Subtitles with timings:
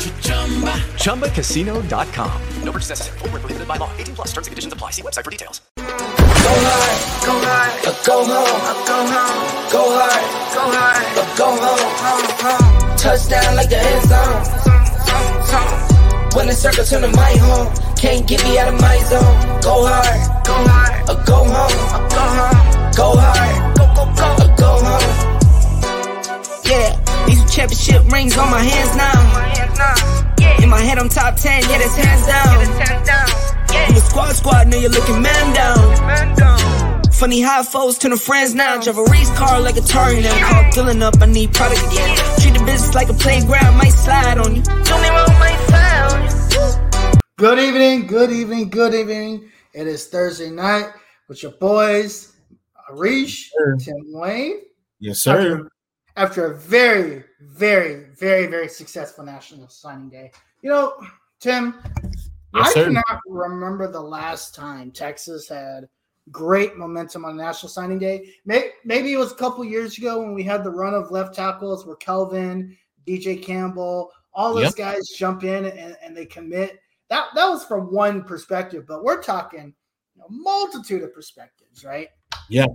[0.00, 2.32] ChumbaCasino.com.
[2.64, 3.18] No purchase necessary.
[3.18, 3.90] Void were prohibited by law.
[3.98, 4.92] 18 plus terms and conditions apply.
[4.92, 5.60] See website for details.
[5.76, 9.68] Go hard, go hard, or go home, or go home.
[9.70, 10.24] Go hard,
[10.56, 12.96] go hard, or go home, home, home.
[12.96, 14.40] Touchdown like the end zone.
[16.34, 19.60] When the circle turn to my home, can't get me out of my zone.
[19.60, 22.56] Go hard, go hard, or go home, or go home.
[22.96, 25.12] Go hard, go go go, or go home.
[26.64, 29.59] Yeah, these championship rings on my hands now.
[30.62, 32.60] In my head, I'm top ten, yeah, that's hands down.
[33.90, 37.02] You a squad squad, now you're looking man down.
[37.12, 38.80] Funny how foes turn to friends now.
[38.80, 40.48] Drive a race car like a Atari now.
[40.48, 42.16] Call filling up, I need product again.
[42.40, 44.62] Treat the business like a playground, might slide on you.
[44.62, 47.20] Don't even might slide on you.
[47.36, 49.50] Good evening, good evening, good evening.
[49.74, 50.92] It is Thursday night
[51.28, 52.32] with your boys,
[52.88, 54.62] Harish, Tim Wayne.
[54.98, 55.36] Yes, sir.
[55.36, 55.70] After,
[56.16, 60.30] after a very, very, very, very successful National Signing Day.
[60.62, 60.94] You know,
[61.40, 61.80] Tim,
[62.54, 62.84] Yes, I sir.
[62.86, 65.88] cannot remember the last time Texas had
[66.30, 68.30] great momentum on National Signing Day.
[68.44, 71.34] Maybe, maybe it was a couple years ago when we had the run of left
[71.34, 72.76] tackles where Kelvin,
[73.06, 74.76] DJ Campbell, all those Yep.
[74.76, 76.78] guys jump in and, and they commit.
[77.08, 79.74] That that was from one perspective, but we're talking
[80.24, 82.08] a multitude of perspectives, right?
[82.48, 82.66] Yeah.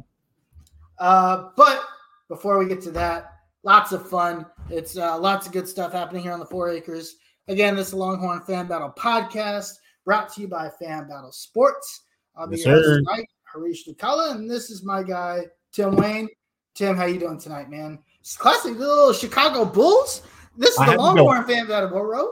[0.99, 1.81] Uh, but
[2.27, 4.45] before we get to that, lots of fun.
[4.69, 7.17] It's uh, lots of good stuff happening here on the Forty Acres.
[7.47, 12.03] Again, this is the Longhorn Fan Battle podcast brought to you by Fan Battle Sports.
[12.35, 16.27] I'll be Yes, your host tonight, Harish Dukala, and this is my guy Tim Wayne.
[16.73, 17.99] Tim, how you doing tonight, man?
[18.19, 20.23] It's classic little Chicago Bulls.
[20.57, 21.03] This is I the have to go.
[21.25, 22.31] Longhorn Fan Battle, bro.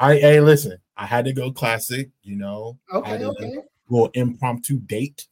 [0.00, 2.76] I hey, listen, I had to go classic, you know.
[2.92, 3.52] Okay, okay.
[3.90, 5.26] an impromptu date.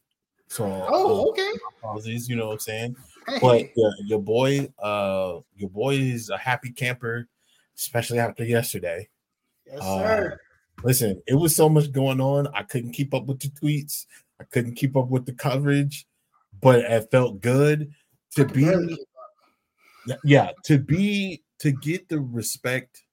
[0.47, 1.51] So Oh, uh, okay.
[1.79, 2.95] apologies, you know what I'm saying?
[3.27, 7.27] Hey, But yeah, your boy, uh, your boy is a happy camper,
[7.77, 9.09] especially after yesterday.
[9.65, 10.39] yes, uh, sir.
[10.83, 12.47] Listen, it was so much going on.
[12.53, 14.05] I couldn't keep up with the tweets.
[14.39, 16.05] I couldn't keep up with the coverage,
[16.61, 17.91] but it felt good
[18.35, 19.07] to be Barely keep
[20.11, 20.19] up.
[20.23, 23.03] yeah to be to get the respect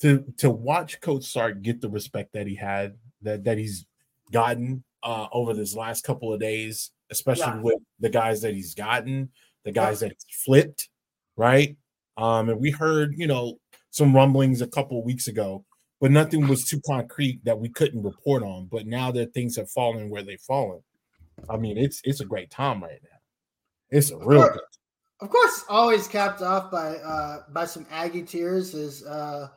[0.00, 3.84] to to watch coach sark get the respect that he had that that he's
[4.32, 7.60] gotten uh over this last couple of days especially Yeah.
[7.60, 9.30] with the guys that he's gotten
[9.64, 10.88] the guys that he's flipped
[11.36, 11.76] right
[12.16, 13.58] um and we heard you know
[13.90, 15.64] some rumblings a couple of weeks ago
[16.00, 19.70] but nothing was too concrete that we couldn't report on but now that things have
[19.70, 20.80] fallen where they've fallen
[21.48, 23.18] i mean it's it's a great time right now
[23.90, 24.52] it's a real course.
[24.52, 24.60] good
[25.20, 29.48] Of course, always capped off by uh, by some Aggie tears as uh,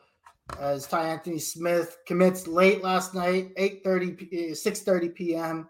[0.57, 5.67] as Tyanthony Smith commits late last night, 8:30 p- 6:30 p.m.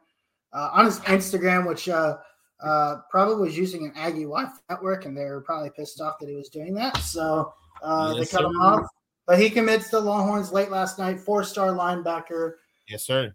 [0.51, 2.17] Uh, on his Instagram, which uh,
[2.61, 6.29] uh, probably was using an Aggie Wi-Fi network, and they were probably pissed off that
[6.29, 6.97] he was doing that.
[6.97, 8.87] So uh, Yes, they cut him off.
[9.27, 11.19] But he commits to Longhorns late last night.
[11.19, 12.53] Four-star linebacker.
[12.87, 13.33] yes sir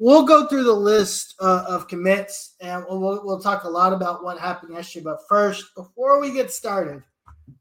[0.00, 4.22] We'll go through the list uh, of commits and we'll, we'll, talk a lot about
[4.22, 5.02] what happened yesterday.
[5.02, 7.02] But first, before we get started,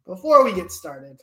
[0.05, 1.19] before we get started,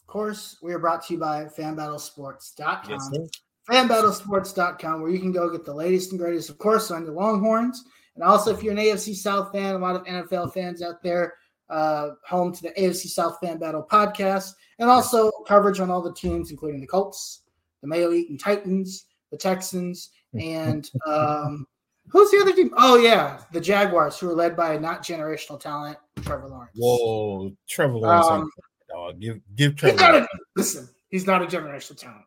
[0.00, 2.90] of course, we are brought to you by fanbattlesports.com.
[2.90, 3.26] yes sir
[3.68, 7.84] fanbattlesports.com, where you can go get the latest and greatest, of course, on the Longhorns.
[8.14, 11.34] And also, if you're an AFC South fan, a lot of NFL fans out there,
[11.68, 16.12] uh, home to the AFC South Fan Battle podcast, and also coverage on all the
[16.12, 17.42] teams, including the Colts,
[17.80, 21.66] the Mayo Eaton Titans, the Texans, and um,
[22.08, 22.74] who's the other team?
[22.76, 26.72] Oh, yeah, the Jaguars, who are led by not generational talent, Trevor Lawrence.
[26.76, 28.50] Whoa, Trevor Lawrence, Um,
[28.88, 29.20] dog.
[29.20, 30.18] Give give He's Trevor.
[30.24, 32.24] a, listen, he's not a generational talent.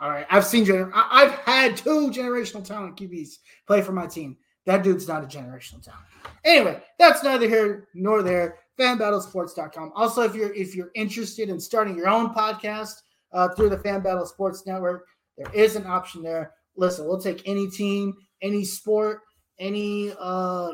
[0.00, 0.26] All right.
[0.30, 4.36] I've seen, gener- I- I've had two generational talent QBs play for my team.
[4.66, 6.04] That dude's not a generational talent.
[6.44, 8.58] Anyway, that's neither here nor there.
[8.78, 9.92] Fanbattlesports.com.
[9.94, 12.94] Also, if you're if you're interested in starting your own podcast
[13.32, 15.06] uh, through the Fan Battle Sports Network,
[15.36, 16.54] there is an option there.
[16.76, 19.20] listen, we'll take any team, any sport,
[19.58, 20.72] any uh,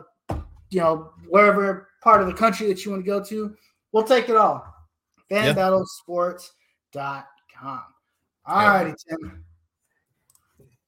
[0.70, 3.56] you know, wherever part of the country that you want to go to.
[3.92, 4.64] We'll take it all.
[5.30, 7.82] FanBattleSports.com.
[8.46, 8.72] All Yeah.
[8.82, 9.44] righty, Tim.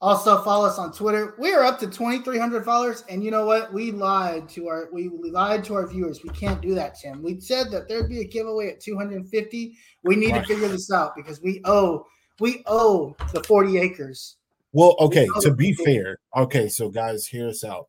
[0.01, 1.35] Also follow us on Twitter.
[1.41, 3.73] We are up to 2,300 followers, and you know what?
[3.73, 6.23] We lied to our we, we lied to our viewers.
[6.23, 7.21] We can't do that, Tim.
[7.21, 9.77] We said that there'd be a giveaway at 250.
[10.05, 10.47] We need Right.
[10.47, 12.07] to figure this out because we owe
[12.39, 14.37] we owe the 40 acres.
[14.73, 17.89] Well, okay, know to be fair, okay, so guys, hear us out.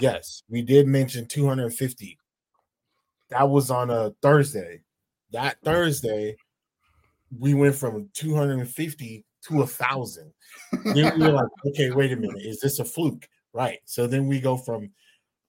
[0.00, 2.16] Yes, we did mention 250.
[3.30, 4.82] That was on a Thursday.
[5.32, 6.36] That Thursday,
[7.38, 10.32] we went from 250 to a thousand.
[10.84, 13.28] Then we were like, okay, wait a minute, is this a fluke?
[13.52, 13.78] Right.
[13.84, 14.90] So then we go from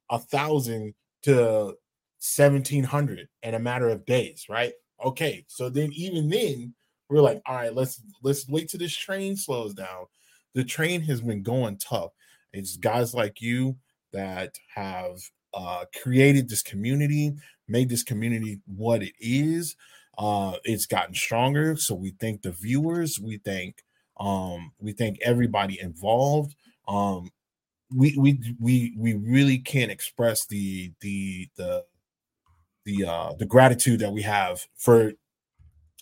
[0.10, 0.94] a thousand
[1.24, 1.76] to
[2.20, 4.74] 1700 in a matter of days, right?
[5.04, 5.46] Okay.
[5.48, 6.74] So then even then,
[7.10, 10.06] we're like, all right, let's let's wait till this train slows down.
[10.54, 12.12] The train has been going tough.
[12.52, 13.76] It's guys like you
[14.12, 15.20] that have
[15.54, 17.34] uh, created this community,
[17.68, 19.76] made this community what it is.
[20.18, 21.76] Uh, it's gotten stronger.
[21.76, 23.20] So we thank the viewers.
[23.20, 23.84] We thank
[24.18, 26.56] um, we thank everybody involved.
[26.88, 27.32] Um,
[27.94, 31.84] we we we we really can't express the the the
[32.86, 35.14] the uh the gratitude that we have for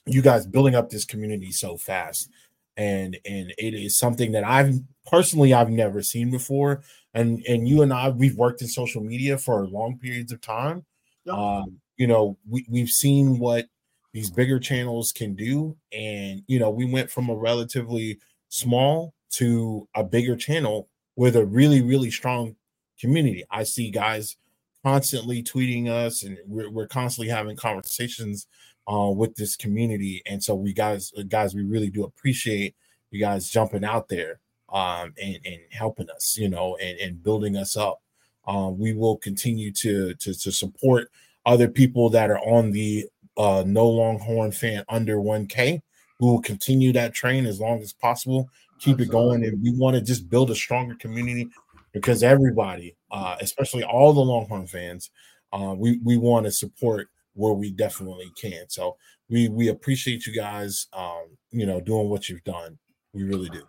[0.06, 2.30] you guys building up this community so fast
[2.78, 4.76] and and it is something that i've
[5.06, 6.82] personally i've never seen before
[7.14, 10.86] and and you and i we've worked in social media for long periods of time
[11.26, 11.36] Yep.
[11.36, 13.66] um you know we, we've seen what
[14.14, 18.20] these bigger channels can do and you know we went from a relatively
[18.50, 22.56] small to a bigger channel with a really really strong
[23.00, 23.44] community.
[23.52, 24.38] I see guys
[24.84, 28.48] constantly tweeting us and we're, we're constantly having conversations
[28.92, 32.76] uh, with this community and so we guys guys we really do appreciate
[33.12, 34.40] you guys jumping out there
[34.74, 38.02] um, and, and helping us you know and, and building us up.
[38.46, 41.10] Um, we will continue to, to to support
[41.46, 43.08] other people that are on the
[43.38, 45.82] uh, no longhorn fan under 1k
[46.24, 48.50] we will continue that train as long as possible.
[48.80, 51.50] Keep it going and we want to just build a stronger community
[51.94, 55.12] because everybody uh, especially all the longhorn fans
[55.54, 58.70] uh, we we want to support where we definitely can.
[58.70, 58.98] So
[59.30, 62.78] we we appreciate you guys um you know doing what you've done.
[63.14, 63.64] We really do.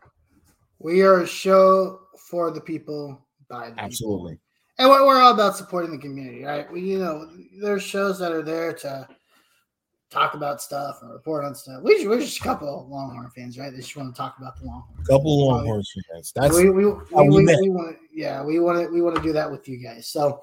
[0.78, 3.84] We are a show for the people by the people.
[3.84, 4.38] absolutely.
[4.78, 6.70] And we're, we're all about supporting the community, right?
[6.72, 7.30] We, you know,
[7.60, 9.06] there's shows that are there to
[10.14, 11.82] talk about stuff and report on stuff.
[11.82, 13.70] We, we're just a couple of Longhorn fans, right?
[13.70, 15.06] They just want to talk about the Longhorns.
[15.08, 15.82] couple longhorn
[16.12, 19.22] fans that's we, we, we, we we, want yeah, we want to, we want to
[19.22, 20.06] do that with you guys.
[20.08, 20.42] So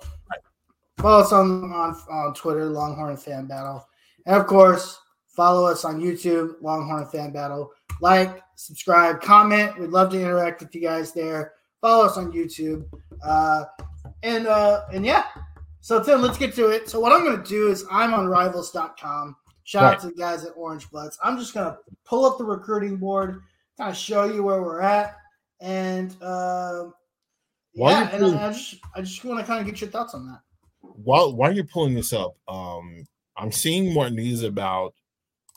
[0.97, 3.87] follow us on, on, on Twitter, Longhorn Fan Battle.
[4.25, 7.71] And of course, follow us on YouTube, Longhorn Fan Battle.
[8.01, 9.79] Like, subscribe, comment.
[9.79, 11.53] We'd love to interact with you guys there.
[11.79, 12.85] Follow us on YouTube.
[13.23, 13.63] Uh,
[14.23, 15.25] and uh, and yeah.
[15.79, 16.89] So Tim, let's get to it.
[16.89, 19.35] So what I'm gonna do is I'm on rivals.com.
[19.71, 21.17] Shout out to the guys at Orange Bloods.
[21.23, 23.41] I'm just gonna pull up the recruiting board,
[23.77, 25.15] kind of show you where we're at.
[25.61, 26.93] And um
[27.73, 29.89] While yeah, and doing- I, I just I just want to kind of get your
[29.89, 30.41] thoughts on that.
[30.81, 33.05] while while you're pulling this up, um,
[33.37, 34.93] I'm seeing more news about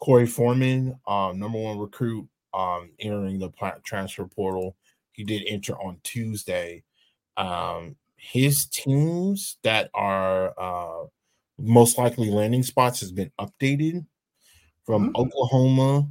[0.00, 3.50] Korey Foreman, um, number one recruit, um, entering the
[3.84, 4.76] transfer portal.
[5.10, 6.84] He did enter on Tuesday.
[7.36, 11.06] Um, his teams that are uh,
[11.58, 14.06] most likely landing spots has been updated
[14.84, 15.16] from Mhm.
[15.16, 16.10] Oklahoma,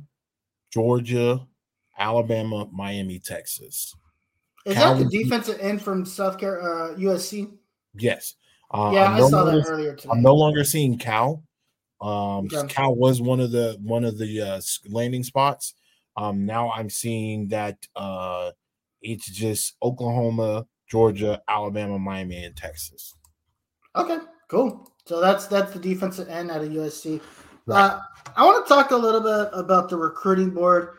[0.71, 1.47] Georgia,
[1.97, 3.93] Alabama, Miami, Texas.
[4.65, 7.51] Is that the defensive end from South Carolina, uh, USC?
[7.95, 8.35] Yes.
[8.71, 10.09] Uh, Yeah, I'm I no saw that longer- earlier today.
[10.12, 11.43] I'm no longer seeing Cal.
[12.01, 12.67] Um, Okay.
[12.67, 15.73] Cal was one of the one of the uh, landing spots.
[16.17, 18.51] Um, now I'm seeing that uh,
[19.01, 23.15] it's just Oklahoma, Georgia, Alabama, Miami, and Texas.
[23.95, 24.91] Okay, cool.
[25.05, 27.22] So that's that's the defensive end out of USC.
[27.65, 27.79] Right.
[27.79, 28.00] Uh,
[28.36, 30.98] I want to talk a little bit about the recruiting board,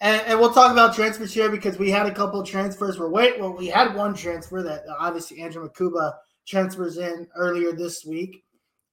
[0.00, 2.98] and, and we'll talk about transfers here because we had a couple transfers.
[2.98, 6.14] We're wait, well, we had one transfer that uh, obviously Andrew Mukuba
[6.46, 8.44] transfers in earlier this week,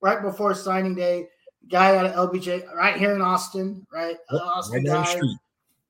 [0.01, 1.27] right before signing day.
[1.67, 4.17] Guy out of LBJ, right here in Austin, right?
[4.32, 5.38] Yep, Austin right guy street.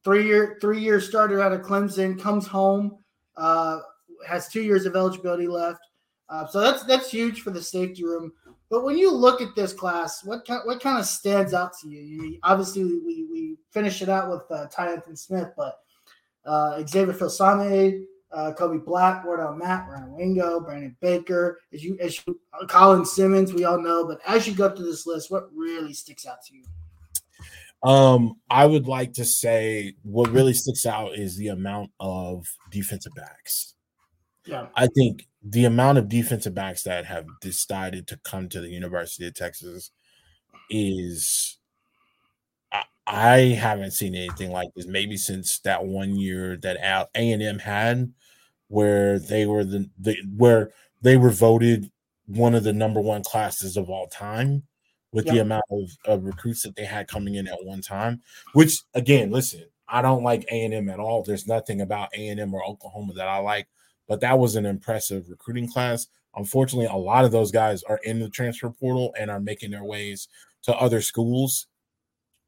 [0.05, 2.97] three year three year starter out of Clemson comes home,
[3.35, 3.79] uh,
[4.25, 5.81] has two years of eligibility left.
[6.27, 8.31] Uh, so that's that's huge for the safety room.
[8.69, 11.89] But when you look at this class, what kind, what kind of stands out to
[11.89, 12.01] you?
[12.01, 15.79] you obviously, we we finish it out with uh, Tyanthony Smith, but
[16.45, 22.19] uh, Xavier Filsaime, uh, Kobe Black, Wardell Mack, Ryan Wingo, Brandon Baker, as you as
[22.25, 24.07] you, Colin Simmons, we all know.
[24.07, 26.63] But as you go through this list, what really sticks out to you?
[27.87, 33.13] Um, I would like to say what really sticks out is the amount of defensive
[33.15, 33.74] backs.
[34.45, 34.67] Yeah.
[34.75, 39.27] I think the amount of defensive backs that have decided to come to the University
[39.27, 39.91] of Texas
[40.69, 41.57] is
[42.71, 46.77] I, I haven't seen anything like this maybe since that one year that
[47.15, 48.11] A and M had
[48.67, 50.71] where they were the, the where
[51.01, 51.91] they were voted
[52.27, 54.63] one of the number one classes of all time
[55.11, 58.21] with the amount of, of recruits that they had coming in at one time
[58.53, 61.23] which again listen i don't like a&m at all.
[61.23, 63.67] There's nothing about a&m or oklahoma that i like
[64.07, 66.07] but that was an impressive recruiting class.
[66.35, 69.83] Unfortunately a lot of those guys are in the transfer portal and are making their
[69.83, 70.27] ways
[70.63, 71.67] to other schools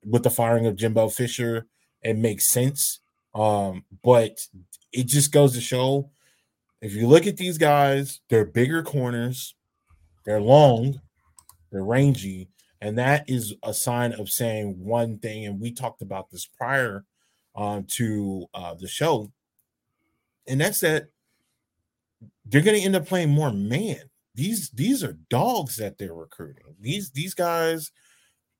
[0.03, 1.67] with the firing of jimbo fisher.
[2.01, 2.99] It makes sense
[3.37, 4.39] um, but
[4.91, 6.09] it just goes to show
[6.81, 9.55] if you look at these guys they're bigger corners
[10.25, 10.99] they're long
[11.71, 12.49] they're rangy
[12.81, 17.05] and that is a sign of saying one thing and we talked about this prior
[17.55, 19.31] um, to uh, the show
[20.47, 21.07] and that's that
[22.49, 24.01] they're going to end up playing more man.
[24.35, 26.75] These these are dogs that they're recruiting.
[26.79, 27.91] These these guys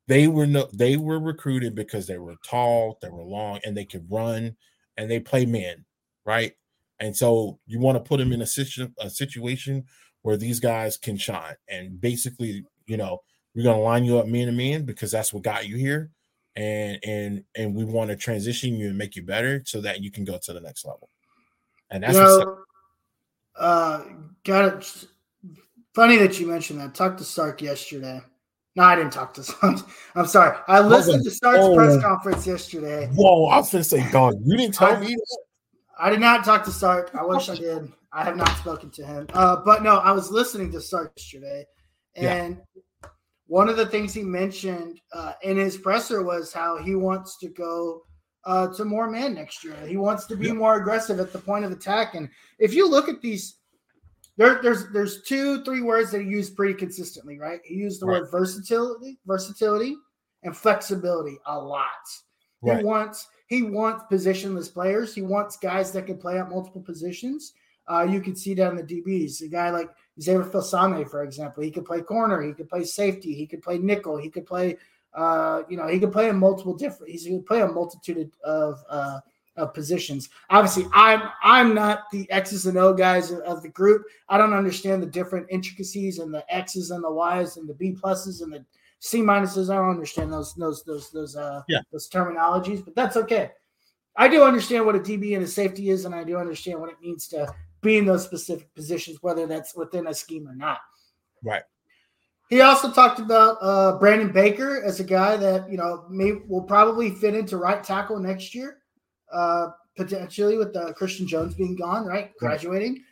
[0.08, 3.86] they were no they were recruited because they were tall they were long and they
[3.86, 4.56] could run
[4.98, 5.86] and they play man
[6.26, 6.54] right?
[7.00, 9.86] And so you want to put them in a, situ- a situation
[10.24, 11.56] where these guys can shine.
[11.70, 13.20] And basically you know
[13.56, 16.12] we're going to line you up man to man because that's what got you here.
[16.56, 20.10] And and and we want to transition you and make you better so that you
[20.10, 21.10] can go to the next level.
[21.92, 22.58] And that's you what's know,
[23.60, 24.04] uh,
[24.44, 25.06] got it.
[25.94, 26.94] Funny that you mentioned that.
[26.94, 28.22] Talked to Sark yesterday.
[28.76, 29.78] No, I didn't talk to Sark.
[30.16, 30.56] I'm sorry.
[30.68, 31.76] I listened to Sark's Oh.
[31.76, 33.08] press conference yesterday.
[33.16, 35.38] whoa i was going to say dog you didn't tell I- me that?
[36.00, 37.10] I did not talk to Sark.
[37.20, 37.92] I wish I did.
[38.14, 39.26] I have not spoken to him.
[39.34, 41.66] Uh, but no, I was listening to Sark yesterday,
[42.16, 42.34] Yeah.
[42.36, 42.62] and
[43.48, 47.50] one of the things he mentioned uh, in his presser was how he wants to
[47.50, 48.04] go
[48.46, 49.76] uh, to more man next year.
[49.86, 50.54] He wants to be Yeah.
[50.54, 52.16] more aggressive at the point of attack.
[52.16, 52.30] And
[52.60, 53.56] if you look at these,
[54.38, 57.60] there, there's there's two three words that he used pretty consistently, right?
[57.64, 58.22] He used the Right.
[58.22, 59.98] word versatility, versatility,
[60.44, 61.86] and flexibility a lot.
[62.64, 65.16] He wants he wants positionless players.
[65.16, 67.54] He wants guys that can play at multiple positions.
[67.88, 69.42] Uh, you can see that in the DBs.
[69.44, 69.90] A guy like
[70.22, 73.78] Xavier Filsaime, for example, he could play corner, he could play safety, he could play
[73.78, 74.78] nickel, he could play,
[75.18, 77.12] uh, you know, he could play in multiple different.
[77.12, 79.20] He could play a multitude of uh,
[79.58, 80.30] of positions.
[80.52, 84.04] Obviously, I'm I'm not the X's and O guys of, of the group.
[84.30, 87.94] I don't understand the different intricacies and the X's and the Y's and the B
[88.00, 88.64] pluses and the
[89.00, 89.72] C minuses.
[89.72, 91.80] I don't understand those those those those uh Yeah.
[91.92, 93.52] those terminologies, but that's okay.
[94.16, 96.90] I do understand what a DB and a safety is, and I do understand what
[96.90, 100.80] it means to be in those specific positions, whether that's within a scheme or not.
[101.44, 101.64] Right.
[102.50, 106.64] He also talked about uh, Brandon Baker as a guy that you know may will
[106.64, 108.78] probably fit into right tackle next year,
[109.34, 113.04] uh, potentially with uh, Christian Jones being gone, right, graduating,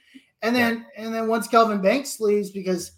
[0.41, 2.93] and then and then once Kelvin Banks leaves, because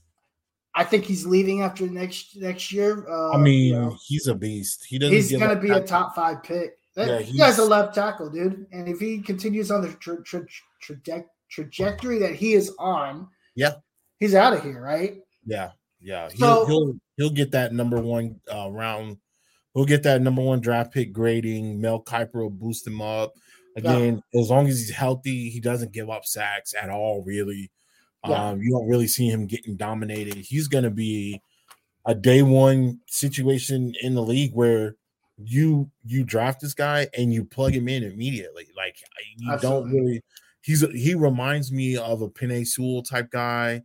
[0.75, 3.07] I think he's leaving after next next year.
[3.09, 4.85] Uh, I mean, you know, he's a beast.
[4.87, 5.15] He doesn't.
[5.15, 6.77] he's going to up be a top five pick.
[6.95, 8.67] That Yeah, he guy's a left tackle, dude.
[8.71, 10.45] And if he continues on the tra- tra-
[10.83, 13.73] traje- trajectory that he is on, Yeah.
[14.19, 15.17] he's out of here, right?
[15.45, 16.29] Yeah, yeah.
[16.31, 19.17] He'll So- he'll he'll get that number one uh, round.
[19.73, 21.79] He'll get that number one draft pick grading.
[21.79, 23.33] Mel Kiper will boost him up.
[23.75, 27.21] Again, as long as he's healthy, he doesn't give up sacks at all.
[27.23, 27.69] Really,
[28.27, 28.47] Yeah.
[28.49, 30.33] um, you don't really see him getting dominated.
[30.35, 31.39] He's going to be
[32.07, 34.95] a day one situation in the league where
[35.37, 38.67] you you draft this guy and you plug him in immediately.
[38.75, 38.95] Like
[39.37, 39.91] you Absolutely.
[39.91, 40.21] don't really.
[40.61, 43.83] He's a, he reminds me of a Penei Sewell type guy.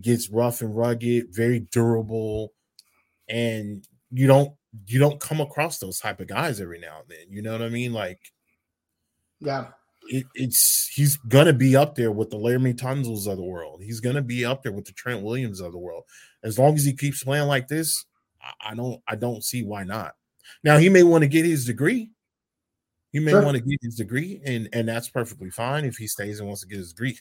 [0.00, 2.52] Gets rough and rugged, very durable,
[3.28, 4.54] and you don't
[4.86, 7.26] you don't come across those type of guys every now and then.
[7.30, 7.92] You know what I mean?
[7.92, 8.20] Like
[9.40, 9.68] Yeah.
[10.08, 13.82] it, it's he's gonna be up there with the Laremy Tunsils of the world.
[13.82, 16.04] He's gonna be up there with the Trent Williams of the world.
[16.44, 18.04] As long as he keeps playing like this,
[18.42, 20.14] I, I don't I don't see why not.
[20.62, 22.10] Now he may want to get his degree.
[23.12, 23.42] He may Sure.
[23.42, 26.60] want to get his degree, and and that's perfectly fine if he stays and wants
[26.62, 27.18] to get his degree.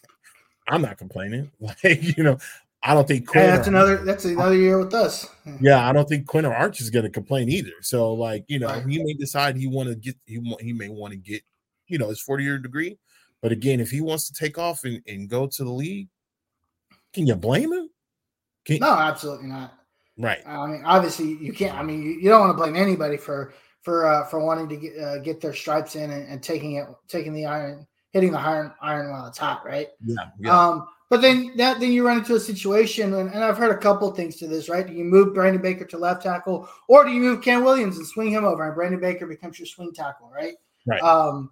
[0.67, 1.51] I'm not complaining.
[1.59, 2.37] Like you know,
[2.83, 5.27] I don't think Hey, Quinn that's or- another that's another year with us.
[5.59, 7.71] yeah, I don't think Quinn or Arch is going to complain either.
[7.81, 8.85] So, like, you know, Right.
[8.87, 11.41] he may decide he want to get he he may want to get
[11.87, 12.97] you know his forty year degree.
[13.41, 16.07] But again, if he wants to take off and, and go to the league,
[17.13, 17.89] can you blame him?
[18.65, 19.73] Can, No, absolutely not.
[20.17, 20.39] Right.
[20.47, 21.77] I mean, obviously, you can't.
[21.77, 23.53] I mean, you, you don't want to blame anybody for
[23.83, 26.87] for uh, for wanting to get uh, get their stripes in and, and taking it,
[27.07, 29.89] taking the iron, hitting the iron iron while it's hot, right?
[30.05, 30.15] Yeah.
[30.39, 30.57] Yeah.
[30.57, 33.77] Um, But then that then you run into a situation, and, and I've heard a
[33.77, 34.87] couple things to this, right?
[34.87, 38.07] Do you move Brandon Baker to left tackle, or do you move Ken Williams and
[38.07, 40.55] swing him over, and Brandon Baker becomes your swing tackle, right?
[40.87, 41.01] Right.
[41.01, 41.51] Um,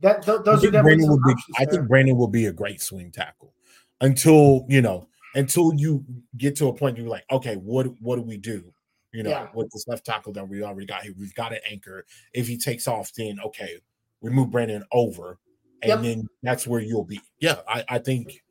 [0.00, 1.34] that th- those are Brandon will be.
[1.58, 1.74] I there.
[1.74, 3.52] think Brandon will be a great swing tackle
[4.00, 6.04] until you know until you
[6.36, 8.72] get to a point you're like, okay, what what do we do?
[9.12, 9.48] You know, Yeah.
[9.54, 12.04] with this left tackle that we already got here, we've got an anchor.
[12.32, 13.78] If he takes off, then okay,
[14.20, 15.38] we move Brandon over,
[15.82, 16.00] and Yep.
[16.02, 17.20] then that's where you'll be.
[17.40, 18.42] Yeah, I, I think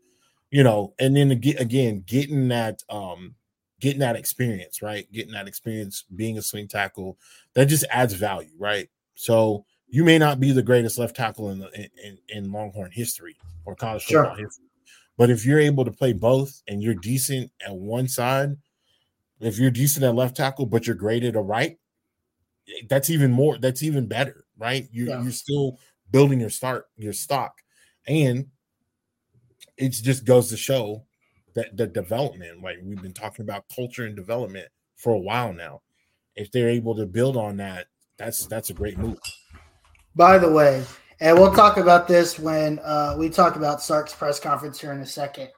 [0.51, 3.35] you know, and then ag- again, getting that um
[3.79, 5.11] getting that experience, right?
[5.11, 7.17] Getting that experience being a swing tackle,
[7.53, 8.89] that just adds value, right?
[9.15, 12.91] So you may not be the greatest left tackle in the in, in, in Longhorn
[12.91, 14.23] history or college Sure.
[14.23, 14.65] football history.
[15.17, 18.57] But if you're able to play both and you're decent at one side,
[19.39, 21.77] if you're decent at left tackle, but you're great at a right,
[22.89, 24.87] that's even more, that's even better, right?
[24.91, 25.21] You Yeah.
[25.21, 25.79] you're still
[26.15, 27.61] building your start, your stock.
[28.07, 28.45] And
[29.75, 31.03] it just goes to show
[31.55, 35.81] that the development, like we've been talking about culture and development for a while now.
[36.37, 39.19] If they're able to build on that, that's that's a great move.
[40.15, 40.85] By the way,
[41.19, 45.01] and we'll talk about this when uh, we talk about Sark's press conference here in
[45.01, 45.49] a second,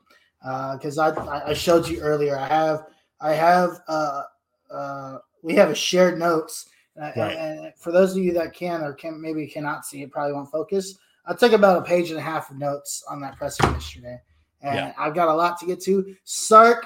[0.73, 1.09] because I
[1.45, 2.35] I showed you earlier.
[2.35, 2.83] I have
[3.21, 4.23] I have uh,
[4.71, 6.67] uh, we have a shared notes.
[6.99, 7.35] Uh, Right.
[7.37, 10.33] and, and for those of you that can or can maybe cannot see it, probably
[10.33, 10.97] won't focus.
[11.25, 14.19] I took about a page and a half of notes on that presser yesterday,
[14.61, 14.93] and Yeah.
[14.97, 16.15] I've got a lot to get to.
[16.23, 16.85] Sark,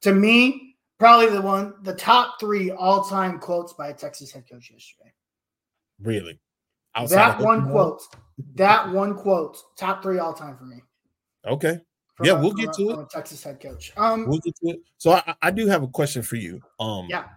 [0.00, 4.70] to me, probably the one, the top three all-time quotes by a Texas head coach
[4.70, 5.12] yesterday.
[6.00, 6.40] Really.
[7.08, 8.02] that one quote,
[8.54, 10.82] that one quote, top three all time for me.
[11.46, 11.78] Okay.
[12.14, 13.10] From Yeah, a- we'll get a- to it.
[13.10, 13.92] Texas head coach.
[13.96, 14.80] Um, We'll get to it.
[14.98, 16.60] So I, I do have a question for you.
[16.78, 17.28] Um yeah,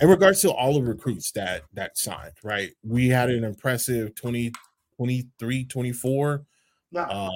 [0.00, 2.70] in regards to all the recruits that that signed, right?
[2.82, 4.52] We had an impressive 20,
[4.96, 6.44] 23, 24
[6.92, 7.30] yeah, uh,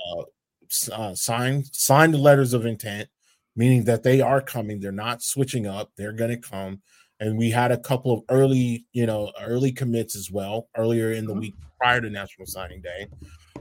[0.92, 3.08] uh signed signed letters of intent,
[3.56, 4.80] meaning that they are coming.
[4.80, 5.90] They're not switching up.
[5.96, 6.82] They're going to come.
[7.18, 11.26] And we had a couple of early, you know, early commits as well earlier in
[11.26, 11.40] the Mhm.
[11.40, 13.08] week prior to National Signing Day.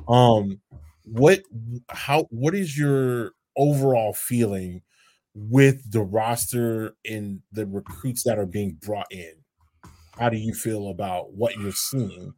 [0.07, 0.61] Um,
[1.03, 1.41] what,
[1.89, 4.81] how, what is your overall feeling
[5.35, 9.33] with the roster and the recruits that are being brought in?
[10.17, 12.33] How do you feel about what you're seeing?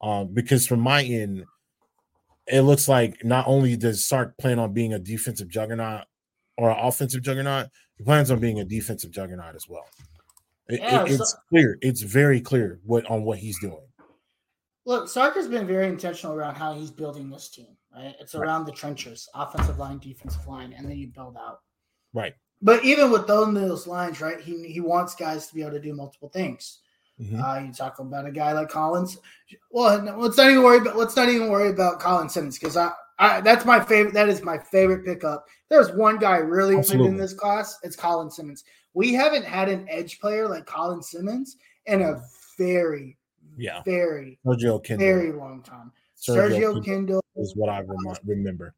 [0.00, 1.44] Um, because from my end,
[2.48, 6.04] it looks like not only does Sark plan on being a defensive juggernaut
[6.58, 9.86] or an offensive juggernaut, he plans on being a defensive juggernaut as well.
[10.68, 11.78] It- it- Yeah, so- it's clear.
[11.80, 13.86] It's very clear what on what he's doing.
[14.84, 17.76] Look, Sark has been very intentional around how he's building this team.
[17.94, 18.42] Right, it's Right.
[18.42, 21.60] around the trenches, offensive line, defensive line, and then you build out.
[22.12, 22.34] Right.
[22.60, 25.94] But even with those lines, right, he he wants guys to be able to do
[25.94, 26.78] multiple things.
[27.20, 27.42] Mhm.
[27.42, 29.18] Uh, you talk about a guy like Collins.
[29.70, 32.76] Well, no, let's not even worry about let's not even worry about Colin Simmons because
[32.76, 34.14] I, I that's my favorite.
[34.14, 35.46] That is my favorite pickup.
[35.68, 37.08] There's one guy really Absolutely.
[37.08, 37.78] in this class.
[37.82, 38.64] It's Colin Simmons.
[38.94, 42.22] We haven't had an edge player like Colin Simmons in a
[42.58, 43.16] very,
[43.56, 43.82] Yeah.
[43.84, 45.92] very, Sergio very long time.
[46.16, 48.74] Sergio Sergio, Kindle, is what I rem- remember.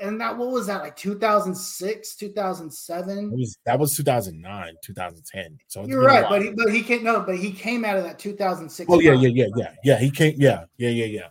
[0.00, 5.58] And that what was that like 2006 2007 was that was 2009, 2010.
[5.68, 8.18] So You're right, but he but he came no, but he came out of that
[8.18, 8.90] 2006.
[8.90, 9.98] oh yeah, yeah, yeah, yeah, yeah.
[9.98, 10.34] He came.
[10.38, 11.28] Yeah, yeah, yeah, yeah.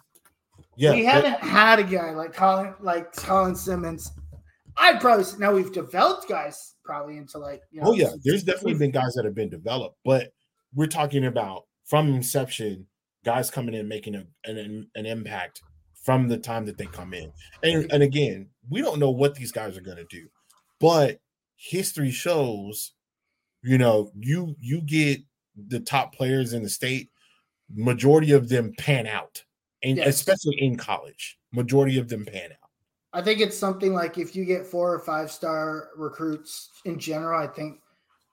[0.77, 0.91] Yeah.
[0.91, 4.11] we haven't had a guy like Colin like Colin Simmons.
[4.77, 8.75] I'd probably now we've developed guys probably into like you know, oh yeah, there's definitely
[8.75, 10.33] been guys that have been developed, but
[10.73, 12.87] we're talking about from inception,
[13.23, 15.61] guys coming in making a, an an impact
[16.05, 17.33] from the time that they come in.
[17.63, 20.27] And and again, we don't know what these guys are going to do,
[20.79, 21.19] but
[21.57, 22.93] history shows,
[23.63, 25.21] you know, you you get
[25.67, 27.09] the top players in the state,
[27.73, 29.43] majority of them pan out,
[29.83, 30.07] and Yes.
[30.07, 32.69] especially in college, majority of them pan out.
[33.13, 37.41] I think it's something like if you get four or five star recruits in general,
[37.41, 37.79] I think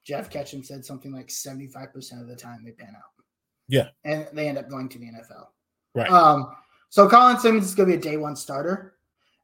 [0.04, 3.24] Jeff Ketchum said something like 75% of the time they pan out.
[3.68, 3.88] Yeah.
[4.04, 5.46] And they end up going to the NFL.
[5.94, 6.10] Right.
[6.10, 6.52] Um,
[6.92, 8.96] so Colin Simmons is going to be a day one starter.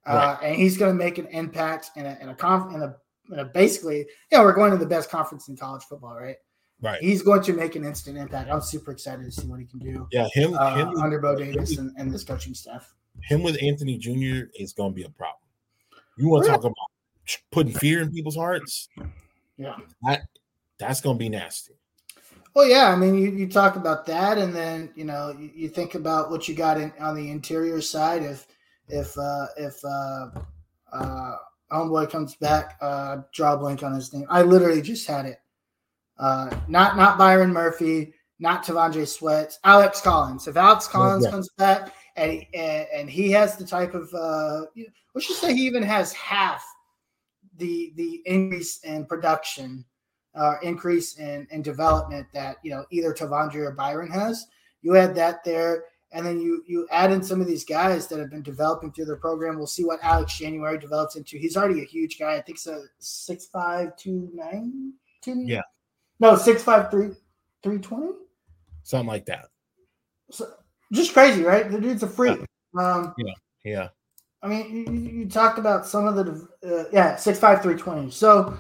[0.07, 0.49] Uh, Right.
[0.51, 2.95] and he's going to make an impact in a, in a conf, in a,
[3.33, 6.37] in a basically, you know, we're going to the best conference in college football, right?
[6.83, 7.01] Right.
[7.03, 8.51] He's going to make an instant impact.
[8.51, 11.37] I'm super excited to see what he can do Yeah, him, uh, him under Bo
[11.37, 12.95] Davis and, and this coaching staff.
[13.23, 14.49] him with Anthony Jr.
[14.55, 15.41] is going to be a problem.
[16.19, 16.75] You want to talk about
[17.51, 18.89] putting fear in people's hearts?
[19.57, 19.77] Yeah.
[20.03, 20.23] That
[20.79, 21.75] that's going to be nasty.
[22.59, 22.91] Well, yeah.
[22.91, 26.29] I mean, you, you talk about that, and then you know you, you think about
[26.29, 28.25] what you got in on the interior side.
[28.25, 28.49] If
[28.89, 30.31] if uh, if uh,
[30.93, 31.37] uh,
[31.71, 34.27] homeboy comes back, uh, draw a blank on his name.
[34.29, 35.41] I literally just had it.
[36.19, 40.49] Uh, not not Byron Murphy, not T'Vondre Sweat, Alex Collins.
[40.49, 41.31] If Alex Collins yeah.
[41.31, 44.63] comes back and he, and, and he has the type of uh,
[45.15, 46.65] let's just say he even has half
[47.57, 49.85] the the increase in production,
[50.35, 54.47] uh, increase in, in development that you know either T'Vondre or Byron has.
[54.83, 58.19] You add that there, and then you you add in some of these guys that
[58.19, 59.57] have been developing through their program.
[59.57, 61.37] We'll see what Alex January develops into.
[61.39, 62.35] He's already a huge guy.
[62.37, 65.43] I think so six five two nine two.
[65.47, 65.63] Yeah.
[66.21, 67.11] No, six five three
[67.63, 68.13] three twenty.
[68.85, 69.47] Something like that.
[70.31, 70.47] So
[70.93, 71.71] just crazy, right?
[71.71, 72.41] The dude's a freak.
[72.79, 73.33] Um, Yeah.
[73.65, 73.89] Yeah.
[74.43, 77.75] I mean, you, you- you talked about some of the uh, yeah six five three
[77.77, 78.11] twenty.
[78.11, 78.57] So,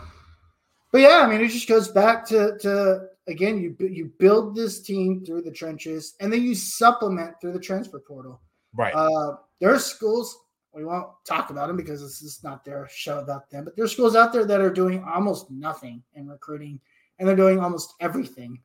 [0.92, 4.80] but yeah, I mean, it just goes back to to again you you build this
[4.80, 8.40] team through the trenches, and then you supplement through the transfer portal.
[8.74, 8.94] Right.
[8.94, 10.38] Uh, there are schools
[10.72, 13.84] we won't talk about them because this is not their show about them, but there
[13.84, 16.80] are schools out there that are doing almost nothing in recruiting,
[17.18, 18.60] and they're doing almost everything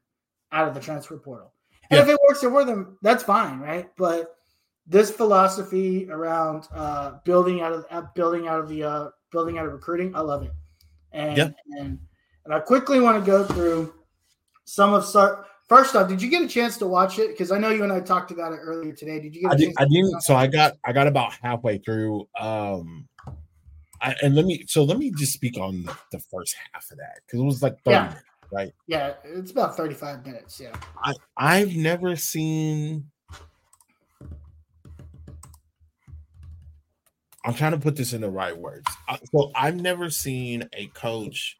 [0.52, 1.54] out of the transfer portal.
[1.90, 3.90] And if it works for them, that's fine, right?
[3.98, 4.38] But
[4.88, 9.66] this philosophy around uh, building out of uh, building out of the uh, building out
[9.66, 10.52] of recruiting, I love it.
[11.12, 11.50] And Yeah.
[11.80, 12.00] and
[12.46, 13.94] and I quickly want to go through
[14.66, 15.48] some of start.
[15.70, 17.32] First off, did you get a chance to watch it?
[17.32, 19.20] Because I know you and I talked about it earlier today.
[19.20, 19.52] Did you get?
[19.52, 19.74] I did.
[19.78, 20.22] I didn't.
[20.22, 20.74] So I got.
[20.84, 22.28] I got about halfway through.
[22.40, 23.08] Um,
[24.02, 24.66] I, and let me.
[24.68, 27.64] So let me just speak on the, the first half of that because it was
[27.64, 27.96] like thirty.
[27.96, 28.04] Yeah.
[28.08, 28.72] minutes, right.
[28.88, 30.60] Yeah, it's about thirty-five minutes.
[30.60, 30.76] Yeah.
[31.04, 33.10] I I've never seen.
[37.46, 38.86] I'm trying to put this in the right words.
[39.08, 41.60] Uh, So I've never seen a coach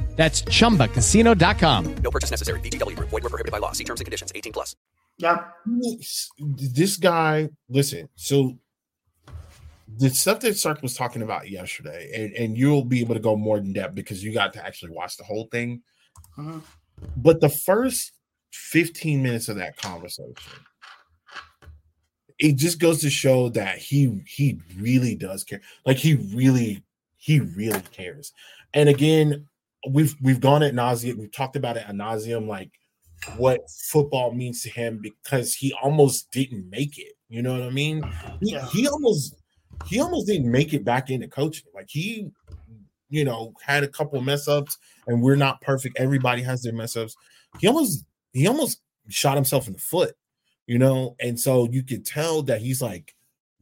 [0.15, 1.95] That's chumbacasino.com.
[1.95, 2.59] No purchase necessary.
[2.59, 3.09] VGW Group.
[3.09, 3.71] Void were prohibited by law.
[3.71, 4.31] See terms and conditions.
[4.35, 4.75] 18 plus.
[5.17, 5.45] Yeah.
[6.37, 8.57] this guy listen so
[9.99, 13.35] the stuff that Sark was talking about yesterday and, and you'll be able to go
[13.35, 15.83] more in depth because you got to actually watch the whole thing
[16.39, 16.61] Mhm.
[17.17, 18.13] but the first
[18.53, 20.33] 15 minutes of that conversation
[22.39, 26.83] it just goes to show that he he really does care like he really
[27.17, 28.33] he really cares
[28.73, 29.47] and again
[29.89, 32.71] we've we've gone at nauseum we've talked about it at nauseum like
[33.37, 37.13] what football means to him because he almost didn't make it.
[37.29, 38.03] You know what I mean?
[38.41, 38.67] He, Yeah.
[38.69, 39.35] he almost
[39.85, 41.65] he almost didn't make it back into coaching.
[41.73, 42.29] Like he,
[43.09, 45.99] you know, had a couple mess ups, and we're not perfect.
[45.99, 47.15] Everybody has their mess ups.
[47.59, 50.15] He almost he almost shot himself in the foot,
[50.67, 53.13] you know, and so you could tell that he's like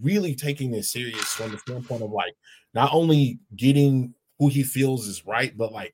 [0.01, 2.33] really taking this serious from the standpoint of like
[2.73, 5.93] not only getting who he feels is right, but like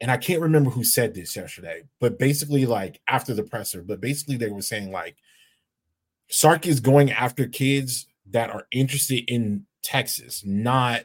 [0.00, 4.00] and I can't remember who said this yesterday, but basically, like after the presser, but
[4.00, 5.16] basically they were saying like
[6.28, 11.04] Sark is going after kids that are interested in Texas, not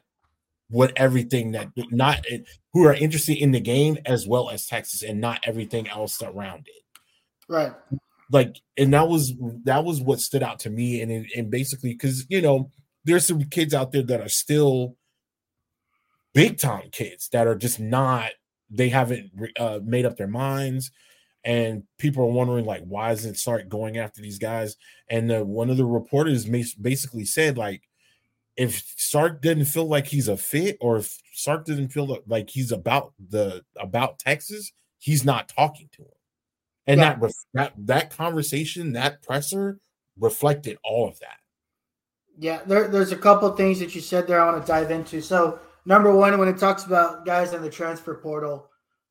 [0.70, 2.40] what everything that not eh,
[2.74, 6.68] who are interested in the game as well as Texas and not everything else around
[6.68, 6.84] it.
[7.48, 7.74] Right.
[8.32, 9.34] Like, and that was
[9.66, 12.72] that was what stood out to me, and it, and basically because you know
[13.04, 14.96] there's some kids out there that are still
[16.34, 18.32] big time kids that are just not
[18.72, 20.92] they haven't uh, made up their minds
[21.44, 24.78] and people are wondering like why isn't Sark going after these guys
[25.10, 27.84] and uh, one of the reporters basically said like
[28.56, 32.72] if Sark didn't feel like he's a fit or if Sark didn't feel like he's
[32.72, 36.12] about the about Texas he's not talking to him
[36.88, 37.16] and Yeah.
[37.20, 39.80] that that that conversation that presser
[40.20, 41.40] reflected all of that
[42.38, 44.92] Yeah, there, there's a couple of things that you said there I want to dive
[44.92, 45.22] into.
[45.22, 48.70] So, number one, when it talks about guys in the transfer portal,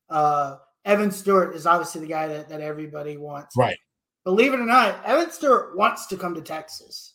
[0.09, 3.56] uh, Evan Stewart is obviously the guy that, that everybody wants.
[3.56, 3.76] right
[4.24, 7.14] Believe it or not, Evan Stewart wants to come to Texas.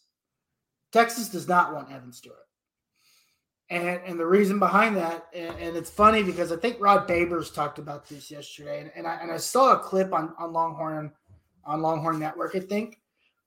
[0.91, 2.37] Texas does not want Evan Stewart.
[3.69, 7.53] And and the reason behind that, and, and it's funny because I think Rod Babers
[7.53, 11.11] talked about this yesterday, and, and I and I saw a clip on, on Longhorn
[11.63, 12.99] on Longhorn Network, I think,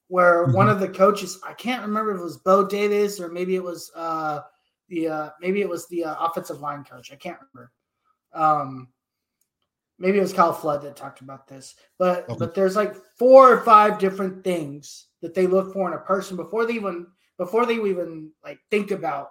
[0.08, 3.54] where one of the coaches, I can't remember if it was Bo Davis or maybe
[3.54, 4.40] it was uh
[4.88, 7.12] the uh maybe it was the uh, offensive line coach.
[7.12, 7.72] I can't remember.
[8.32, 8.88] Um
[9.98, 11.74] maybe it was Kyle Flood that talked about this.
[11.98, 12.36] But Okay.
[12.38, 16.36] but there's like four or five different things that they look for in a person
[16.36, 19.30] before they even before they even like think about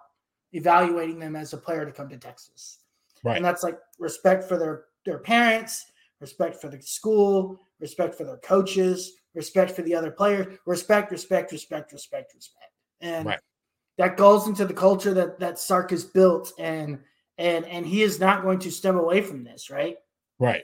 [0.54, 2.80] evaluating them as a player to come to Texas.
[3.24, 3.36] Right.
[3.36, 5.86] And that's like respect for their their parents,
[6.20, 11.52] respect for the school, respect for their coaches, respect for the other players, respect, respect,
[11.52, 12.72] respect, respect, respect.
[13.02, 13.39] And Right.
[13.98, 17.00] That goes into the culture that that Sark has built and
[17.38, 19.98] and and he is not going to stem away from this, right?
[20.40, 20.64] Right.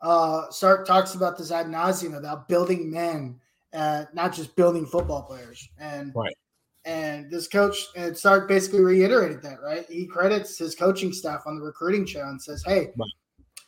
[0.00, 3.38] Uh Sark talks about this ad nauseum about building men,
[3.72, 5.68] uh, not just building football players.
[5.78, 6.36] And Right.
[6.84, 9.86] and this coach and Sark basically reiterated that, right?
[9.88, 13.10] He credits his coaching staff on the recruiting show and says, Hey, Right.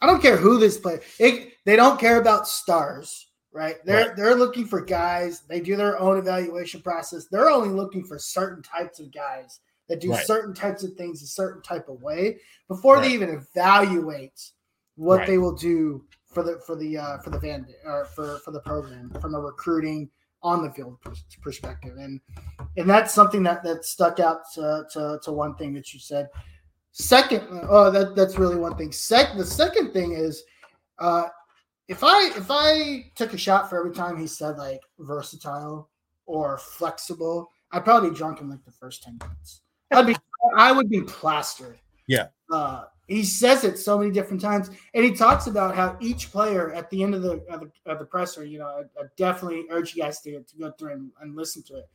[0.01, 1.01] I don't care who this player.
[1.19, 3.77] It, they don't care about stars, right?
[3.87, 4.17] They're Right.
[4.17, 5.41] they're looking for guys.
[5.49, 7.27] They do their own evaluation process.
[7.27, 10.27] They're only looking for certain types of guys that do Right.
[10.27, 14.51] certain types of things a certain type of way before they even evaluate
[14.97, 15.27] what Right.
[15.29, 18.61] they will do for the for the uh, for the van or for for the
[18.61, 20.11] program from a recruiting
[20.43, 20.99] on the field
[21.41, 22.21] perspective and
[22.77, 26.29] and that's something that that stuck out to, to, to one thing that you said
[26.91, 30.43] second oh that that's really one thing Sec, the second thing is
[30.99, 31.29] uh
[31.89, 35.91] if i if i took a shot for every time he said like versatile
[36.27, 39.63] or flexible i'd probably be drunk in like the first 10 minutes.
[39.91, 40.17] I'd be
[40.57, 41.79] i would be plastered.
[42.07, 42.27] Yeah.
[42.53, 46.73] uh he says it so many different times and he talks about how each player
[46.73, 49.65] at the end of the of the, of the presser you know I, I definitely
[49.71, 51.89] urge you guys to, to go through and, and listen to it.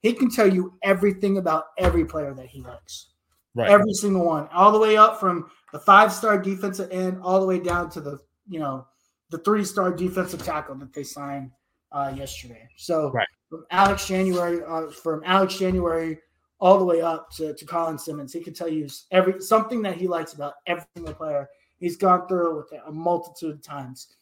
[0.00, 3.10] He can tell you everything about every player that he likes.
[3.54, 3.70] Right.
[3.70, 7.46] every single one, all the way up from the five star defensive end, all the
[7.46, 8.86] way down to the you know
[9.30, 11.50] the three star defensive tackle that they signed
[11.92, 12.68] uh, yesterday.
[12.76, 13.26] So Right.
[13.48, 16.18] from Alex January, uh, from Alex January,
[16.60, 19.96] all the way up to, to Colin Simmons, he can tell you every something that
[19.96, 21.48] he likes about every single player.
[21.78, 24.14] He's gone through with it a multitude of times.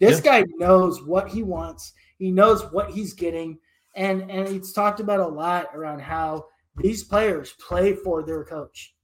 [0.00, 1.92] This guy knows what he wants.
[2.18, 3.58] He knows what he's getting,
[3.94, 6.46] and and he's talked about a lot around how
[6.76, 8.94] these players play for their coach.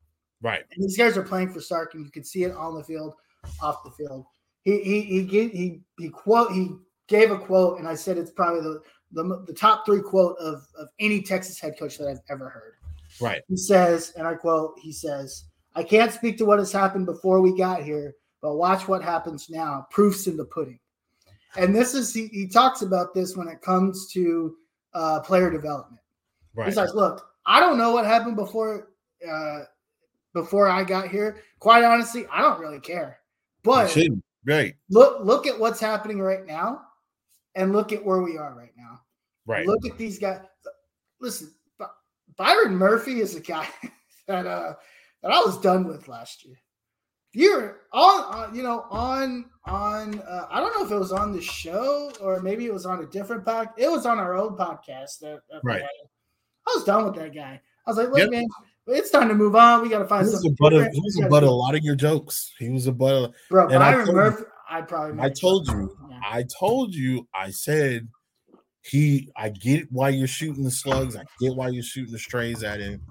[0.43, 0.65] Right.
[0.75, 3.15] And these guys are playing for Sark, and you can see it on the field,
[3.63, 4.27] off the field.
[4.63, 6.73] He he he gave, he he quote he
[7.09, 8.81] gave a quote, and I said it's probably the
[9.13, 12.75] the, the top three quote of of any Texas head coach that I've ever heard.
[13.21, 13.43] Right.
[13.49, 15.45] He says, and I quote, he says,
[15.75, 19.49] "I can't speak to what has happened before we got here, but watch what happens
[19.51, 19.87] now.
[19.91, 20.79] Proofs in the pudding."
[21.57, 24.57] And this is he, he talks about this when it comes to
[24.95, 26.01] uh, player development.
[26.55, 26.67] Right.
[26.67, 28.89] He's like, look, I don't know what happened before
[29.29, 29.61] uh
[30.33, 31.43] before I got here.
[31.59, 33.19] Quite honestly, I don't really care.
[33.63, 33.97] But.
[34.47, 34.75] Right.
[34.89, 36.83] look look at what's happening right now
[37.55, 39.01] and look at where we are right now.
[39.47, 39.67] Right.
[39.67, 40.41] Look at these guys.
[41.21, 41.53] Listen,
[42.37, 43.69] Byron Murphy is a guy
[44.29, 44.75] that uh
[45.23, 46.57] that I was done with last year.
[47.33, 50.19] You're on, uh, you know, on on.
[50.21, 53.03] Uh, I don't know if it was on the show or maybe it was on
[53.03, 53.69] a different pod.
[53.77, 55.19] It was on our own podcast.
[55.21, 55.83] That, that Right.
[55.83, 57.61] I was done with that guy.
[57.87, 58.31] I was like, look, Yep.
[58.31, 58.47] man,
[58.91, 59.83] it's time to move on.
[59.83, 60.81] We got to find He was a something.
[60.81, 62.53] of, he was a butt of a lot of your jokes.
[62.59, 64.45] He was a butt of, Bro, and I Byron told you- Murphy.
[64.73, 65.21] I'd probably.
[65.21, 66.21] I told you, Yeah.
[66.25, 68.07] I told you, I said
[68.83, 72.63] he I get why you're shooting the slugs, I get why you're shooting the strays
[72.63, 73.03] at him,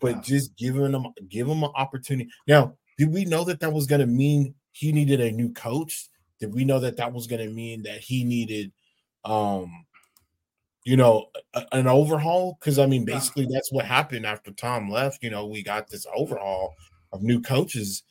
[0.00, 0.20] but Yeah.
[0.22, 2.30] just giving him give him an opportunity.
[2.48, 6.08] Now, did we know that that was gonna mean he needed a new coach?
[6.40, 8.72] Did we know that that was gonna mean that he needed
[9.24, 9.70] um
[10.84, 12.56] you know a- an overhaul?
[12.60, 15.22] Because I mean, basically that's what happened after Tom left.
[15.22, 16.74] You know, we got this overhaul
[17.12, 18.02] of new coaches.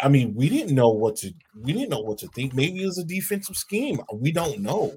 [0.00, 2.54] I mean, we didn't know what to we didn't know what to think.
[2.54, 4.00] Maybe it was a defensive scheme.
[4.12, 4.94] We don't know.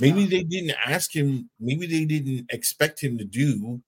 [0.00, 3.80] Maybe they didn't ask him, maybe they didn't expect him to do,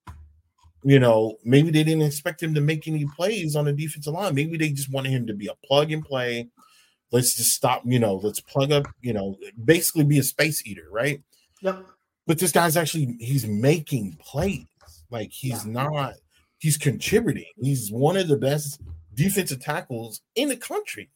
[0.84, 4.34] you know, maybe they didn't expect him to make any plays on the defensive line.
[4.34, 6.50] Maybe they just wanted him to be a plug and play.
[7.10, 10.86] Let's just stop, you know, let's plug up, you know, basically be a space eater,
[10.90, 11.22] right?
[11.62, 11.86] Yep.
[12.26, 14.66] But this guy's actually he's making plays.
[15.10, 16.14] Like he's not
[16.58, 17.52] he's contributing.
[17.60, 18.80] He's one of the best
[19.14, 21.10] defensive tackles in the country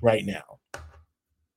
[0.00, 0.58] right now.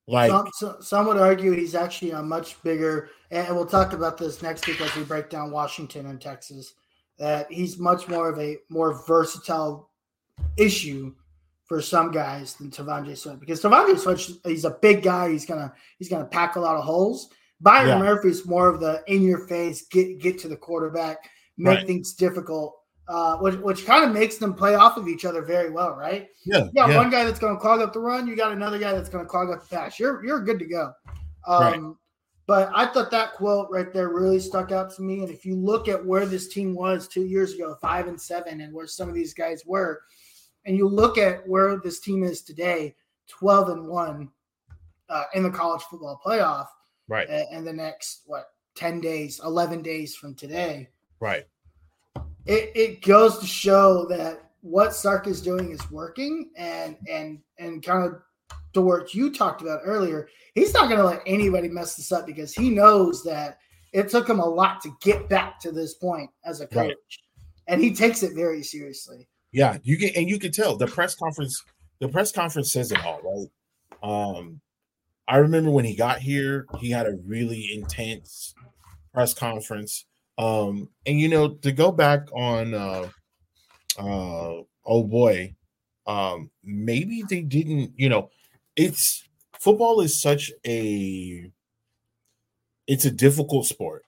[0.07, 4.17] Like some, so- some would argue he's actually a much bigger, and we'll talk about
[4.17, 6.73] this next week as we break down Washington and Texas.
[7.19, 9.91] That he's much more of a more versatile
[10.57, 11.13] issue
[11.65, 15.29] for some guys than T'Vondre Sweat because T'Vondre Sweat he's a big guy.
[15.29, 17.29] He's gonna he's gonna pack a lot of holes.
[17.61, 17.99] Byron Yeah.
[17.99, 21.87] Murphy's more of the in your face, get get to the quarterback, make Right.
[21.87, 22.75] things difficult,
[23.07, 26.29] uh, which which kind of makes them play off of each other very well, right?
[26.45, 26.97] yeah, You got yeah.
[26.97, 28.27] one guy that's going to clog up the run.
[28.27, 29.99] You got another guy that's going to clog up the pass.
[29.99, 30.93] You're you're good to go.
[31.47, 31.81] Um, Right.
[32.47, 35.19] But I thought that quote right there really stuck out to me.
[35.21, 38.61] And if you look at where this team was two years ago, five and seven,
[38.61, 40.01] and where some of these guys were,
[40.65, 42.95] and you look at where this team is today,
[43.27, 44.31] twelve and one
[45.09, 46.65] uh, in the college football playoff,
[47.09, 50.87] right, and the next what ten days, eleven days from today,
[51.19, 51.45] right,
[52.45, 57.83] it, it goes to show that what Sark is doing is working and and and
[57.83, 58.21] kind of
[58.73, 60.29] to what you talked about earlier.
[60.55, 63.57] He's not going to let anybody mess this up because he knows that
[63.93, 66.95] it took him a lot to get back to this point as a coach, Right.
[67.67, 69.27] and he takes it very seriously.
[69.51, 71.63] Yeah, you can and you can tell the press conference.
[71.99, 73.49] The press conference says it all, right?
[74.37, 74.61] Um,
[75.29, 78.55] I remember when he got here, he had a really intense
[79.13, 80.05] press conference.
[80.39, 83.09] Um, and you know, to go back on uh
[83.97, 85.55] uh oh boy,
[86.07, 88.31] um, maybe they didn't, you know,
[88.75, 89.23] it's
[89.59, 91.51] football is such a
[92.87, 94.03] it's a difficult sport.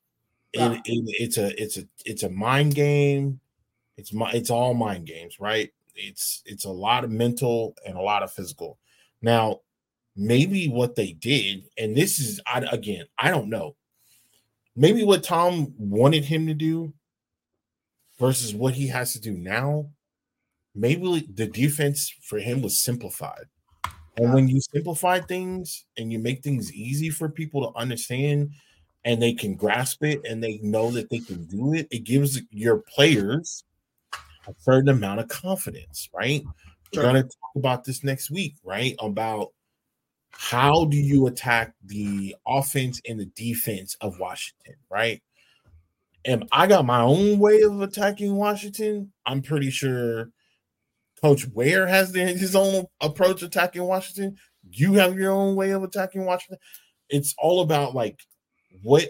[0.54, 3.40] It, it, it's a it's a it's a mind game.
[3.98, 5.70] It's my it's all mind games, right?
[5.96, 8.80] It's it's a lot of mental and a lot of physical.
[9.22, 9.60] Now,
[10.16, 13.76] maybe what they did, and this is I, again, I don't know.
[14.76, 16.94] Maybe what Tom wanted him to do
[18.20, 19.90] versus what he has to do now.
[20.74, 23.46] Maybe the defense for him was simplified.
[24.18, 28.52] And when you simplify things and you make things easy for people to understand
[29.04, 32.40] and they can grasp it and they know that they can do it, it gives
[32.52, 33.64] your players
[34.48, 36.44] a certain amount of confidence, right?
[36.94, 37.04] Sure.
[37.04, 38.96] We're going to talk about this next week, right?
[39.00, 39.54] About
[40.32, 45.22] how do you attack the offense and the defense of Washington, right?
[46.26, 49.12] And I got my own way of attacking Washington.
[49.26, 50.30] I'm pretty sure
[51.22, 54.38] Coach Ware has the, his own approach attacking Washington.
[54.72, 56.60] You have your own way of attacking Washington.
[57.10, 58.20] It's all about like
[58.84, 59.10] what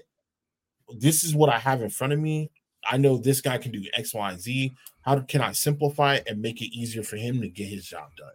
[0.98, 2.52] this is what I have in front of me.
[2.90, 4.74] I know this guy can do X, Y, and Z.
[5.02, 8.10] How can I simplify it and make it easier for him to get his job
[8.18, 8.32] done?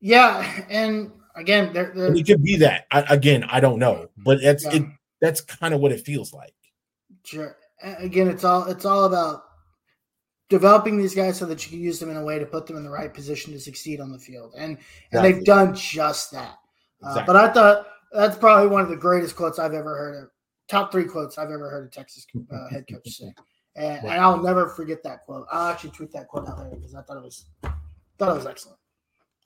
[0.00, 2.86] Yeah, and again, there, there, And it could be that.
[2.90, 4.74] I, again, I don't know, but that's Yeah.
[4.76, 4.82] it.
[5.20, 6.54] That's kind of what it feels like.
[7.24, 7.56] Sure.
[7.82, 9.42] Again, it's all it's all about
[10.48, 12.76] developing these guys so that you can use them in a way to put them
[12.76, 14.78] in the right position to succeed on the field, and and
[15.12, 15.32] Exactly.
[15.32, 16.56] they've done just that.
[17.02, 20.30] Uh, but I thought that's probably one of the greatest quotes I've ever heard of.
[20.68, 23.32] Top three quotes I've ever heard a Texas uh, head coach say,
[23.76, 24.12] and, Right.
[24.12, 25.46] and I'll never forget that quote.
[25.52, 27.46] I'll actually tweet that quote out later because I thought it was
[28.18, 28.78] thought it was excellent.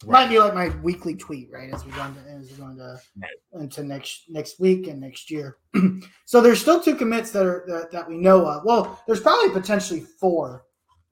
[0.05, 0.23] Right.
[0.23, 1.73] Might be like my weekly tweet, right?
[1.73, 3.63] As we go into as we go into Right.
[3.63, 5.59] into next next week and next year.
[6.25, 8.65] so there's still two commits that are that, that we know of.
[8.65, 10.65] Well, there's probably potentially four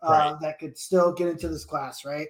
[0.02, 0.36] uh, Right.
[0.40, 2.28] that could still get into this class, right?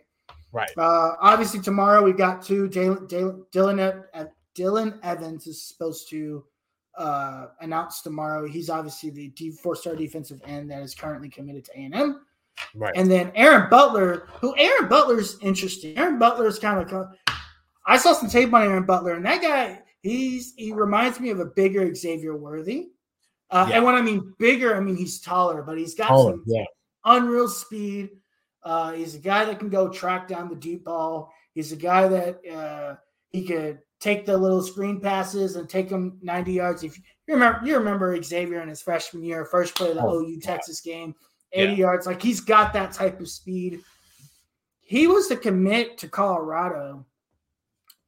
[0.51, 0.71] Right.
[0.77, 2.69] Uh, obviously, tomorrow we've got two.
[2.69, 6.45] Dylan, Dylan, Dylan, Dylan Evans is supposed to
[6.97, 8.49] uh, announce tomorrow.
[8.49, 12.23] He's obviously the four-star defensive end that is currently committed to A&M.
[12.75, 12.93] Right.
[12.97, 15.97] And then Aaron Butler, who Aaron Butler's interesting.
[15.99, 17.07] Aaron Butler's kind of.
[17.87, 21.41] I saw some tape on Aaron Butler, and that guy, he's he reminds me of
[21.41, 22.89] a bigger Xavier Worthy.
[23.51, 23.77] Uh, Yeah.
[23.77, 26.65] And when I mean bigger, I mean he's taller, but he's got Oh, some yeah.
[27.05, 28.11] unreal speed.
[28.63, 31.33] Uh, he's a guy that can go track down the deep ball.
[31.55, 32.97] He's a guy that uh,
[33.31, 36.83] he could take the little screen passes and take them 90 yards.
[36.85, 40.21] If you remember, you remember Xavier in his freshman year, first play of the Oh,
[40.21, 41.15] OU Texas game,
[41.53, 41.79] 80 Yeah.
[41.79, 42.07] yards.
[42.07, 43.83] Like he's got that type of speed.
[44.81, 47.05] He was to commit to Colorado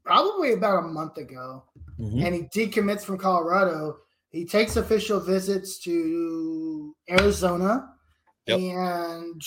[0.04, 1.64] probably about a month ago
[1.98, 2.24] Mhm.
[2.24, 3.98] and he decommits from Colorado.
[4.30, 7.94] He takes official visits to Arizona
[8.46, 8.58] Yep.
[8.60, 9.42] and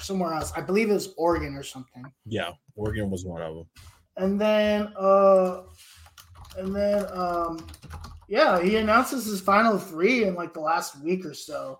[0.00, 0.52] somewhere else.
[0.56, 2.04] I believe it was Oregon or something.
[2.24, 2.52] Yeah.
[2.76, 3.66] Oregon was one of them.
[4.16, 5.62] And then uh
[6.58, 7.66] and then um
[8.28, 11.78] yeah, he announces his final three in like the last week or so.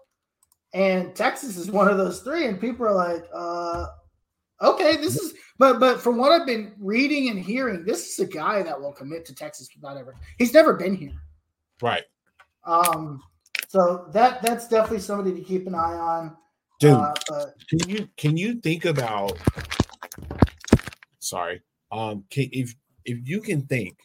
[0.75, 3.87] And Texas is one of those three, and people are like, uh
[4.63, 8.27] okay, this is but but from what I've been reading and hearing, this is a
[8.27, 11.13] guy that will commit to Texas without ever he's never been here.
[11.83, 12.05] Right.
[12.65, 13.23] Um
[13.69, 16.37] so that that's definitely somebody to keep an eye on.
[16.81, 19.39] Dude, Uh, but can you can you think about
[21.19, 21.61] sorry.
[21.91, 23.99] Um can, if if you can think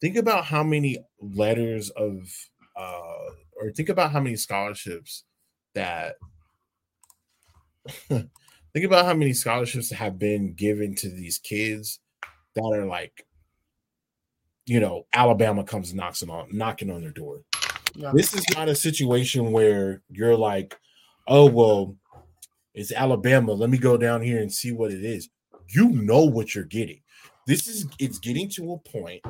[0.00, 2.30] think about how many letters of
[2.76, 5.24] uh or think about how many scholarships
[5.74, 6.16] that
[8.08, 12.00] think about how many scholarships have been given to these kids
[12.54, 13.26] that are like
[14.66, 17.42] you know alabama comes knocking on knocking on their door.
[17.94, 18.12] Yeah.
[18.14, 20.78] this is not a situation where you're like
[21.26, 21.96] oh well
[22.74, 23.52] it's alabama.
[23.52, 25.28] Let me go down here and see what it is.
[25.68, 27.00] You know what you're getting.
[27.46, 29.22] This is it's getting to a point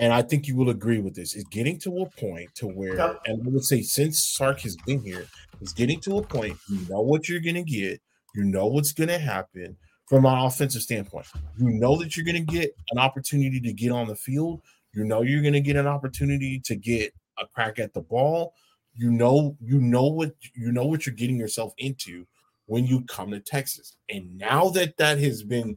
[0.00, 1.36] and i think you will agree with this.
[1.36, 2.96] It's getting to a point to where
[3.26, 5.26] and i would say since sark has been here
[5.60, 8.00] it's getting to a point you know what you're going to get
[8.34, 9.76] you know what's going to happen.
[10.08, 11.26] From an offensive standpoint
[11.56, 14.60] you know that you're going to get an opportunity to get on the field.
[14.92, 18.54] You know you're going to get an opportunity to get a crack at the ball.
[18.96, 22.26] You know you know what you know what you're getting yourself into
[22.66, 23.96] when you come to texas.
[24.08, 25.76] And now that that has been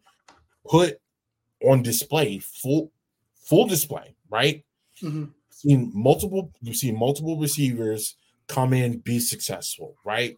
[0.67, 0.99] put
[1.63, 2.91] on display, full
[3.47, 4.63] full display, right?
[5.01, 5.33] Mhm.
[5.49, 8.15] Seen multiple, you've seen multiple receivers
[8.47, 10.37] come in, be successful, right?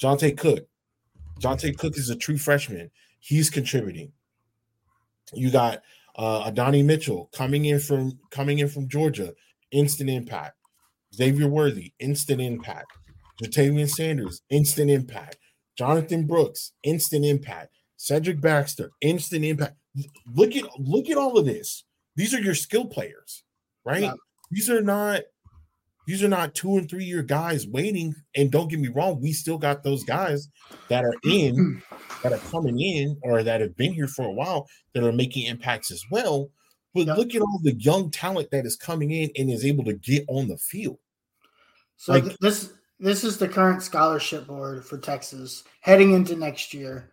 [0.00, 0.66] Johntay Cook.
[1.40, 2.90] Johntay Cook is a true freshman.
[3.20, 4.12] He's contributing.
[5.32, 5.82] You got
[6.16, 9.34] uh Adonai Mitchell coming in from coming in from Georgia,
[9.70, 10.56] instant impact.
[11.14, 12.92] Xavier Worthy, instant impact.
[13.42, 15.38] Ja'Tavion Sanders, instant impact.
[15.76, 17.70] Jonathan Brooks, instant impact.
[17.96, 19.76] Cedric Baxter, instant impact.
[20.34, 21.84] Look at look at all of this.
[22.16, 23.42] These are your skill players,
[23.84, 24.02] right?
[24.02, 24.14] Yeah.
[24.50, 25.22] These are not
[26.06, 28.14] these are not two and three year guys waiting.
[28.36, 30.48] And don't get me wrong, we still got those guys
[30.88, 31.82] that are in,
[32.22, 35.46] that are coming in, or that have been here for a while that are making
[35.46, 36.50] impacts as well.
[36.92, 37.14] But Yeah.
[37.14, 40.24] look at all the young talent that is coming in and is able to get
[40.28, 40.98] on the field.
[41.96, 46.72] So Like- th- this this is the current scholarship board for Texas heading into next
[46.72, 47.10] year.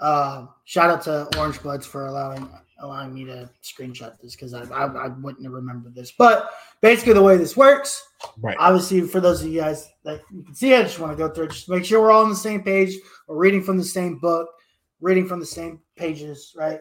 [0.00, 2.50] Uh, shout out to Orange Bloods for allowing
[2.80, 6.12] allowing me to screenshot this because I, I I wouldn't have remembered this.
[6.12, 6.50] But
[6.80, 8.02] basically, the way this works,
[8.38, 8.56] Right.
[8.58, 11.32] obviously, for those of you guys that you can see, I just want to go
[11.32, 12.94] through it, just make sure we're all on the same page.
[13.28, 14.48] We're reading from the same book,
[15.00, 16.80] reading from the same pages, right?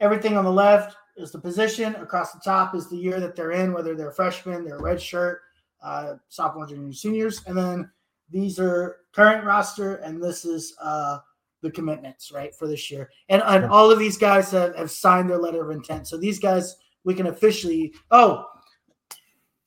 [0.00, 1.94] Everything on the left is the position.
[1.96, 5.00] Across the top is the year that they're in, whether they're freshmen, they're a red
[5.00, 5.40] shirt,
[5.82, 7.90] uh, sophomore, junior, seniors, and then
[8.30, 11.18] these are current roster, and this is uh,
[11.62, 13.10] the commitments, right, for this year.
[13.28, 16.08] And, and all of these guys have, have signed their letter of intent.
[16.08, 17.94] So these guys, we can officially.
[18.10, 18.46] Oh,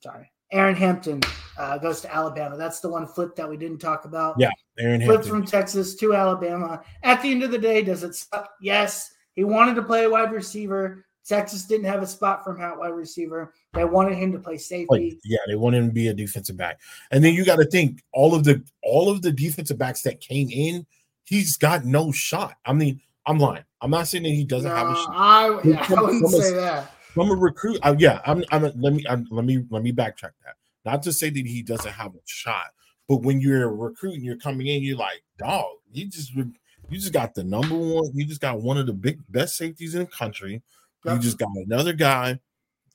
[0.00, 1.20] sorry, Aaron Hampton
[1.58, 2.56] uh, goes to Alabama.
[2.56, 4.36] That's the one flip that we didn't talk about.
[4.38, 5.42] Yeah, Aaron Flipped Hampton.
[5.42, 6.82] from Texas to Alabama.
[7.02, 8.50] At the end of the day, does it suck?
[8.60, 9.12] Yes.
[9.34, 11.04] He wanted to play wide receiver.
[11.26, 13.54] Texas didn't have a spot for him at wide receiver.
[13.72, 15.18] They wanted him to play safety.
[15.24, 16.80] Yeah, they wanted him to be a defensive back.
[17.10, 20.20] And then you got to think all of the all of the defensive backs that
[20.20, 20.86] came in,
[21.24, 22.56] he's got no shot.
[22.64, 23.64] I mean, I'm lying.
[23.80, 25.10] I'm not saying that he doesn't have a shot.
[25.12, 26.90] I, yeah, I wouldn't from a- say that.
[27.14, 28.44] From a recruit, uh, yeah, I'm.
[28.50, 28.62] I'm.
[28.62, 29.04] Let me.
[29.08, 29.64] I'm, let me.
[29.70, 30.56] Let me backtrack that.
[30.84, 32.66] Not to say that he doesn't have a shot,
[33.08, 36.52] but when you're a recruit and you're coming in, you're like, dog, you just you
[36.90, 38.10] just got the number one.
[38.14, 40.62] You just got one of the big best safeties in the country.
[41.04, 42.40] You just got another guy,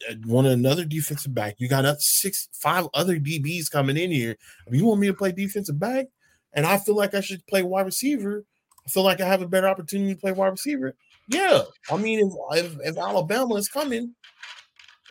[0.09, 1.55] uh, one another defensive back.
[1.59, 4.35] You got up six, five other DBs coming in here.
[4.67, 6.07] I mean, you want me to play defensive back,
[6.53, 8.45] and I feel like I should play wide receiver.
[8.85, 10.95] I feel like I have a better opportunity to play wide receiver.
[11.27, 12.19] Yeah, I mean,
[12.51, 14.15] if if, if Alabama is coming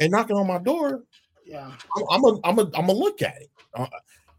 [0.01, 1.05] and knocking on my door,
[1.47, 1.71] Yeah.
[2.11, 3.51] I'm a I'm a I'm a look at it.
[3.75, 3.87] Uh,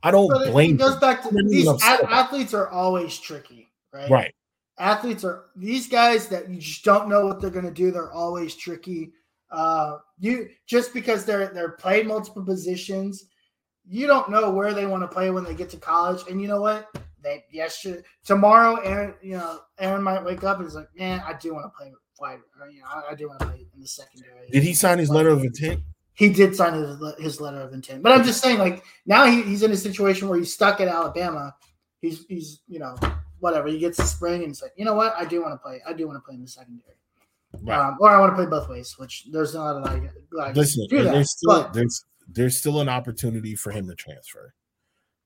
[0.03, 0.75] I don't But blame.
[0.75, 0.99] it goes them.
[0.99, 2.15] back to these even upset a- about it.
[2.15, 4.09] athletes are always tricky, right?
[4.09, 4.33] right.
[4.77, 8.13] athletes are these guys that you just don't know what they're going to do they're
[8.13, 9.11] always tricky
[9.51, 13.25] uh you just because they're they're playing multiple positions
[13.89, 16.47] you don't know where they want to play when they get to college and you
[16.47, 16.87] know what
[17.23, 21.33] they yesterday tomorrow aaron you know aaron might wake up and is like man i
[21.33, 23.81] do want to play wide or, you know I, I do want to play in
[23.81, 25.81] the secondary Did he sign his letter of intent?
[26.13, 28.03] he did sign his, his letter of intent.
[28.03, 30.89] But I'm just saying, like now he, he's in a situation where he's stuck at
[30.89, 31.55] Alabama.
[32.01, 32.97] He's he's you know
[33.39, 33.69] whatever.
[33.69, 35.13] He gets the spring and it's like, you know what?
[35.17, 35.81] I do want to play.
[35.87, 36.97] I do want to play in the secondary,
[37.61, 37.79] Right.
[37.79, 38.95] um, or I want to play both ways.
[38.97, 41.25] Which there's not a lot of like Listen, do that.
[41.25, 44.53] still but, there's there's still an opportunity for him to transfer.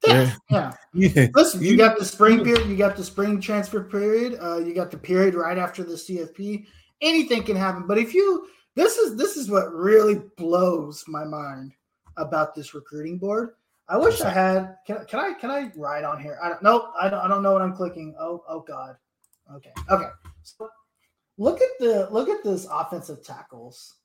[0.05, 0.73] yeah, yeah.
[0.93, 1.27] Yeah.
[1.33, 2.67] Listen, you got the spring period.
[2.67, 4.37] You got the spring transfer period.
[4.41, 6.65] Uh, you got the period right after the CFP.
[7.01, 7.87] Anything can happen.
[7.87, 11.73] But if you this is this is what really blows my mind
[12.17, 13.51] about this recruiting board.
[13.89, 14.77] I wish I had.
[14.87, 16.37] Can, can I can I write on here?
[16.41, 16.91] I don't know.
[16.99, 18.15] I don't, I don't know what I'm clicking.
[18.19, 18.95] Oh oh god.
[19.55, 20.07] Okay okay.
[20.43, 20.69] So
[21.37, 23.95] look at the look at this offensive tackles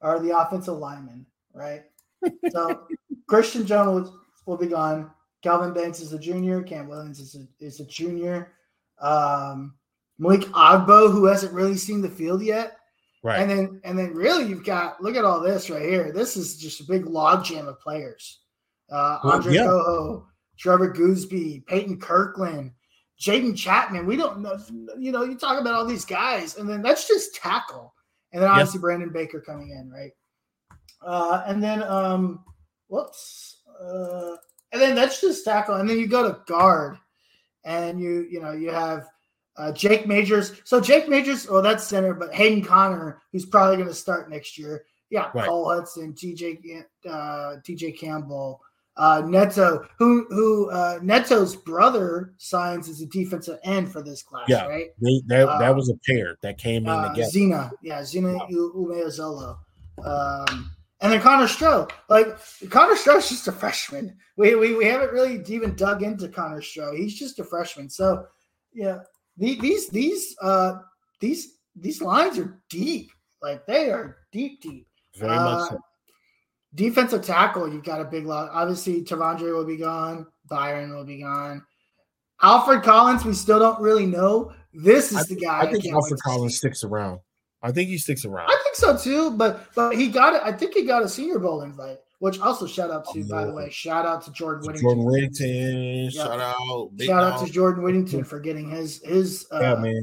[0.00, 1.26] or the offensive linemen,
[1.56, 1.82] right?
[2.50, 2.86] So
[3.26, 4.10] Christian Jones
[4.46, 5.10] will, be gone.
[5.42, 6.62] Calvin Banks is a junior.
[6.62, 8.52] Cam Williams is a, is a junior.
[9.00, 9.74] Um,
[10.18, 12.76] Malik Agbo, who hasn't really seen the field yet.
[13.22, 13.40] Right.
[13.40, 16.12] And then and then really you've got look at all this right here.
[16.12, 18.40] This is just a big logjam of players.
[18.88, 19.64] Uh Well, Andre yeah.
[19.64, 20.26] Cojoe,
[20.56, 22.70] Trevor Goosby, Peyton Kirkland,
[23.20, 24.06] Jaden Chapman.
[24.06, 24.56] We don't know,
[24.96, 27.92] you know, you talk about all these guys, and then that's just tackle.
[28.32, 30.12] And then obviously Brandon Baker coming in, right?
[31.02, 32.44] Uh and then um
[32.88, 33.62] whoops.
[33.80, 34.36] Uh
[34.72, 35.76] and then that's just tackle.
[35.76, 36.98] And then you go to guard
[37.64, 39.06] and you, you know, you have
[39.56, 40.52] uh, Jake Majors.
[40.64, 44.58] So Jake Majors, well, that's center, but Hayden Conner, who's probably going to start next
[44.58, 44.84] year.
[45.08, 45.46] Yeah, Right.
[45.48, 48.60] Cole Hutson, TJ, uh, TJ Campbell,
[48.98, 54.44] uh, Neto, who who uh, Neto's brother signs as a defensive end for this class,
[54.48, 54.66] Yeah.
[54.66, 54.88] right?
[55.00, 57.30] They, that, Uh, that was a pair that came in Uh, together.
[57.30, 59.56] Zena, yeah, Zena U- Umeozulu.
[60.04, 60.70] Um,
[61.06, 61.88] and then Connor Stroh.
[62.08, 62.36] Like
[62.68, 64.16] Connor Stroh's just a freshman.
[64.36, 66.96] We, we we haven't really even dug into Connor Stroh.
[66.96, 67.88] He's just a freshman.
[67.88, 68.26] So
[68.72, 68.98] yeah,
[69.36, 70.78] the, these these uh
[71.20, 73.12] these these lines are deep.
[73.40, 74.88] Like they are deep, deep.
[75.14, 75.78] Very Uh, much so.
[76.74, 78.50] Defensive tackle, you've got a big lot.
[78.52, 80.26] Obviously, T'Vondre will be gone.
[80.50, 81.64] Byron will be gone.
[82.42, 84.52] Alfred Collins, we still don't really know.
[84.74, 85.60] This is I the think, guy.
[85.60, 87.20] I think Alfred Collins sticks around.
[87.62, 88.48] I think he sticks around.
[88.50, 90.42] I think so too, but but he got it.
[90.44, 93.52] I think he got a Senior Bowl invite, which also shout out to, by the
[93.52, 94.82] way, shout out to Jordan Whittington.
[94.82, 99.58] Jordan Whittington, shout out, Big shout out to Jordan Whittington for getting his his uh,
[99.60, 100.02] Yeah, man.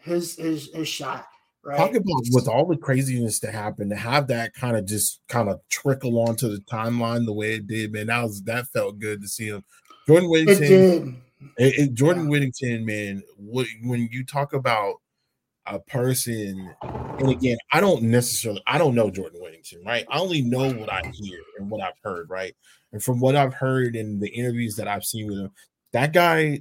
[0.00, 1.26] his his his shot.
[1.66, 1.78] Right.
[1.78, 5.48] Talk about with all the craziness that happened to have that kind of just kind
[5.48, 8.08] of trickle onto the timeline the way it did, man.
[8.08, 9.64] That was that felt good to see him.
[10.06, 11.14] Jordan it Whittington, did.
[11.56, 12.30] it- it- Jordan Yeah.
[12.30, 13.22] Whittington, man.
[13.38, 14.96] What when you talk about
[15.66, 20.04] a person, and again, I don't necessarily, I don't know Jordan Whittington, right?
[20.10, 22.54] I only know what I hear and what I've heard, right?
[22.92, 25.50] And from what I've heard in the interviews that I've seen with him,
[25.92, 26.60] that guy,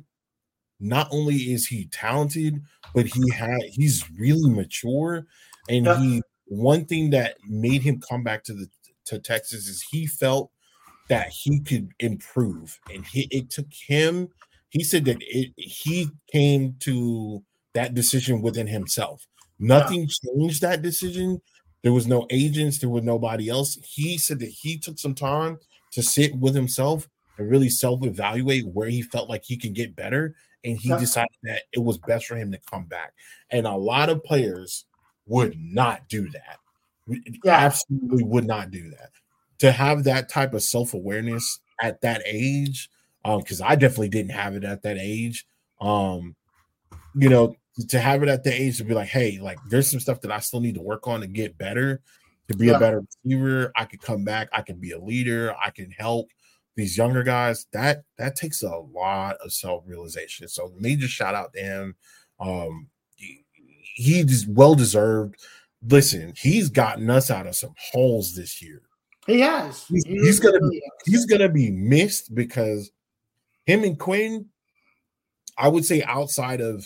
[0.79, 2.61] not only is he talented,
[2.93, 5.25] but he had he's really mature,
[5.69, 5.97] and Yeah.
[5.97, 8.67] he one thing that made him come back to the
[9.05, 10.51] to Texas is he felt
[11.09, 14.29] that he could improve, and he, it took him.
[14.69, 17.43] He said that it, he came to
[17.73, 19.27] that decision within himself.
[19.59, 21.41] Nothing changed that decision.
[21.83, 22.79] There was no agents.
[22.79, 23.77] There was nobody else.
[23.83, 25.59] He said that he took some time
[25.91, 27.07] to sit with himself
[27.37, 31.63] and really self-evaluate where he felt like he can get better, and he decided that
[31.71, 33.13] it was best for him to come back.
[33.49, 34.85] And a lot of players
[35.25, 36.57] would not do that.
[37.43, 37.57] Yeah.
[37.57, 39.11] Absolutely would not do that.
[39.59, 42.89] To have that type of self-awareness at that age,
[43.25, 45.45] um, because I definitely didn't have it at that age.
[45.81, 46.35] Um,
[47.15, 47.55] you know,
[47.89, 50.31] to have it at the age to be like, hey, like there's some stuff that
[50.31, 52.01] I still need to work on to get better,
[52.49, 52.73] to be Yeah.
[52.75, 53.71] a better receiver.
[53.75, 56.29] I could come back, I can be a leader, I can help
[56.75, 57.65] these younger guys.
[57.73, 60.47] That that takes a lot of self-realization.
[60.47, 61.95] So major shout out to him.
[62.39, 63.43] Um he,
[63.95, 65.35] he's well deserved.
[65.87, 68.81] Listen, he's gotten us out of some holes this year.
[69.27, 69.85] He has.
[69.87, 71.13] He's- He he's gonna really has.
[71.13, 72.91] He's gonna be missed because
[73.65, 74.47] him and Quinn,
[75.57, 76.85] I would say outside of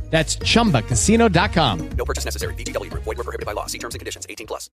[0.11, 1.89] That's chumbacasino.com.
[1.97, 2.53] No purchase necessary.
[2.55, 3.03] VGW Group.
[3.03, 3.65] Void were prohibited by law.
[3.65, 4.27] See terms and conditions.
[4.29, 4.69] 18 plus.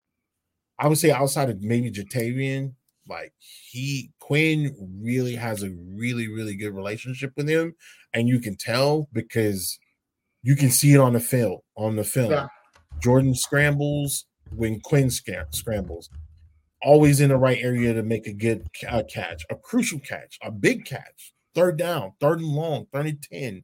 [0.80, 2.74] I would say outside of maybe Ja'Tavion,
[3.10, 7.74] like he Quinn really has a really, really good relationship with him.
[8.14, 9.78] And you can tell because
[10.44, 12.32] you can see it on the film on the film.
[12.32, 12.48] Yeah.
[13.02, 14.26] Jordan scrambles
[14.56, 16.10] when Quinn sca- scrambles.
[16.82, 20.38] Always in the right area to make a good ca- uh, catch, a crucial catch,
[20.44, 23.64] a big catch, third down, third and long, third and 10.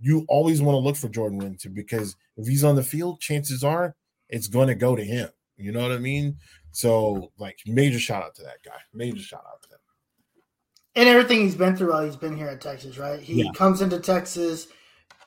[0.00, 3.62] You always want to look for Jordan Whittington because if he's on the field, chances
[3.62, 3.94] are
[4.28, 5.28] it's going to go to him.
[5.56, 6.38] You know what I mean?
[6.72, 8.78] So, like, major shout out to that guy.
[8.94, 9.78] Major shout out to him.
[10.96, 13.20] and everything he's been through while he's been here at Texas, right?
[13.20, 13.50] He Yeah.
[13.54, 14.66] comes into Texas.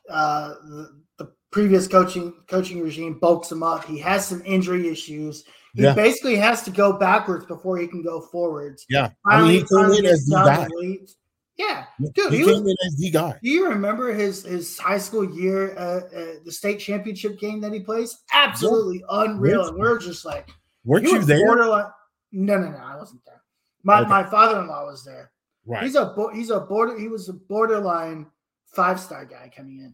[0.09, 3.85] Uh, the, the previous coaching coaching regime bulks him up.
[3.85, 5.45] He has some injury issues.
[5.75, 5.93] He Yeah.
[5.93, 8.85] basically has to go backwards before he can go forwards.
[8.89, 9.11] Yeah.
[9.25, 10.67] I mean, he came finally in as the guy.
[10.75, 11.15] leads.
[11.55, 11.85] Yeah,
[12.15, 13.37] dude, he he came was, in as the guy.
[13.43, 17.71] do you remember his his high school year, uh, uh, the state championship game that
[17.73, 18.17] he plays?
[18.33, 19.59] Absolutely unreal.
[19.59, 19.69] Yes.
[19.69, 20.49] And we're just like,
[20.83, 21.45] Weren't you there?
[21.45, 21.91] Borderline.
[22.31, 23.43] No, no, no, I wasn't there.
[23.83, 24.09] My Okay.
[24.09, 25.31] my father in law was there.
[25.67, 25.83] Right.
[25.83, 28.25] He's a bo- he's a border he was a borderline
[28.65, 29.93] five star guy coming in.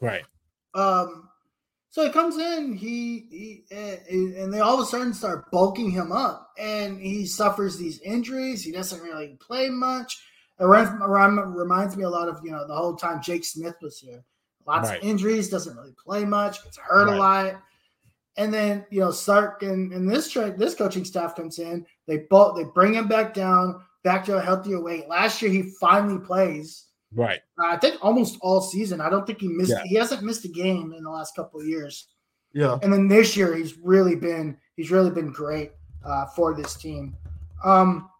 [0.00, 0.24] right.
[0.74, 1.30] Um,
[1.90, 3.96] so he comes in, he, he uh,
[4.44, 8.62] and they all of a sudden start bulking him up, and he suffers these injuries.
[8.62, 10.22] He doesn't really play much.
[10.60, 13.76] It rem- rem- reminds me a lot of you know the whole time Jake Smith
[13.80, 14.24] was here.
[14.66, 14.98] Lots Right.
[15.02, 17.16] of injuries, doesn't really play much, gets hurt Right.
[17.16, 17.62] a lot.
[18.36, 21.86] And then you know Sark and, and this tra- this coaching staff comes in.
[22.06, 25.08] They both they bring him back down, back to a healthier weight.
[25.08, 26.86] Last year he finally plays.
[27.14, 27.40] Right.
[27.58, 29.00] Uh, I think almost all season.
[29.00, 29.70] I don't think he missed.
[29.70, 29.82] Yeah.
[29.84, 32.08] He hasn't missed a game in the last couple of years.
[32.52, 32.78] Yeah.
[32.82, 35.72] And then this year, he's really been he's really been great
[36.04, 37.16] uh, for this team.
[37.64, 38.10] Um,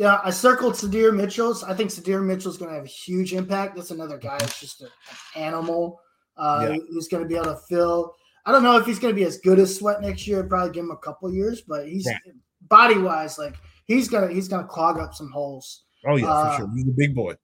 [0.00, 1.62] yeah, I circled Sydir Mitchell's.
[1.62, 3.76] I think Sydir Mitchell's going to have a huge impact.
[3.76, 6.00] That's another guy that's just a, an animal
[6.38, 6.78] uh, Yeah.
[6.90, 8.14] who's going to be able to fill.
[8.46, 10.42] I don't know if he's going to be as good as Sweat next year.
[10.42, 12.16] Probably give him a couple years, but he's Yeah.
[12.62, 15.84] body wise, like he's gonna he's gonna clog up some holes.
[16.06, 16.70] Oh, yeah, Uh, for sure.
[16.74, 17.34] He's a big boy.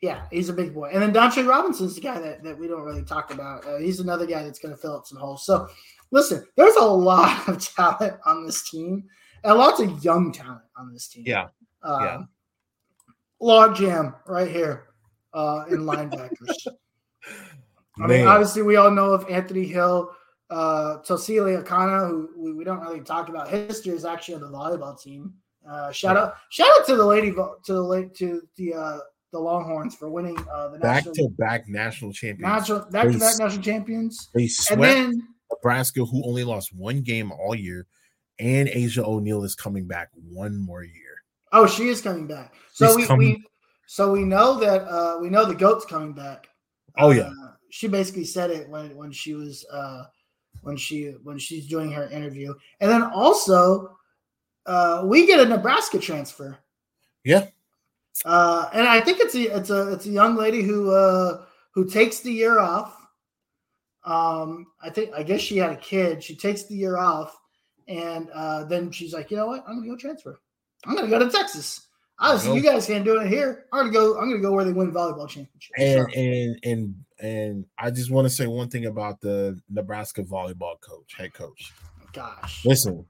[0.00, 0.88] Yeah, he's a big boy.
[0.94, 3.66] And then Dontre Robinson's the guy that, that we don't really talk about.
[3.66, 5.44] Uh, he's another guy that's going to fill up some holes.
[5.44, 5.68] So,
[6.12, 9.04] listen, there's a lot of talent on this team.
[9.44, 11.24] and lots of young talent on this team.
[11.26, 11.48] Yeah.
[11.82, 12.22] Uh, Yeah.
[13.38, 14.86] Log jam right here
[15.34, 16.66] uh, in linebackers.
[17.98, 20.10] I mean, obviously, we all know of Anthony Hill,
[20.50, 23.48] uh, Tausili Akana, who we, we don't really talk about.
[23.48, 25.34] History is actually on the volleyball team.
[25.68, 28.98] Uh, shout out, shout out to the lady, to the late, to the uh,
[29.32, 32.42] the Longhorns for winning uh, the back national to back national champions.
[32.42, 34.30] national back to back national champions.
[34.34, 37.86] They And swept then, Nebraska, who only lost one game all year,
[38.38, 41.05] and Asia O'Neal is coming back one more year.
[41.52, 42.54] Oh, she is coming back.
[42.72, 43.44] So She's we, coming- we,
[43.86, 46.48] so we know that uh, we know the goat's coming back.
[46.98, 47.30] Oh, yeah.
[47.42, 50.04] Uh, she basically said it when when she was uh,
[50.62, 53.96] when she when she's doing her interview, and then also
[54.66, 56.58] uh, we get a Nebraska transfer.
[57.24, 57.46] Yeah.
[58.24, 61.88] Uh, and I think it's a it's a it's a young lady who uh, who
[61.88, 62.96] takes the year off.
[64.04, 66.24] Um, I think I guess she had a kid.
[66.24, 67.38] She takes the year off,
[67.88, 69.64] and uh, then she's like, you know what?
[69.68, 70.40] I'm gonna go transfer.
[70.86, 71.86] I'm gonna go to Texas.
[72.18, 73.66] Obviously, you guys can't do it here.
[73.72, 74.18] I'm gonna go.
[74.18, 75.70] I'm gonna go where they win volleyball championships.
[75.76, 80.22] And So, and and and I just want to say one thing about the Nebraska
[80.22, 81.72] volleyball coach, head coach.
[82.12, 83.04] gosh, Listen,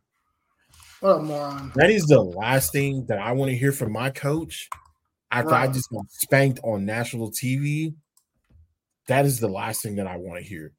[1.00, 1.72] what a moron!
[1.76, 4.68] that is the last thing that I want to hear from my coach
[5.30, 7.94] after I just got spanked on national TV.
[9.08, 10.72] That is the last thing that I want to hear.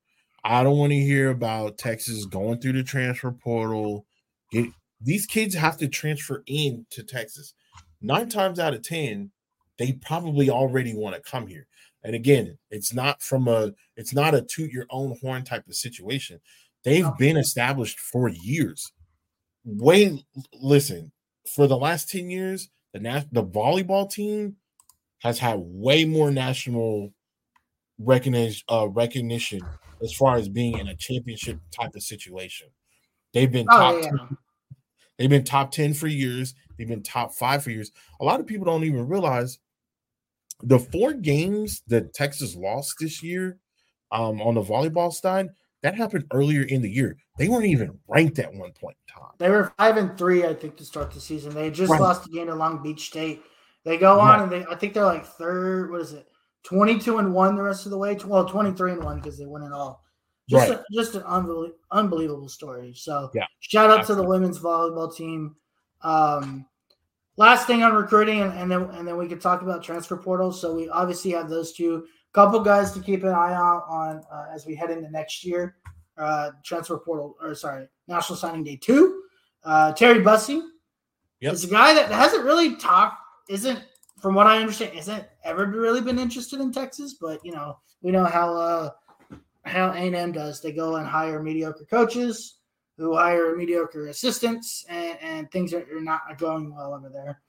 [0.43, 4.05] I don't want to hear about Texas going through the transfer portal.
[4.51, 4.69] Get,
[5.01, 7.53] these kids have to transfer in to Texas.
[8.01, 9.31] Nine times out of ten,
[9.77, 11.67] they probably already want to come here.
[12.03, 15.75] And again, it's not from a it's not a toot your own horn type of
[15.75, 16.39] situation.
[16.83, 18.91] They've been established for years.
[19.65, 20.23] Way
[20.53, 21.11] listen,
[21.55, 24.55] for the last 10 years, the nat- the volleyball team
[25.19, 27.13] has had way more national
[27.99, 29.59] recognition uh recognition
[30.03, 32.67] as far as being in a championship type of situation.
[33.33, 34.37] They've been top Oh yeah, 10
[35.17, 36.53] They've been top 10 for years.
[36.77, 37.91] They've been top five for years.
[38.21, 39.59] A lot of people don't even realize
[40.63, 43.57] the four games that Texas lost this year
[44.11, 45.49] um, on the volleyball side,
[45.83, 47.17] that happened earlier in the year.
[47.37, 49.31] They weren't even ranked at one point in time.
[49.37, 51.53] they were five and three, I think, to start the season.
[51.53, 52.01] They just Right.
[52.01, 53.43] lost again to Long Beach State.
[53.85, 54.41] They go on Right.
[54.43, 55.91] and they, I think they're like third.
[55.91, 56.27] What is it?
[56.63, 58.17] Twenty-two and one the rest of the way.
[58.25, 60.03] Well, twenty-three and one because they win it all.
[60.49, 60.79] Just, Right.
[60.79, 62.93] a, just an unbelie- unbelievable story.
[62.95, 65.55] So, Yeah, shout out to the women's volleyball team.
[66.03, 66.65] Um,
[67.35, 70.59] last thing on recruiting, and, and then and then we could talk about transfer portals.
[70.61, 74.45] So we obviously have those two couple guys to keep an eye out on uh,
[74.53, 75.75] as we head into next year.
[76.17, 79.23] Uh, transfer portal, or sorry, National Signing Day two.
[79.63, 80.61] Uh, Terry Bussey
[81.41, 81.53] Yep.
[81.53, 83.17] is a guy that hasn't really talked,
[83.49, 83.83] isn't
[84.19, 87.17] from what I understand, isn't ever really been interested in Texas.
[87.19, 88.89] But you know, we know how uh,
[89.67, 90.61] how A and M does.
[90.61, 92.55] They go and hire mediocre coaches
[92.97, 97.41] who hire mediocre assistants, and, and things are, are not going well over there.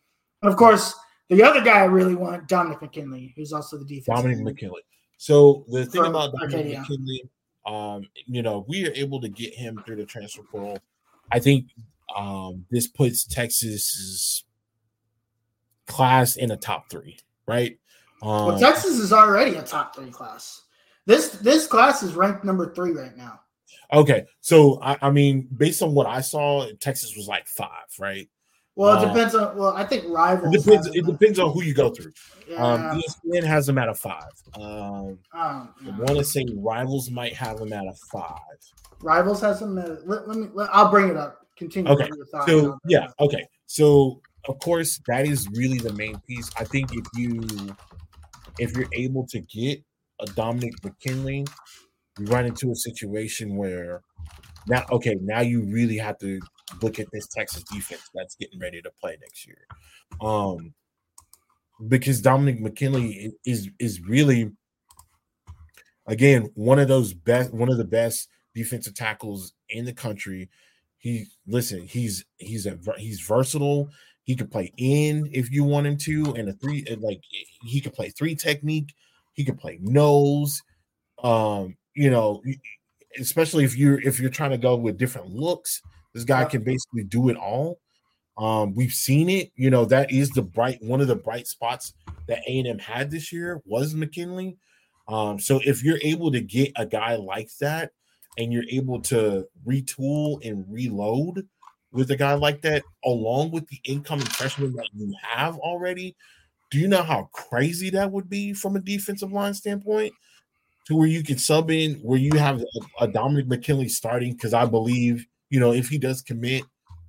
[0.42, 0.94] And of course,
[1.30, 4.18] the other guy I really want, Dominic McKinley, who's also the defense.
[4.20, 4.82] Dominic McKinley.
[5.16, 6.80] So the thing From about Dominic Arcadia.
[6.80, 7.30] McKinley,
[7.66, 10.78] um, you know, we are able to get him through the transfer portal.
[11.32, 11.66] I think
[12.14, 14.44] um, this puts Texas's
[15.86, 17.78] class in a top three, right?
[18.22, 20.62] Um, Well, Texas is already a top three class.
[21.08, 23.40] This this class is ranked number three right now.
[23.94, 28.28] Okay, so I, I mean, based on what I saw, Texas was like five, right?
[28.76, 29.56] Well, it Uh, depends on.
[29.56, 30.54] Well, I think It rivals.
[30.62, 30.86] depends.
[30.94, 32.12] It depends on who you go through.
[32.46, 34.30] Yeah, Um, ESPN has them at a five.
[34.54, 38.38] Um, um, I want to say Rivals might have them at a five.
[39.00, 39.78] rivals has them.
[39.78, 40.48] uh, Let, let me.
[40.52, 41.46] Let, I'll bring it up.
[41.56, 41.90] Continue.
[41.90, 42.10] Okay.
[42.46, 43.46] So yeah, okay.
[43.64, 46.50] So of course that is really the main piece.
[46.58, 47.40] I think if you
[48.58, 49.82] if you're able to get
[50.20, 51.46] a Dominic McKinley,
[52.18, 54.02] you run into a situation where
[54.66, 56.40] now okay, now you really have to
[56.82, 59.66] look at this Texas defense that's getting ready to play next year.
[60.20, 60.74] Um
[61.86, 64.50] because Dominic McKinley is is really
[66.06, 70.50] again one of those best one of the best defensive tackles in the country.
[70.98, 73.90] He listen, he's he's a he's versatile.
[74.24, 77.20] He could play in if you want him to, and a three like
[77.64, 78.94] he could play three technique.
[79.38, 80.60] He could play nose.
[81.22, 82.42] Um, you know,
[83.20, 85.80] especially if you're if you're trying to go with different looks,
[86.12, 87.78] this guy can basically do it all.
[88.36, 89.52] Um, we've seen it.
[89.54, 91.94] You know, that is the bright one of the bright spots
[92.26, 94.56] that A and M had this year was McKinley.
[95.06, 97.92] Um, so if you're able to get a guy like that,
[98.38, 101.46] and you're able to retool and reload
[101.92, 106.16] with a guy like that, along with the incoming freshmen that you have already,
[106.70, 110.12] do you know how crazy that would be from a defensive line standpoint?
[110.86, 114.54] To where you can sub in, where you have a, a Dominic McKinley starting, because
[114.54, 116.64] I believe, you know, if he does commit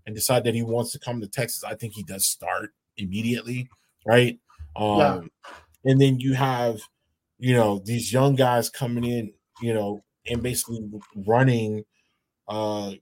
[0.06, 3.70] and decide that he wants to come to Texas, I think he does start immediately,
[4.06, 4.38] right?
[4.76, 5.22] Um, Yeah.
[5.86, 6.82] and then you have,
[7.38, 9.32] you know, these young guys coming in,
[9.62, 10.86] you know, and basically
[11.16, 11.86] running.
[12.50, 12.94] Uh,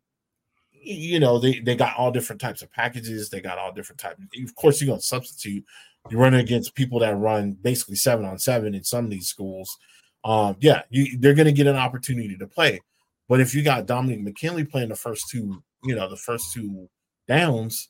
[0.71, 3.29] you know, they they got all different types of packages.
[3.29, 4.21] They got all different types.
[4.43, 5.65] Of course, you're gonna substitute.
[6.09, 9.77] You're running against people that run basically seven on seven in some of these schools.
[10.23, 12.81] Um, yeah, you, they're gonna get an opportunity to play.
[13.29, 16.89] But if you got Dominic McKinley playing the first two, you know, the first two
[17.27, 17.89] downs,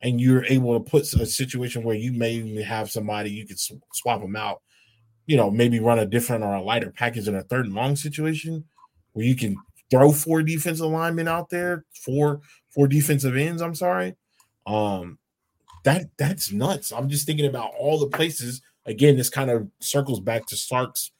[0.00, 3.58] and you're able to put a situation where you may even have somebody you could
[3.58, 4.62] sw- swap them out,
[5.26, 7.96] you know, maybe run a different or a lighter package in a third and long
[7.96, 8.64] situation
[9.12, 9.56] where you can
[9.90, 12.40] throw four defensive linemen out there, four
[12.70, 13.62] four defensive ends.
[13.62, 14.16] I'm sorry,
[14.66, 15.18] um,
[15.84, 16.92] that that's nuts.
[16.92, 18.62] I'm just thinking about all the places.
[18.86, 21.12] Again, this kind of circles back to Sark's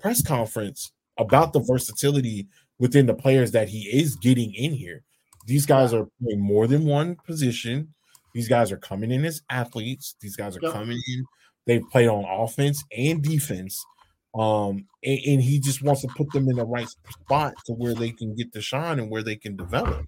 [0.00, 2.48] press conference about the versatility
[2.78, 5.02] within the players that he is getting in here.
[5.46, 7.94] These guys are playing more than one position.
[8.34, 10.16] These guys are coming in as athletes.
[10.20, 10.72] These guys are Yep.
[10.72, 11.24] coming in.
[11.66, 13.84] They've played on offense and defense.
[14.34, 17.94] Um, and, and he just wants to put them in the right spot to where
[17.94, 20.06] they can get to shine and where they can develop.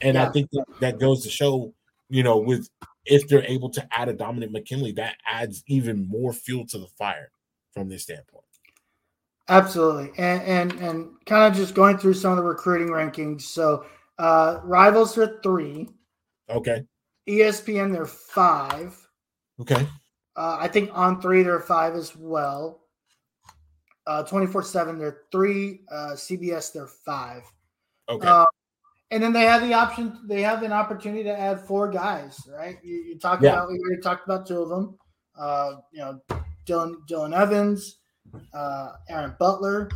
[0.00, 1.74] And I think that, that goes to show,
[2.08, 2.68] you know, with
[3.04, 6.88] if they're able to add a Dominic McKinley, that adds even more fuel to the
[6.98, 7.30] fire
[7.72, 8.44] from this standpoint.
[9.48, 13.42] Absolutely, and and and kind of just going through some of the recruiting rankings.
[13.42, 13.86] So,
[14.18, 15.88] uh, rivals are three,
[16.48, 16.84] Okay.
[17.28, 18.96] ESPN they're five.
[19.60, 19.86] Okay.
[20.36, 22.82] Uh, I think on three they're five as well.
[24.06, 25.82] Uh, twenty four seven they're three.
[25.90, 27.42] Uh, CBS they're five.
[28.08, 28.26] Okay.
[28.26, 28.45] Uh,
[29.10, 30.18] and then they have the option.
[30.26, 32.40] They have an opportunity to add four guys.
[32.52, 32.78] Right?
[32.82, 33.52] You, you talked Yeah.
[33.52, 33.68] about.
[33.68, 34.98] We already talked about two of them.
[35.38, 36.20] Uh, you know,
[36.66, 37.98] Dylan Dylan Evans,
[38.54, 39.90] uh, Aaron Butler.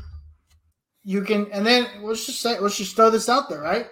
[1.03, 3.87] You can, and then let's just say, let's just throw this out there, right?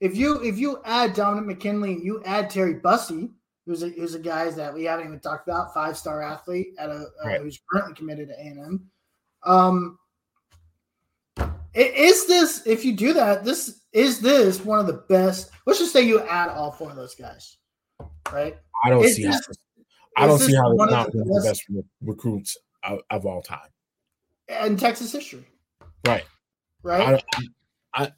[0.00, 3.30] If you if you add Dominic McKinley and you add Terry Bussey,
[3.66, 6.88] who's a who's a guy that we haven't even talked about, five star athlete at
[6.88, 7.40] a uh, Right.
[7.40, 8.90] who's currently committed to A and M.
[9.44, 9.98] Um,
[11.74, 13.44] is this if you do that?
[13.44, 15.50] This is this one of the best.
[15.66, 17.56] Let's just say you add all four of those guys,
[18.32, 18.56] right?
[18.84, 19.38] I don't is see how
[20.16, 23.00] I don't see how it's not the one of the best- best re- recruits of,
[23.10, 23.68] of all time.
[24.48, 25.46] In Texas history,
[26.06, 26.24] Right.
[26.82, 27.22] right?
[27.34, 27.42] I,
[27.94, 28.12] I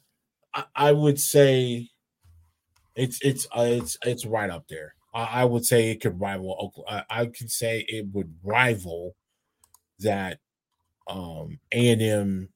[0.53, 1.89] I I would say
[2.95, 4.93] it's it's uh, it's it's right up there.
[5.13, 7.05] I, I would say it could rival Oklahoma.
[7.09, 9.15] I, I could say it would rival
[9.99, 10.39] that
[11.07, 12.49] um A and M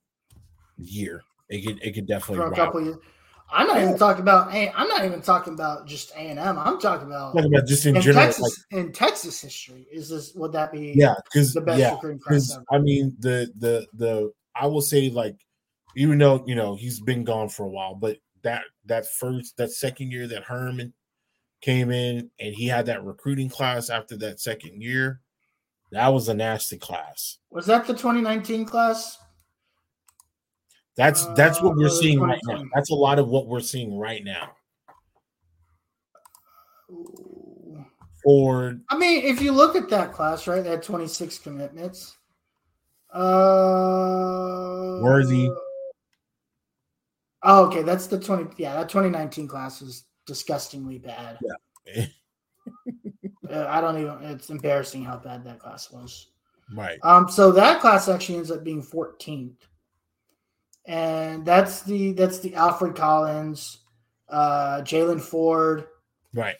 [0.82, 1.21] year.
[1.49, 2.97] It could it could definitely for a couple years.
[3.53, 4.53] I'm not even talking about.
[4.53, 6.57] I'm not even talking about just A and M.
[6.57, 8.65] I'm talking about Talking about just in, in general, Texas.
[8.71, 10.93] like in Texas history, is this would that be?
[10.95, 12.65] yeah, because the best yeah, recruiting class because ever.
[12.71, 15.36] I mean the the the I will say like
[15.95, 19.71] even though you know he's been gone for a while, but that that first that
[19.71, 20.93] second year that Herman
[21.61, 25.19] came in and he had that recruiting class after that second year,
[25.91, 27.38] that was a nasty class.
[27.51, 29.17] Was that the 2019 class?
[30.97, 32.63] That's that's what Uh, we're seeing right now.
[32.75, 34.51] That's a lot of what we're seeing right now.
[36.91, 37.85] Ooh.
[38.23, 42.17] For I mean, if you look at that class, right, they had 26 commitments.
[43.11, 45.49] Uh, Worthy.
[47.43, 48.53] Oh, okay, that's the 20.
[48.57, 51.39] Yeah, that 2019 class was disgustingly bad.
[51.97, 52.05] Uh,
[53.67, 54.21] I don't even.
[54.23, 56.27] It's embarrassing how bad that class was.
[56.75, 59.55] right, Um, so that class actually ends up being 14th,
[60.91, 63.79] and that's the that's the Alfred Collins,
[64.27, 65.85] uh, Jalen Ford.
[66.33, 66.57] right.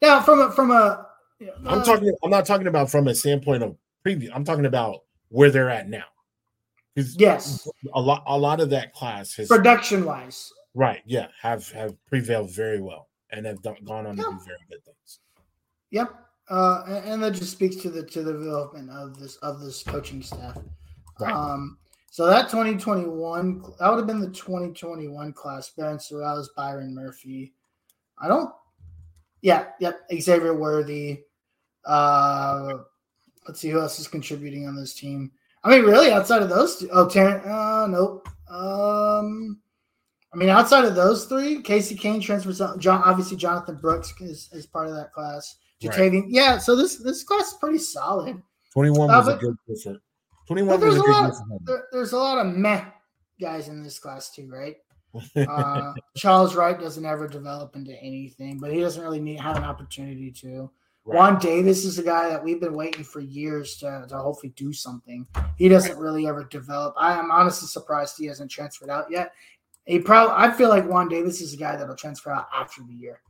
[0.00, 1.06] Now, from a from a,
[1.64, 2.14] I'm uh, talking.
[2.22, 4.30] I'm not talking about from a standpoint of previous.
[4.32, 5.00] I'm talking about
[5.30, 6.04] where they're at now.
[6.94, 8.22] yes, a lot.
[8.26, 10.52] A lot of that class has production wise.
[10.74, 11.02] right.
[11.04, 14.84] Yeah, have have prevailed very well and have done, gone on to do very good
[14.84, 15.18] things.
[15.90, 16.14] Yep,
[16.50, 19.82] uh, and, and that just speaks to the to the development of this of this
[19.82, 20.56] coaching staff.
[21.18, 21.32] Right.
[21.32, 21.78] Um,
[22.16, 25.68] so that 2021, that would have been the 2021 class.
[25.76, 27.52] Ben Sorrells, Byron Murphy.
[28.18, 28.50] I don't.
[29.42, 30.00] Yeah, yep.
[30.18, 31.24] Xavier Worthy.
[31.84, 32.78] Uh,
[33.46, 35.30] let's see who else is contributing on this team.
[35.62, 38.26] I mean, really, outside of those two, oh, Taryn, uh, nope.
[38.48, 39.60] Um,
[40.32, 42.62] I mean, outside of those three, Casey Cain transfers.
[42.78, 45.56] John, obviously, Jonathan Brooks is, is part of that class.
[45.82, 46.30] Ja'Tavion, right.
[46.30, 46.56] yeah.
[46.56, 48.42] So this this class is pretty solid.
[48.72, 50.00] Twenty one was a good different.
[50.46, 51.34] 21 well, there's, a lot,
[51.64, 52.84] there, there's a lot of meh
[53.40, 54.76] guys in this class too, right?
[55.48, 59.64] uh, Charles Wright doesn't ever develop into anything, but he doesn't really need have an
[59.64, 60.70] opportunity to.
[61.04, 61.16] Right.
[61.16, 64.72] Juan Davis is a guy that we've been waiting for years to, to hopefully do
[64.72, 65.24] something.
[65.56, 66.94] He doesn't really ever develop.
[66.98, 69.32] I am honestly surprised he hasn't transferred out yet.
[69.84, 72.94] He probably I feel like Juan Davis is a guy that'll transfer out after the
[72.94, 73.20] year.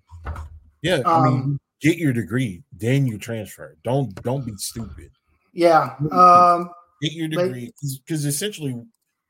[0.81, 3.77] Yeah, um, I mean, um, get your degree, then you transfer.
[3.85, 5.11] Don't don't be stupid.
[5.53, 5.97] Yeah.
[6.01, 6.19] Mm-hmm.
[6.19, 6.71] Um,
[7.03, 7.73] Get your degree
[8.05, 8.81] because essentially,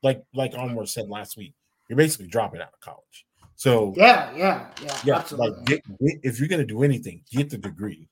[0.02, 1.54] like like Onward said last week,
[1.88, 3.26] you're basically dropping out of college.
[3.56, 5.56] So yeah, yeah, yeah, yeah, absolutely.
[5.56, 8.08] like get, get, if you're gonna do anything, get the degree.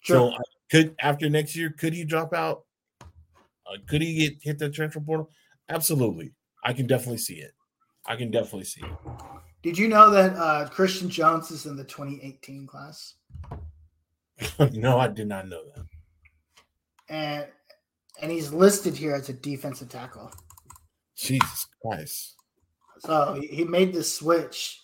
[0.00, 0.32] Sure.
[0.32, 0.36] So
[0.70, 2.64] could after next year, could he drop out?
[3.00, 5.30] Uh, could he get hit the transfer portal?
[5.68, 6.32] Absolutely,
[6.64, 7.52] I can definitely see it.
[8.06, 9.12] I can definitely see it.
[9.62, 13.14] Did you know that uh, Christian Jones is in the 2018 class?
[14.72, 15.86] no, I did not know that.
[17.08, 17.46] And
[18.20, 20.32] and he's listed here as a defensive tackle.
[21.16, 22.34] Jesus Christ.
[23.00, 24.80] So he, made the switch.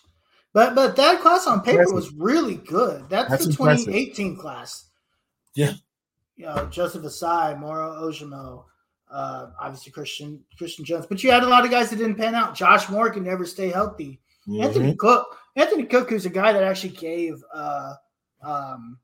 [0.53, 1.95] But but that class on paper Impressive.
[1.95, 3.07] was really good.
[3.09, 3.85] That's, That's the impressive.
[3.85, 4.89] 2018 class.
[5.55, 5.73] Yeah.
[6.35, 8.65] You know, Joseph Ossai, Moro Ojomo,
[9.11, 11.05] uh, obviously Christian Christian Jones.
[11.07, 12.55] But you had a lot of guys that didn't pan out.
[12.55, 14.19] Josh Moore can never stay healthy.
[14.59, 14.97] Anthony Mhm.
[14.97, 17.93] Cook, Anthony Cook, who's a guy that actually gave uh,
[18.41, 18.97] um,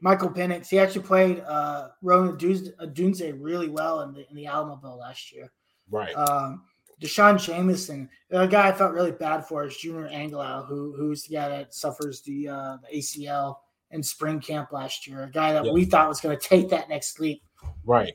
[0.00, 0.68] Michael Penix.
[0.68, 4.98] He actually played uh, Ronan uh, Dunze really well in the in the Alamo Bowl
[4.98, 5.50] last year.
[5.90, 6.12] Right.
[6.14, 6.62] Um,
[7.00, 11.34] D'Shawn Jamison, a guy I felt really bad for is Junior Angilau, who who's the
[11.36, 13.56] guy that suffers the, uh, the ACL
[13.92, 15.22] in spring camp last year.
[15.24, 15.72] A guy that Yeah.
[15.72, 17.42] we thought was going to take that next leap.
[17.84, 18.14] right.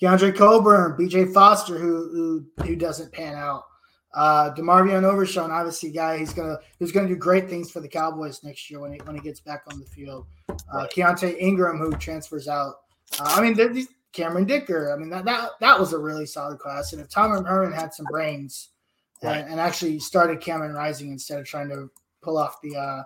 [0.00, 3.64] Keondre Coburn, BJ Foster, who who who doesn't pan out.
[4.14, 8.42] Uh Demarvion Overshown, obviously guy he's gonna he's gonna do great things for the Cowboys
[8.42, 10.26] next year when he when he gets back on the field.
[10.48, 10.90] Uh Right.
[10.90, 12.74] Keaontay Ingram, who transfers out.
[13.20, 14.92] Uh, I mean, these Cameron Dicker.
[14.92, 16.92] I mean, that, that that was a really solid class.
[16.92, 18.70] And if Tom Herman had some brains
[19.22, 19.38] Right.
[19.38, 21.90] and, and actually started Cameron Rising instead of trying to
[22.22, 23.02] pull off the uh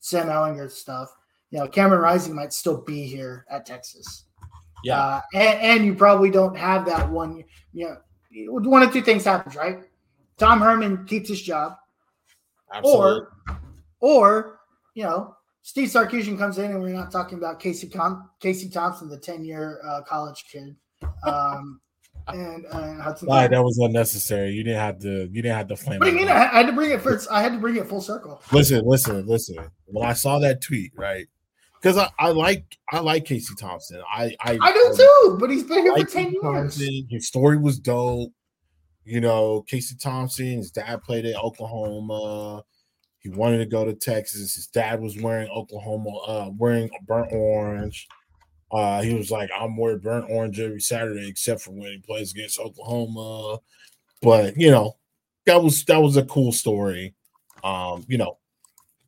[0.00, 1.10] Sam Ehlinger stuff,
[1.50, 4.24] you know, Cameron Rising might still be here at Texas.
[4.82, 4.98] Yeah.
[4.98, 7.44] Uh, and, and you probably don't have that one.
[7.72, 7.96] You
[8.34, 9.80] know, one of two things happens, right?
[10.40, 11.76] Tom Herman keeps his job,
[12.72, 13.26] Absolutely.
[13.50, 13.60] or,
[14.00, 14.60] or
[14.94, 19.10] you know, Steve Sarkisian comes in, and we're not talking about Casey Com- Casey Thompson,
[19.10, 20.74] the ten-year uh, college kid,
[21.24, 21.80] um,
[22.28, 23.28] and, and Hudson.
[23.28, 24.50] Why, that was unnecessary.
[24.50, 25.28] You didn't have to.
[25.30, 25.98] You didn't have to flame.
[25.98, 26.28] what do you mean?
[26.28, 27.20] I, I had to bring it for.
[27.30, 28.40] I had to bring it full circle.
[28.50, 29.58] Listen, listen, listen.
[29.84, 31.26] When I saw that tweet, right?
[31.82, 34.00] Because I, I like I like Casey Thompson.
[34.10, 36.42] I I, I do too, but he's been here like for ten Casey years.
[36.42, 37.06] Thompson.
[37.10, 38.32] His story was dope.
[39.04, 42.62] You know, Casey Thompson, his dad played at Oklahoma.
[43.18, 44.54] He wanted to go to Texas.
[44.54, 48.08] His dad was wearing Oklahoma, uh, wearing burnt orange.
[48.72, 52.32] Uh, he was like, I'm wearing burnt orange every Saturday, except for when he plays
[52.32, 53.58] against Oklahoma.
[54.22, 54.96] But you know,
[55.46, 57.14] that was that was a cool story.
[57.64, 58.38] Um, you know,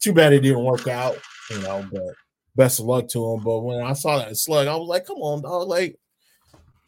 [0.01, 1.16] too bad it didn't work out,
[1.51, 2.14] you know, but
[2.57, 3.43] best of luck to him.
[3.43, 5.68] But when I saw that slug, I was like, come on, dog.
[5.68, 5.99] Like,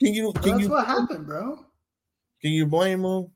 [0.01, 1.64] can you can That's you what happened, bro.
[2.45, 3.29] Can you blame him?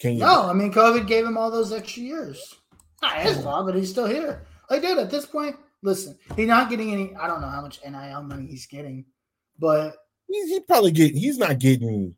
[0.00, 2.56] Can you No, I mean COVID gave him all those extra years.
[3.00, 3.42] Not his oh.
[3.42, 4.44] fault, but he's still here.
[4.68, 7.14] Like, dude, at this point, listen, he's not getting any.
[7.14, 9.04] I don't know how much NIL money he's getting,
[9.60, 9.94] but
[10.32, 11.16] He's he probably getting.
[11.16, 12.16] He's not getting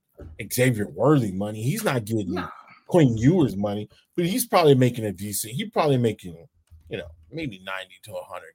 [0.51, 1.63] Xavier Worthy money.
[1.63, 2.49] He's not getting no,
[2.87, 5.55] Quinn Ewers money, but he's probably making a decent.
[5.55, 6.47] He's probably making,
[6.89, 8.55] you know, maybe ninety to hundred.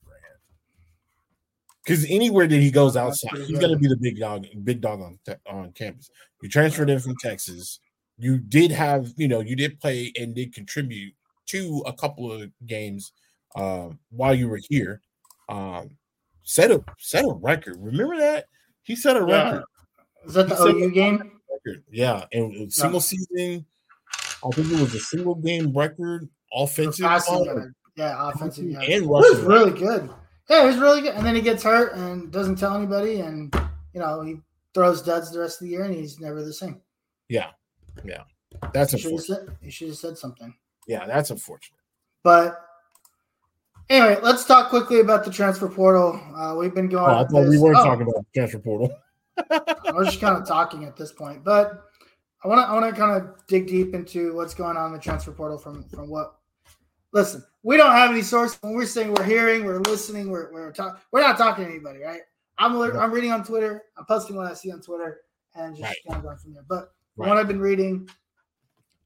[1.83, 5.01] Because anywhere that he goes outside, he's going to be the big dog, big dog
[5.01, 6.09] on te- on campus.
[6.41, 7.79] You transferred in from Texas.
[8.17, 11.13] You did have, you know, you did play and did contribute
[11.47, 13.13] to a couple of games
[13.55, 15.01] um, while you were here.
[15.47, 15.91] Um,
[16.43, 17.77] set a set a record.
[17.79, 18.45] Remember that
[18.83, 19.43] he set a Yeah.
[19.51, 19.63] record.
[20.25, 21.39] is that the OU game?
[21.49, 21.83] record.
[21.91, 23.65] Yeah, and single season.
[24.43, 27.19] I think it was a single game record, offensive uh.
[27.95, 28.83] Yeah, offensive yard.
[28.85, 30.09] and It was really good.
[30.49, 31.13] Yeah, it was really good.
[31.15, 33.53] And then he gets hurt and doesn't tell anybody, and
[33.93, 34.37] you know he
[34.73, 36.81] throws duds the rest of the year, and he's never the same.
[37.27, 37.51] Yeah,
[38.03, 38.23] yeah,
[38.73, 39.45] that's He unfortunate.
[39.45, 40.53] said, he should have said something.
[40.87, 41.79] Yeah, that's unfortunate.
[42.23, 42.59] But
[43.89, 46.19] anyway, let's talk quickly about the transfer portal.
[46.35, 47.11] Uh, we've been going.
[47.11, 48.91] Oh, I thought we weren't oh, talking about transfer portal.
[49.93, 51.85] We're just kind of talking at this point, but
[52.43, 54.93] I want to I want to kind of dig deep into what's going on in
[54.93, 56.38] the transfer portal from from what.
[57.11, 60.71] Listen, we don't have any source when we're saying we're hearing, we're listening, we're we're
[60.71, 60.99] talking.
[61.11, 62.21] We're not talking to anybody, right?
[62.57, 63.83] I'm I'm reading on Twitter.
[63.97, 65.21] I'm posting what I see on Twitter,
[65.55, 65.97] and just Right.
[66.07, 66.63] kind of going from there.
[66.67, 67.27] But Right.
[67.29, 68.07] what I've been reading,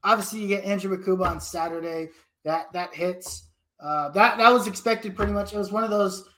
[0.02, 2.10] obviously, you get Andrew Mukuba on Saturday.
[2.44, 3.48] That that hits.
[3.80, 5.52] Uh, that that was expected pretty much.
[5.54, 6.28] It was one of those.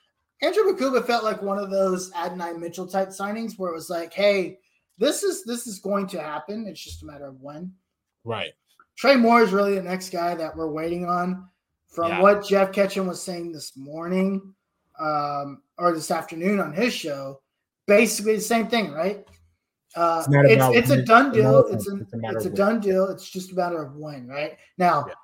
[0.43, 4.12] Andrew Mukuba felt like one of those Adonai Mitchell type signings where it was like,
[4.12, 4.59] hey,
[4.99, 6.67] this is this is going to happen.
[6.69, 7.73] It's just a matter of when.
[8.25, 8.53] Right.
[8.97, 11.49] Trey Moore is really the next guy that we're waiting on.
[11.97, 12.20] From Yeah.
[12.20, 14.55] what Jeff Ketchum was saying this morning
[15.01, 17.40] um, or this afternoon on his show,
[17.86, 19.26] basically the same thing, right?
[19.94, 21.53] Uh, It's it's it's a done deal.
[21.62, 23.09] not- It's a it's a it's a done deal.
[23.09, 24.59] It's just a matter of when, right?
[24.76, 25.14] Now, Yeah.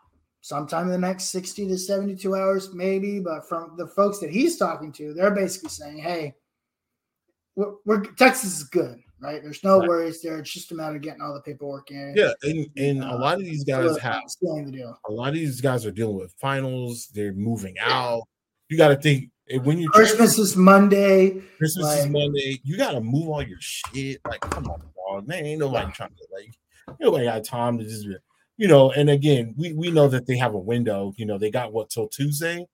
[0.41, 3.21] sometime in the next 60 to 72 hours, maybe.
[3.21, 6.35] But from the folks that he's talking to, they're basically saying, hey,
[7.55, 9.43] we're, we're Texas is good, right?
[9.43, 9.89] There's no Right.
[9.89, 10.39] worries there.
[10.41, 12.15] It's just a matter of getting all the paperwork in.
[12.17, 14.99] Yeah, and, and a lot of these guys have the deal.
[15.09, 17.09] a lot of these guys are dealing with finals.
[17.15, 18.23] They're moving out.
[18.69, 21.41] You got to think eh, when you Christmas is Monday.
[21.59, 22.59] Christmas is Monday.
[22.65, 24.21] You got to move all your shit.
[24.27, 25.29] Like, come on, dog.
[25.29, 26.99] Man, ain't nobody trying to like.
[27.01, 28.07] Nobody got time to just,
[28.57, 28.91] you know.
[28.93, 31.13] And again, we we know that they have a window.
[31.17, 32.67] You know, they got what till Tuesday,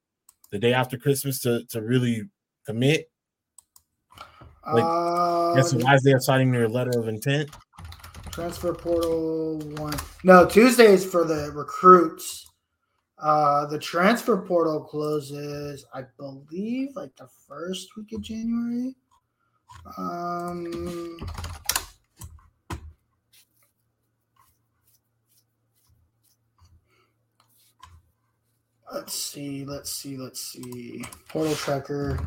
[0.51, 2.23] the day after Christmas, to to really
[2.65, 3.11] commit.
[4.73, 7.51] Like, uh, That's why they're signing their letter of intent.
[8.31, 9.95] transfer portal one.
[10.25, 12.47] No, Tuesdays for the recruits.
[13.19, 18.95] Uh, the transfer portal closes, I believe, like the first week of January.
[19.97, 21.19] Um,
[28.93, 31.05] let's see, let's see, let's see.
[31.29, 32.19] Portal tracker.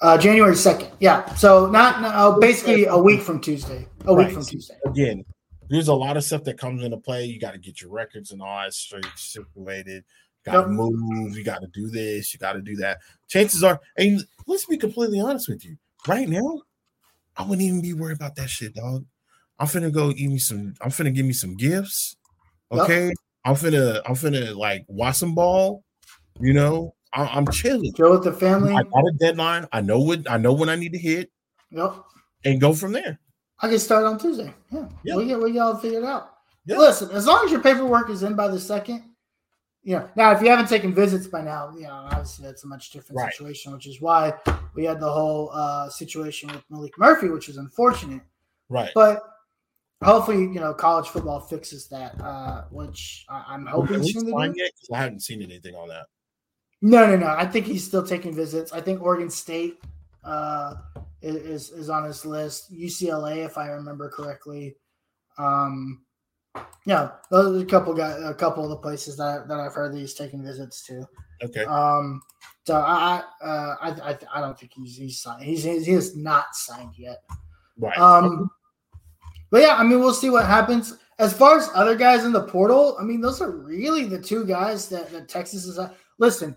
[0.00, 0.90] Uh, January second.
[1.00, 1.24] Yeah.
[1.34, 3.86] So not, not oh, basically a week from Tuesday.
[4.04, 4.34] A week Right.
[4.34, 4.76] from Tuesday.
[4.84, 5.24] Again,
[5.68, 7.24] there's a lot of stuff that comes into play.
[7.24, 10.04] You got to get your records and all that straight situated.
[10.44, 10.68] Got to Yep.
[10.68, 11.36] move.
[11.36, 12.32] You got to do this.
[12.32, 12.98] You got to do that.
[13.28, 15.76] Chances are, and let's be completely honest with you.
[16.06, 16.62] Right now,
[17.36, 19.04] I wouldn't even be worried about that shit, dog.
[19.58, 20.74] I'm finna go eat me some.
[20.80, 22.16] I'm finna give me some gifts.
[22.70, 22.82] Yep.
[22.82, 23.12] Okay,
[23.44, 24.02] I'm finna.
[24.06, 25.82] I'm finna like watch some ball.
[26.38, 27.92] You know, I, I'm chilling.
[27.94, 28.72] Chill with the family.
[28.74, 29.66] I got a deadline.
[29.72, 30.30] I know what.
[30.30, 31.30] I know when I need to hit
[31.70, 31.94] Yep.
[32.44, 33.18] and go from there.
[33.60, 34.52] I can start on Tuesday.
[34.70, 34.88] Yeah.
[35.04, 35.16] Yeah.
[35.16, 36.30] We get we got all figured out.
[36.66, 36.76] Yeah.
[36.78, 39.04] Listen, as long as your paperwork is in by the second,
[39.82, 40.08] you know.
[40.16, 43.18] Now, if you haven't taken visits by now, you know, obviously that's a much different
[43.20, 43.32] Right.
[43.32, 44.34] situation, which is why
[44.74, 48.20] we had the whole uh, situation with Malik Murphy, which is unfortunate.
[48.68, 48.90] Right.
[48.94, 49.22] But
[50.04, 54.26] hopefully, you know, college football fixes that, uh, which I, I'm hoping At it's least
[54.26, 54.52] to do.
[54.56, 54.70] yet?
[54.92, 56.06] I haven't seen anything on that.
[56.82, 57.26] No, no, no.
[57.26, 58.72] I think he's still taking visits.
[58.72, 59.80] I think Oregon State
[60.24, 60.74] uh,
[61.22, 62.72] is is on his list.
[62.72, 64.76] UCLA, if I remember correctly.
[65.38, 66.02] Um,
[66.86, 69.92] yeah, those are a couple guys, a couple of the places that that I've heard
[69.92, 71.06] that he's taking visits to.
[71.42, 71.64] Okay.
[71.64, 72.22] Um,
[72.66, 75.44] so I, I, uh, I, I, I don't think he's he's signed.
[75.44, 77.22] He's he is not signed yet.
[77.78, 77.98] right.
[77.98, 78.50] Um,
[79.50, 80.96] but yeah, I mean, we'll see what happens.
[81.18, 84.44] As far as other guys in the portal, I mean, those are really the two
[84.44, 85.78] guys that, that Texas is.
[86.18, 86.56] Listen,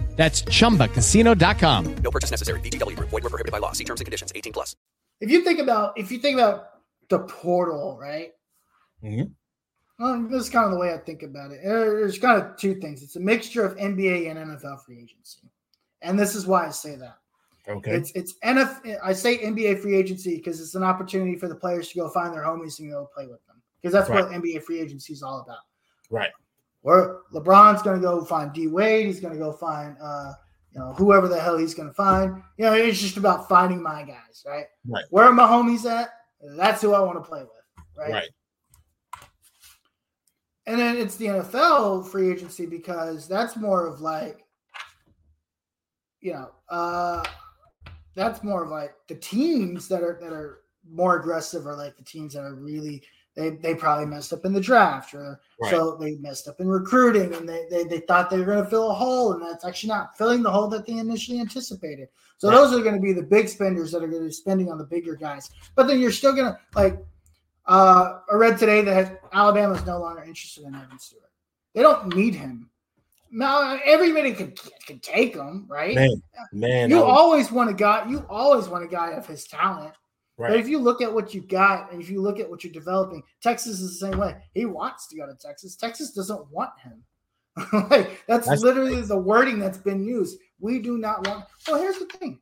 [0.21, 1.95] That's chumbacasino.com.
[2.03, 2.59] No purchase necessary.
[2.59, 3.09] VGW Group.
[3.09, 3.71] Void were prohibited by law.
[3.71, 4.31] See terms and conditions.
[4.35, 4.75] 18 plus.
[5.19, 6.65] if you think about if you think about
[7.09, 8.29] the portal, right?
[9.03, 9.31] Mhm.
[9.97, 11.65] Well, this is kind of the way I think about it.
[11.65, 13.01] Uh, There's kind of two things.
[13.01, 15.49] It's a mixture of NBA and NFL free agency,
[16.03, 17.17] and this is why I say that.
[17.67, 17.91] Okay.
[17.91, 18.99] It's it's NF.
[19.03, 22.31] I say NBA free agency because it's an opportunity for the players to go find
[22.31, 25.41] their homies and go play with them because that's what NBA free agency is all
[25.41, 25.63] about.
[26.11, 26.29] right.
[26.81, 30.33] Where LeBron's going to go find D Wade, he's going to go find uh,
[30.71, 32.41] you know whoever the hell he's going to find.
[32.57, 34.65] You know, it's just about finding my guys, right?
[34.87, 35.05] Right.
[35.09, 36.09] Where are my homies at?
[36.55, 38.11] That's who I want to play with, right?
[38.11, 38.29] Right.
[40.67, 44.45] And then it's the NFL free agency because that's more of like,
[46.19, 47.23] you know, uh,
[48.15, 52.03] that's more of like the teams that are that are more aggressive are like the
[52.03, 53.03] teams that are really
[53.35, 55.71] they they probably messed up in the draft or Right.
[55.71, 58.69] so they messed up in recruiting and they they, they thought they were going to
[58.69, 62.09] fill a hole and that's actually not filling the hole that they initially anticipated.
[62.37, 62.55] So Right.
[62.55, 64.77] those are going to be the big spenders that are going to be spending on
[64.77, 65.49] the bigger guys.
[65.75, 66.97] But then you're still going to like
[67.67, 71.29] uh, I read today that alabama is no longer interested in Evan Stewart.
[71.73, 72.69] They don't need him.
[73.31, 74.53] Now everybody can
[74.85, 75.95] can take him, right?
[75.95, 76.21] Man,
[76.51, 76.89] man.
[76.89, 78.05] you always want a guy.
[78.09, 79.93] You always want a guy of his talent.
[80.49, 82.73] But if you look at what you got and if you look at what you're
[82.73, 84.35] developing, Texas is the same way.
[84.53, 85.75] He wants to go to Texas.
[85.75, 87.03] Texas doesn't want him.
[87.89, 90.39] like that's, That's- literally the wording that's been used.
[90.59, 91.45] We do not want.
[91.67, 92.39] Well, here's the thing.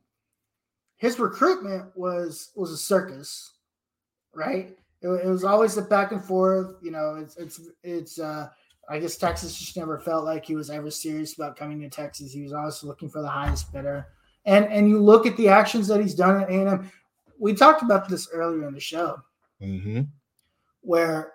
[0.96, 3.54] His recruitment was was a circus,
[4.34, 4.76] right?
[5.02, 6.74] It, it was always a back and forth.
[6.82, 8.18] You know, it's it's it's.
[8.20, 8.48] uh
[8.88, 12.32] I guess Texas just never felt like he was ever serious about coming to Texas.
[12.32, 14.08] He was always looking for the highest bidder.
[14.46, 16.90] And and you look at the actions that he's done at A&M.
[17.40, 19.16] We talked about this earlier in the show,
[19.60, 20.08] Mhm.
[20.82, 21.32] where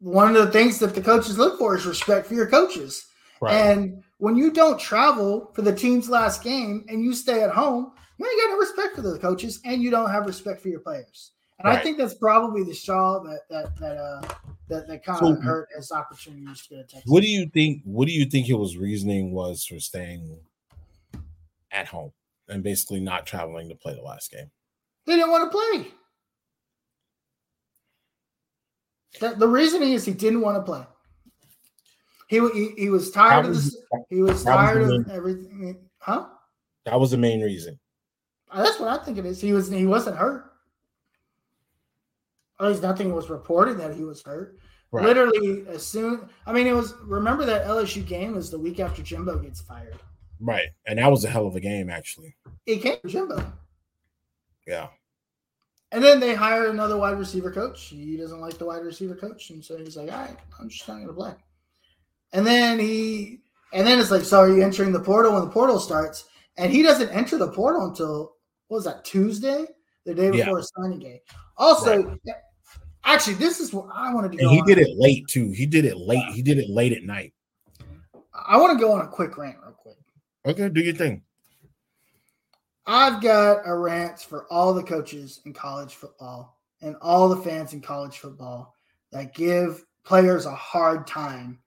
[0.00, 3.06] one of the things that the coaches look for is respect for your coaches.
[3.40, 3.54] Right.
[3.54, 7.92] And when you don't travel for the team's last game and you stay at home,
[8.18, 10.80] you ain't got no respect for the coaches and you don't have respect for your
[10.80, 11.32] players.
[11.58, 14.22] And I think that's probably the straw that that that uh
[14.68, 17.02] that, that kind So- of hurt his opportunities to get a Texas.
[17.10, 17.82] What do you think?
[17.84, 20.40] What do you think his reasoning was for staying
[21.70, 22.12] at home
[22.48, 24.50] and basically not traveling to play the last game?
[25.06, 25.88] They didn't want to play.
[29.20, 30.84] The, the reasoning is he didn't want to play.
[32.28, 33.76] He, he, he was tired That of was- this.
[34.10, 35.78] He was that was tired of everything.
[35.98, 36.26] Huh?
[36.84, 37.78] That was the main reason.
[38.50, 39.40] Uh, That's what I think it is.
[39.40, 40.50] He was he wasn't hurt.
[42.60, 44.58] At least nothing was reported that he was hurt.
[44.92, 45.04] Right.
[45.04, 46.94] Literally, as soon I mean, it was.
[47.02, 49.98] Remember that LSU game was the week after Jimbo gets fired.
[50.40, 50.68] Right.
[50.86, 52.36] And that was a hell of a game, actually.
[52.66, 53.52] It came Jimbo,
[54.66, 54.88] Yeah.
[55.92, 57.84] and then they hire another wide receiver coach.
[57.84, 60.88] He doesn't like the wide receiver coach, and so he's like, "All right, I'm just
[60.88, 61.34] not going to play."
[62.32, 63.40] And then he,
[63.72, 66.24] and then it's like, "So are you entering the portal when the portal starts?"
[66.56, 68.36] And he doesn't enter the portal until
[68.68, 69.66] what was that Tuesday,
[70.04, 70.44] the day Yeah.
[70.46, 71.22] before signing day.
[71.58, 72.18] Also,
[73.04, 74.38] actually, this is what I wanted to.
[74.38, 75.50] And he did it late too.
[75.50, 76.24] He did it late.
[76.32, 77.34] He did it late at night.
[78.32, 79.96] I want to go on a quick rant, real quick.
[80.46, 81.22] Okay, do your thing.
[82.86, 87.72] I've got a rant for all the coaches in college football and all the fans
[87.72, 88.74] in college football
[89.10, 91.58] that give players a hard time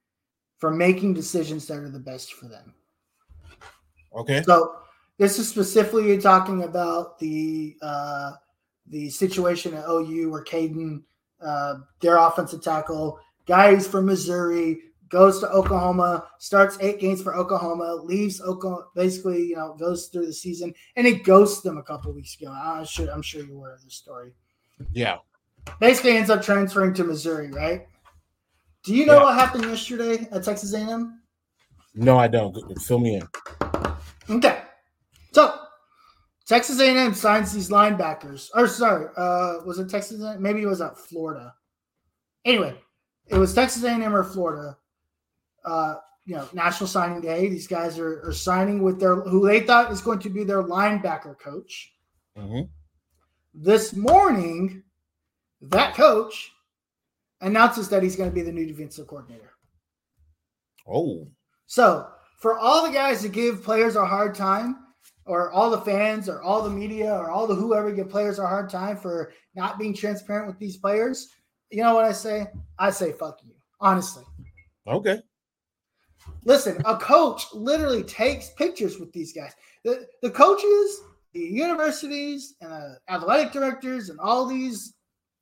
[0.58, 2.74] for making decisions that are the best for them.
[4.16, 4.44] Okay.
[4.44, 4.76] So
[5.18, 8.34] this is specifically talking about the uh,
[8.88, 11.04] the situation at OU where Cayden,
[11.42, 14.80] uh, their offensive tackle, guy who's from Missouri,
[15.10, 20.26] goes to Oklahoma, starts eight games for Oklahoma, leaves Oklahoma, basically, you know, goes through
[20.26, 22.52] the season, and he ghosts them a couple weeks ago.
[22.52, 24.34] I'm sure, I'm sure you're aware of this story.
[24.92, 25.18] Yeah.
[25.80, 27.88] Basically, ends up transferring to Missouri, right?
[28.84, 29.24] Do you know Yeah.
[29.24, 31.22] what happened yesterday at Texas A&M?
[31.94, 32.56] No, I don't.
[32.82, 33.28] Fill me in.
[34.30, 34.62] Okay.
[35.34, 35.54] So
[36.48, 38.50] Texas A&M signs these linebackers.
[38.56, 40.22] Or sorry, uh, was it Texas?
[40.22, 40.42] A&M?
[40.42, 41.54] Maybe it was at Florida.
[42.46, 42.76] Anyway,
[43.28, 44.78] it was Texas A&M or Florida.
[45.68, 45.96] Uh,
[46.26, 47.48] you know, National Signing Day.
[47.50, 50.64] These guys are, are signing with their who they thought is going to be their
[50.64, 51.94] linebacker coach.
[52.36, 52.62] hmm
[53.54, 54.84] This morning,
[55.62, 56.52] that coach
[57.42, 59.52] announces that he's going to be the new defensive coordinator.
[60.88, 61.28] Oh,
[61.66, 62.08] So,
[62.40, 64.78] for all the guys that give players a hard time,
[65.26, 68.48] or all the fans, or all the media, or all the whoever give players a
[68.48, 71.30] hard time for not being transparent with these players,
[71.70, 72.48] you know what I say?
[72.80, 74.24] I say, fuck you, honestly.
[74.88, 75.22] okay.
[76.46, 79.54] Listen, a coach literally takes pictures with these guys.
[79.84, 81.02] The, the coaches,
[81.34, 84.94] the universities, and the athletic directors, and all these,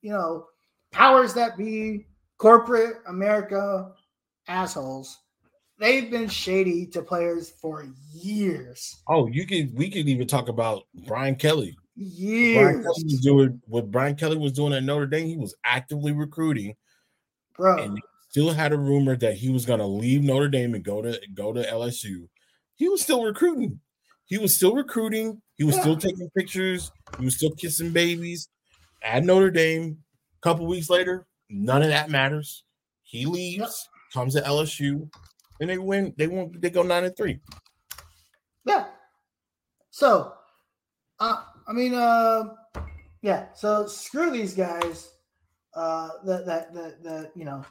[0.02, 0.46] you know,
[0.92, 2.06] powers that be,
[2.38, 3.92] corporate America
[4.48, 5.18] assholes,
[5.78, 8.96] they've been shady to players for years.
[9.08, 9.76] Oh, you could.
[9.76, 11.76] We could even talk about Brian Kelly.
[11.96, 12.84] Brian Years.
[12.84, 15.26] Kelly was doing what Brian Kelly was doing at Notre Dame.
[15.26, 16.74] He was actively recruiting,
[17.56, 18.00] Bro, and
[18.36, 21.18] still had a rumor that he was going to leave Notre Dame and go to
[21.32, 22.28] go to LSU.
[22.74, 23.80] He was still recruiting.
[24.26, 25.40] He was still recruiting.
[25.54, 26.92] He was still taking pictures.
[27.18, 28.50] He was still kissing babies
[29.02, 29.96] at Notre Dame.
[30.36, 32.64] A couple weeks later, none of that matters.
[33.04, 33.70] He leaves, Yep.
[34.12, 35.08] comes to LSU,
[35.58, 36.12] and they win.
[36.18, 36.60] They won't.
[36.60, 37.40] They go nine and three.
[38.66, 38.88] Yeah.
[39.88, 40.34] So,
[41.20, 42.54] uh, I mean, uh,
[43.22, 43.46] yeah.
[43.54, 45.10] So screw these guys.
[45.74, 47.64] Uh, that that that that you know,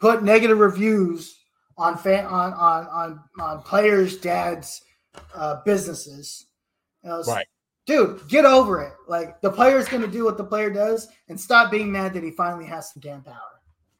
[0.00, 1.36] put negative reviews
[1.78, 4.82] on fan on on on on players' dads'
[5.34, 6.46] uh, businesses.
[7.04, 7.46] Know, Right.
[7.86, 8.92] Dude, get over it.
[9.08, 12.22] Like the player's going to do what the player does, and stop being mad that
[12.22, 13.34] he finally has some damn power.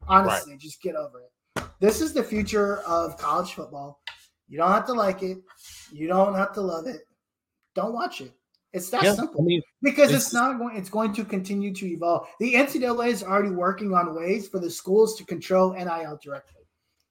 [0.07, 1.65] Honestly, just get over it.
[1.81, 4.01] This is the future of college football.
[4.49, 5.39] You don't have to like it.
[5.93, 7.03] You don't have to love it.
[7.75, 8.33] Don't watch it.
[8.73, 9.41] It's that Yeah, simple.
[9.41, 10.77] I mean, because it's- it's, not going.
[10.77, 12.29] It's going to continue to evolve.
[12.39, 16.63] The NCAA is already working on ways for the schools to control NIL directly.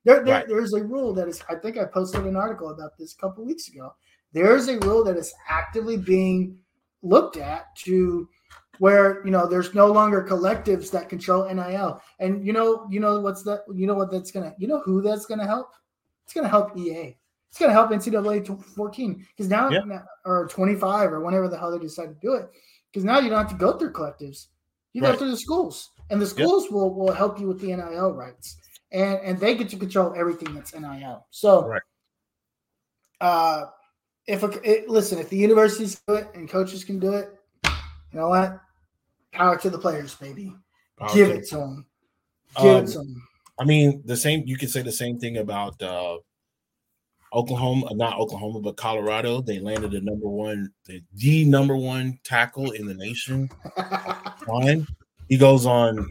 [0.05, 0.47] There, there- Right.
[0.47, 1.41] there's a rule that is.
[1.49, 3.93] I think I posted an article about this a couple weeks ago.
[4.31, 6.57] There is a rule that is actively being
[7.01, 8.29] looked at to
[8.77, 12.01] where you know there's no longer collectives that control NIL.
[12.19, 13.63] And you know, you know what's that?
[13.73, 14.55] You know what that's gonna.
[14.57, 15.73] You know who that's gonna help?
[16.23, 17.17] It's gonna help EA.
[17.49, 18.45] It's gonna help NCAA
[18.75, 19.81] 14 because now, Yeah.
[19.85, 22.49] now- or 25 or whenever the hell they decide to do it.
[22.91, 24.47] Because now you don't have to go through collectives.
[24.93, 28.13] You go through the schools, and the schools will will help you with the NIL
[28.13, 28.57] rights,
[28.91, 31.27] and and they get to control everything that's NIL.
[31.29, 31.81] So, Right.
[33.21, 33.65] uh,
[34.25, 37.29] if a, it, listen, if the universities do it and coaches can do it,
[37.65, 38.59] you know what?
[39.31, 40.55] Power to the players, baby.
[40.97, 41.85] Power Give to it to them.
[42.61, 43.27] Give Um, it to them.
[43.59, 44.43] I mean, the same.
[44.47, 46.17] You could say the same thing about uh,
[47.33, 49.41] Oklahoma, not Oklahoma, but Colorado.
[49.41, 53.49] They landed the number one, the, the number one tackle in the nation.
[54.45, 54.87] Fine.
[55.27, 56.07] He goes on,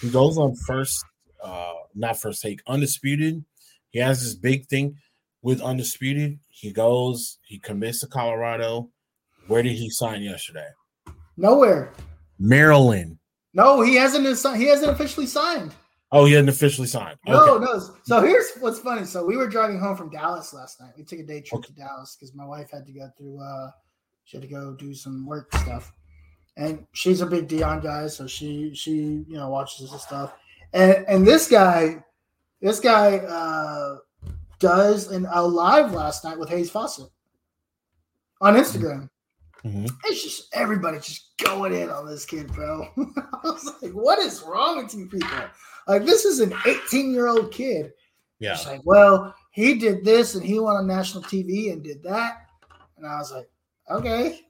[0.00, 1.04] he goes on first,
[1.42, 3.44] uh, not first take, undisputed.
[3.90, 4.96] He has this big thing
[5.42, 6.38] with undisputed.
[6.48, 8.90] He goes, he commits to Colorado.
[9.48, 10.68] Where did he sign yesterday?
[11.36, 11.92] Nowhere.
[12.38, 13.18] Maryland.
[13.52, 14.24] No, he hasn't.
[14.56, 15.74] He hasn't officially signed.
[16.12, 17.18] Oh, he hadn't officially signed.
[17.26, 17.64] No, Okay.
[17.64, 17.78] no.
[18.02, 19.04] So here's what's funny.
[19.04, 20.92] So we were driving home from Dallas last night.
[20.96, 21.68] We took a day trip Okay.
[21.68, 23.40] to Dallas because my wife had to go through.
[23.40, 23.70] uh
[24.24, 25.92] She had to go do some work stuff,
[26.56, 30.32] and she's a big Dion guy, so she she you know watches this stuff.
[30.72, 32.04] And and this guy,
[32.60, 33.98] this guy uh
[34.58, 37.08] does an a live last night with Hayes Fawcett
[38.40, 39.08] on Instagram.
[39.64, 39.90] Mhm.
[40.06, 42.88] It's just everybody just going in on this kid, bro.
[42.96, 45.28] I was like, what is wrong with you people?
[45.88, 47.92] Like, this is an 18 year old kid.
[48.38, 48.52] Yeah.
[48.54, 52.46] It's like, well, he did this and he went on national TV and did that.
[52.96, 53.48] And I was like,
[53.90, 54.40] okay.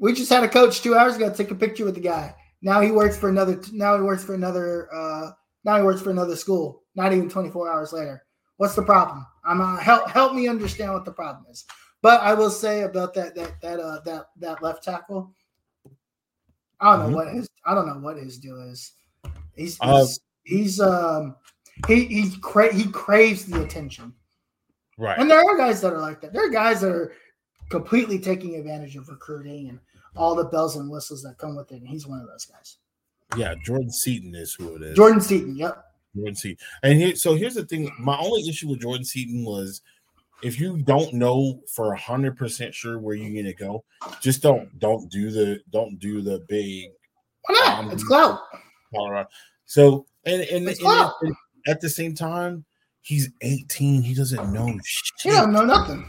[0.00, 2.34] We just had a coach two hours ago take a picture with the guy.
[2.62, 3.60] Now he works for another.
[3.72, 4.88] Now he works for another.
[4.94, 5.30] uh
[5.64, 6.82] Now he works for another school.
[6.94, 8.24] Not even 24 hours later.
[8.58, 9.26] What's the problem?
[9.44, 11.64] I'm uh, help help me understand what the problem is.
[12.00, 15.34] But I will say about that that that uh that that left tackle.
[16.80, 17.24] I don't know Mhm.
[17.26, 18.92] what his I don't know what his deal is.
[19.58, 21.36] He's Uh, he's, he's um
[21.86, 24.14] he he cra- he craves the attention.
[24.96, 25.18] Right.
[25.18, 26.32] And there are guys that are like that.
[26.32, 27.12] There are guys that are
[27.68, 29.78] completely taking advantage of recruiting and
[30.16, 31.80] all the bells and whistles that come with it.
[31.80, 32.78] And he's one of those guys.
[33.36, 33.54] Yeah.
[33.64, 34.96] Jordan Seaton is who it is.
[34.96, 35.56] Jordan Seaton.
[35.56, 35.84] Yep.
[36.16, 36.66] Jordan Seaton.
[36.82, 37.92] And here, so here's the thing.
[38.00, 39.82] My only issue with Jordan Seaton was
[40.42, 43.84] if you don't know for a hundred percent sure where you're gonna go,
[44.20, 46.90] just don't don't do the don't do the big
[47.42, 47.78] Why not?
[47.84, 48.40] Um, it's clout.
[48.94, 49.28] Colorado.
[49.66, 51.14] So and and, and clout.
[51.66, 52.64] at, the same time,
[53.02, 54.02] he's 18.
[54.02, 55.12] He doesn't know shit.
[55.22, 56.08] He don't know nothing.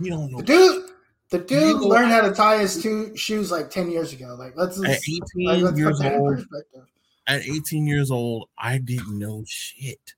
[0.00, 0.90] He don't know The dude,
[1.30, 4.36] the dude You know- learned how to tie his two shoes like 10 years ago.
[4.38, 6.46] Like let's, at let's, 18 like, let's years put that in old.
[7.28, 10.14] At 18 years old, I didn't know shit.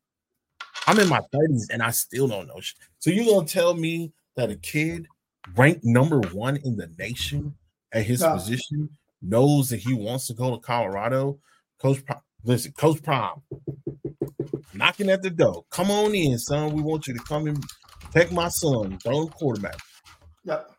[0.86, 2.78] I'm in my 30s and I still don't know shit.
[2.98, 5.06] So you gonna tell me that a kid
[5.56, 7.55] ranked number one in the nation
[7.93, 8.32] at his No.
[8.35, 8.89] position
[9.22, 11.39] knows that he wants to go to Colorado?
[11.85, 13.43] Coach, Pro- listen, Coach Prime,
[14.73, 15.66] knocking at the door.
[15.69, 16.73] Come on in, son.
[16.73, 17.62] We want you to come and
[18.11, 19.77] take my son, throw him quarterback.
[20.44, 20.70] Yep.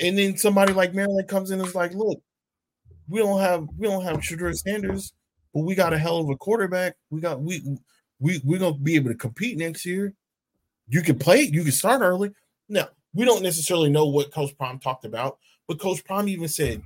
[0.00, 2.20] And then somebody like Maryland comes in and is like, look,
[3.08, 5.12] we don't have we don't have Shedeur Sanders,
[5.54, 6.96] but we got a hell of a quarterback.
[7.10, 7.62] We got we
[8.18, 10.12] we we're gonna be able to compete next year.
[10.88, 12.32] You can play, you can start early.
[12.68, 15.38] Now, we don't necessarily know what Coach Prime talked about,
[15.68, 16.82] but Coach Prime even said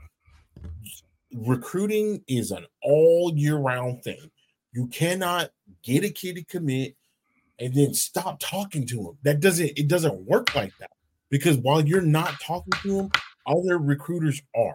[1.34, 4.30] recruiting is an all year round thing.
[4.72, 5.50] You cannot
[5.82, 6.96] get a kid to commit
[7.58, 9.18] and then stop talking to him.
[9.22, 10.90] That doesn't it doesn't work like that
[11.30, 13.10] because while you're not talking to him,
[13.46, 14.74] other recruiters are.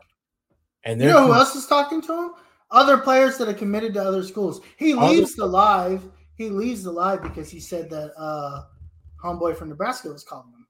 [0.84, 2.32] And You know who else is talking to him?
[2.72, 4.61] Other players that are committed to other schools.
[4.77, 6.03] He Other- leaves the live.
[6.36, 8.64] He leaves the live because he said that uh
[9.23, 10.68] homeboy from Nebraska was calling him.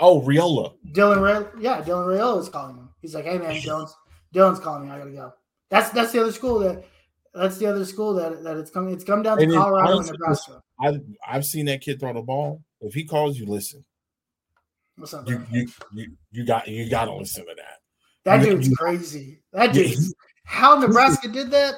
[0.00, 0.74] oh Raiola.
[0.92, 2.88] Dylan Ray, yeah, Dylan Raiola is calling him.
[3.00, 3.94] He's like, "Hey man, Dylan's
[4.34, 4.90] Dylan's calling me.
[4.92, 5.32] I gotta go."
[5.70, 6.84] That's that's the other school that
[7.34, 8.92] that's the other school that that it's coming.
[8.92, 10.60] It's come down to And Colorado and Nebraska.
[10.80, 12.62] I've I've seen that kid throw the ball.
[12.80, 13.84] If he calls you, listen.
[14.96, 17.78] What's up, You you you, you got you gotta listen to that.
[18.24, 19.40] That you- dude's you- crazy.
[19.52, 19.94] That Yeah,
[20.44, 21.74] how Nebraska did that,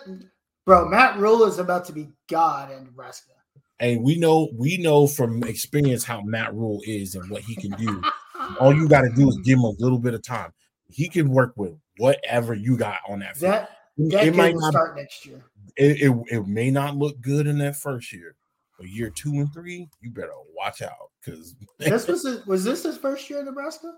[0.65, 0.89] bro.
[0.89, 3.33] Matt Rhule is about to be God in Nebraska.
[3.79, 7.71] And we know we know from experience how Matt Rhule is and what he can
[7.73, 8.03] do.
[8.61, 10.53] All you got to do is give him a little bit of time.
[10.89, 13.37] He can work with whatever you got on that.
[13.37, 13.53] field.
[13.53, 13.71] That
[14.11, 15.45] that it might not start next year.
[15.77, 18.37] it, it, it may not look good in that first year,
[18.79, 22.83] but year two and three, you better watch out because This was his, was this
[22.83, 23.95] his first year in Nebraska?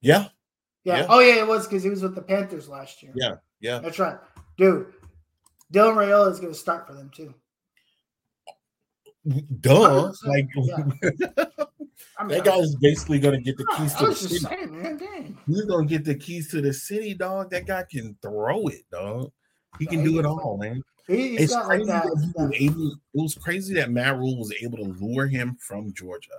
[0.00, 0.28] yeah,
[0.84, 0.98] Yeah.
[0.98, 1.06] Yeah.
[1.08, 3.12] Oh yeah, it was because he was with the Panthers last year.
[3.16, 3.78] yeah, yeah.
[3.78, 4.18] That's right,
[4.58, 4.92] dude.
[5.72, 7.34] Dylan Raiola is going to start for them too.
[9.60, 10.48] Duh, 100%, like
[12.18, 14.36] I mean, that guy's basically gonna get the keys to the city.
[14.36, 15.38] saying, man.
[15.46, 17.50] He's gonna get the keys to the city, dog.
[17.50, 19.32] That guy can throw it, dog.
[19.78, 20.82] He can do it all, man.
[21.08, 22.04] It's like that.
[22.04, 22.92] that he was able.
[23.14, 26.30] It was crazy that Matt Rhule was able to lure him from Georgia.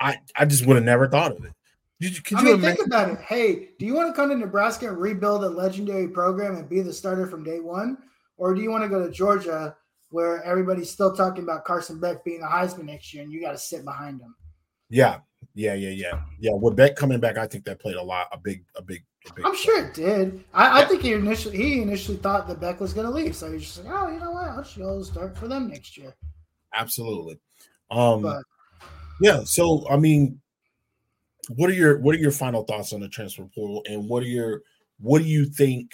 [0.00, 1.52] I I just would have never thought of it.
[2.00, 2.76] Did you, could I you mean, imagine?
[2.76, 3.20] think about it.
[3.20, 6.82] Hey, do you want to come to Nebraska and rebuild a legendary program and be
[6.82, 7.96] the starter from day one,
[8.36, 9.74] or do you want to go to Georgia
[10.16, 13.52] where everybody's still talking about Carson Beck being a Heisman next year and you got
[13.52, 14.34] to sit behind him?
[14.88, 15.18] Yeah,
[15.54, 16.52] yeah, yeah, yeah, yeah.
[16.54, 19.34] With Beck coming back, I think that played a lot, a big, a big, a
[19.34, 19.44] big.
[19.44, 20.42] I'm sure it did.
[20.54, 23.52] I, I think he initially he initially thought that Beck was going to leave, so
[23.52, 24.48] he's just like, oh, you know what?
[24.48, 26.16] I'll just go start for them next year.
[26.72, 27.38] absolutely.
[27.90, 28.42] Um, But
[29.20, 29.44] Yeah.
[29.44, 30.40] So I mean,
[31.56, 34.28] what are your what are your final thoughts on the transfer portal, and what are
[34.28, 34.62] your
[34.98, 35.92] what do you think?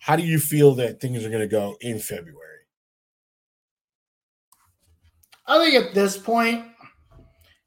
[0.00, 2.51] How do you feel that things are going to go in February?
[5.52, 6.64] I think at this point,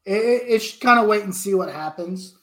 [0.05, 2.35] it, should kind of wait and see what happens.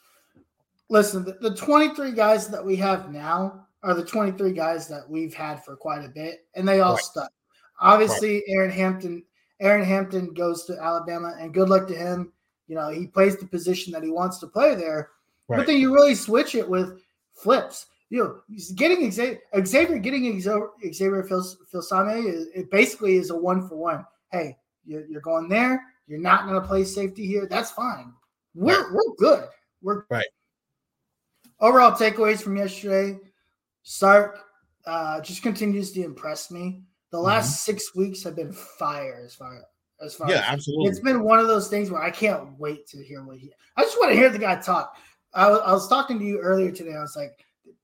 [0.88, 5.34] Listen, the, the 23 guys that we have now are the 23 guys that we've
[5.34, 7.02] had for quite a bit, and they all Right.
[7.04, 7.32] stuck.
[7.80, 9.24] Obviously, Aaron Hampton,
[9.60, 12.32] Aaron Hampton goes to Alabama, and good luck to him.
[12.68, 15.10] You know, he plays the position that he wants to play there.
[15.48, 17.00] But then you really switch it with
[17.34, 17.86] flips.
[18.10, 23.30] You know, he's getting Xavier, Xavier getting Xavier, Xavier Fils- Filsaime is it basically is
[23.30, 24.06] a one for one.
[24.30, 25.82] Hey, you're, you're going there.
[26.06, 27.46] You're not going to play safety here.
[27.46, 28.12] That's fine.
[28.54, 29.48] We're we're good.
[29.82, 30.26] We're Right.
[31.60, 33.18] Overall takeaways from yesterday:
[33.82, 34.40] Sark
[34.86, 36.82] uh, just continues to impress me.
[37.10, 39.62] The last six weeks have been fire as far
[40.04, 40.36] as far Mm-hmm.
[40.36, 40.90] Yeah, as absolutely.
[40.90, 43.52] it's been one of those things where I can't wait to hear what he.
[43.76, 44.96] I just want to hear the guy talk.
[45.34, 46.94] I, I was talking to you earlier today.
[46.94, 47.32] I was like,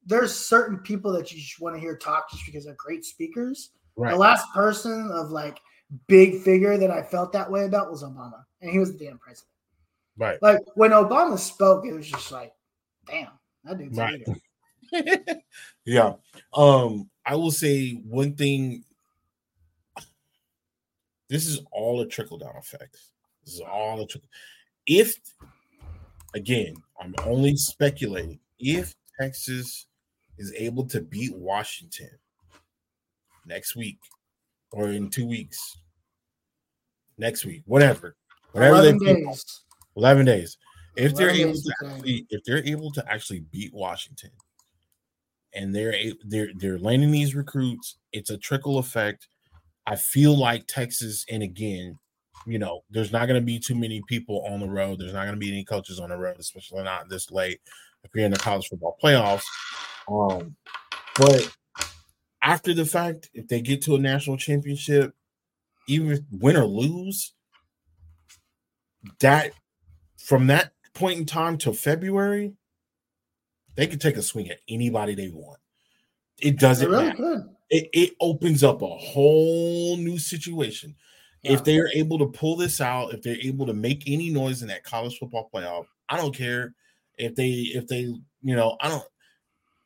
[0.05, 3.70] there's certain people that you just want to hear talk just because they're great speakers.
[3.97, 4.12] Right.
[4.12, 5.61] The last person of like
[6.06, 9.19] big figure that I felt that way about was Obama, and he was the damn
[9.19, 9.52] president.
[10.16, 10.40] Right.
[10.43, 12.52] Like when Obama spoke, it was just like,
[13.06, 13.28] damn,
[13.65, 14.28] that dude's a Right.
[14.93, 15.40] leader.
[15.85, 16.15] yeah.
[16.55, 18.85] Um, I will say one thing.
[21.28, 22.97] This is all a trickle down effect.
[23.44, 24.31] This is all a trickle.
[24.86, 25.19] If
[26.35, 28.40] again, I'm only speculating.
[28.59, 29.86] If Texas
[30.39, 32.10] is able to beat Washington
[33.47, 33.98] next week
[34.73, 35.78] or in two weeks,
[37.16, 38.16] next week, whatever,
[38.53, 39.61] whatever they 11 pick, days.
[39.97, 40.59] 11 days.
[40.97, 44.31] If they're able to actually, if they're able to actually beat Washington
[45.55, 49.28] and they're they're they're landing these recruits, it's a trickle effect.
[49.86, 51.99] I feel like Texas, and again,
[52.47, 54.99] you know, there's not going to be too many people on the road.
[54.99, 57.61] There's not going to be any coaches on the road, especially not this late
[58.05, 59.45] if you're in the college football playoffs.
[60.09, 60.57] Um,
[61.16, 61.55] but
[62.49, 65.15] after the fact, if they get to a national championship,
[65.87, 67.35] even if win or lose,
[69.20, 69.53] that
[70.16, 72.55] from that point in time till February,
[73.77, 75.61] they can take a swing at anybody they want.
[76.39, 77.49] It doesn't really matter.
[77.69, 80.95] It, it opens up a whole new situation.
[81.43, 81.53] Yeah.
[81.53, 84.62] If they are able to pull this out, if they're able to make any noise
[84.62, 86.75] in that college football playoff, I don't care
[87.19, 89.05] if they if they you know I don't.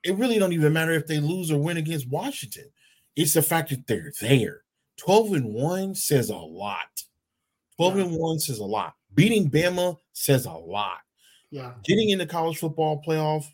[0.04, 2.70] It really don't even matter if they lose or win against Washington.
[3.16, 4.62] It's the fact that they're there.
[4.96, 7.02] Twelve and one says a lot.
[7.76, 8.04] Twelve Yeah.
[8.04, 8.94] and one says a lot.
[9.14, 10.98] Beating Bama says a lot.
[11.50, 11.74] Yeah.
[11.84, 13.44] Getting in the college football playoff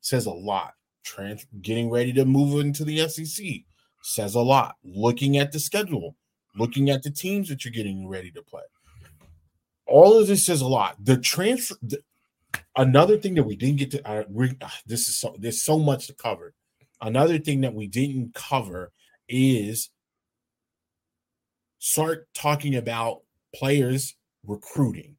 [0.00, 0.74] says a lot.
[1.04, 3.64] Trans- getting ready to move into the SEC
[4.02, 4.76] says a lot.
[4.82, 6.16] Looking at the schedule,
[6.56, 8.62] looking at the teams that you're getting ready to play,
[9.86, 10.96] all of this says a lot.
[11.04, 11.76] The transfer.
[11.82, 11.98] The,
[12.76, 14.08] another thing that we didn't get to.
[14.08, 15.34] Uh, we, ah, this is so.
[15.38, 16.54] There's so much to cover.
[17.00, 18.92] Another thing that we didn't cover
[19.28, 19.90] is
[21.78, 23.22] start talking about
[23.54, 24.14] players
[24.46, 25.16] recruiting.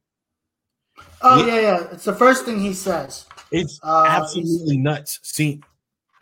[1.22, 1.54] Oh Yeah.
[1.54, 1.86] yeah, yeah.
[1.92, 3.26] It's the first thing he says.
[3.52, 5.20] It's Uh, absolutely nuts.
[5.22, 5.60] See,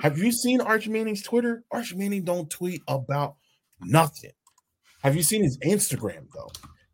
[0.00, 1.64] have you seen Arch Manning's Twitter?
[1.70, 3.36] Arch Manning don't tweet about
[3.80, 4.32] nothing.
[5.02, 6.50] Have you seen his Instagram though?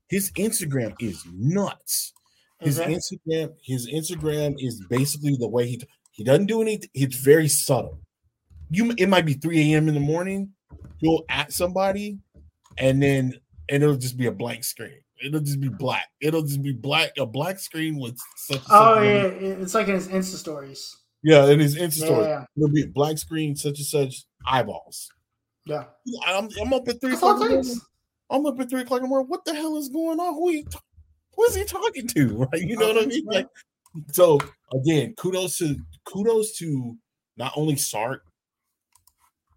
[0.09, 2.13] His Instagram is nuts.
[2.61, 2.89] His Is it?
[3.29, 5.81] Instagram, his Instagram is basically the way he
[6.13, 6.91] he doesn't do anything.
[6.95, 8.01] It's very subtle.
[8.71, 9.89] You it might be 3 a.m.
[9.89, 10.51] in the morning.
[11.01, 12.19] You'll at somebody,
[12.79, 13.35] and then
[13.69, 15.01] and it'll just be a blank screen.
[15.23, 16.07] It'll just be black.
[16.21, 18.59] It'll just be black, a black screen with such.
[18.59, 19.25] Oh such- Oh, yeah,
[19.63, 20.97] it's like in his Insta stories.
[21.23, 22.25] yeah, in his Insta story.
[22.27, 25.11] Yeah, It'll be a black screen, such and such eyeballs.
[25.67, 25.85] yeah.
[26.27, 27.41] I'm, I'm up at three o'clock.
[27.43, 27.81] in the morning.
[28.31, 29.29] I'm up at three o'clock in the morning.
[29.29, 30.35] What the hell is going on?
[30.35, 30.90] Who he, ta- who
[31.49, 32.35] is he talking to?
[32.53, 32.63] Right?
[32.63, 33.25] You know what I mean?
[33.25, 33.47] Like,
[34.13, 34.39] so
[34.75, 36.97] again, kudos to kudos to
[37.37, 38.25] not only Sark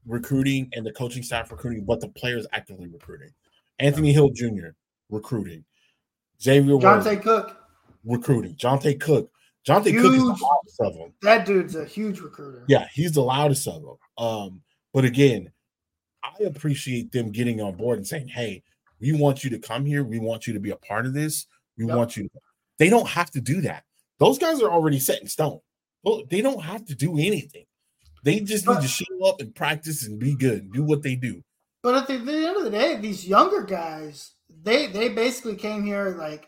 [0.05, 3.29] recruiting and the coaching staff recruiting, but the players actively recruiting.
[3.79, 4.69] Anthony Hill Jr.
[5.09, 5.63] recruiting.
[6.41, 7.57] Xavier Johntay Cook,
[8.03, 8.55] recruiting.
[8.55, 9.31] Johntay Cook.
[9.67, 10.41] Johntay Cook is the Huge.
[10.41, 11.13] loudest of them.
[11.21, 12.65] that dude's a huge recruiter.
[12.67, 13.95] Yeah, he's the loudest of them.
[14.17, 14.61] Um,
[14.93, 15.51] but again,
[16.23, 18.63] I appreciate them getting on board and saying, "Hey,
[18.99, 20.03] we want you to come here.
[20.03, 21.45] We want you to be a part of this.
[21.77, 21.95] We Yep.
[21.95, 22.29] want you."
[22.79, 23.83] They don't have to do that.
[24.19, 25.59] Those guys are already set in stone.
[26.03, 27.65] Well, they don't have to do anything.
[28.23, 30.63] They just need But- to show up and practice and be good.
[30.63, 31.43] and Do what they do.
[31.81, 34.31] But at the, the end of the day, these younger guys,
[34.63, 36.47] they they basically came here like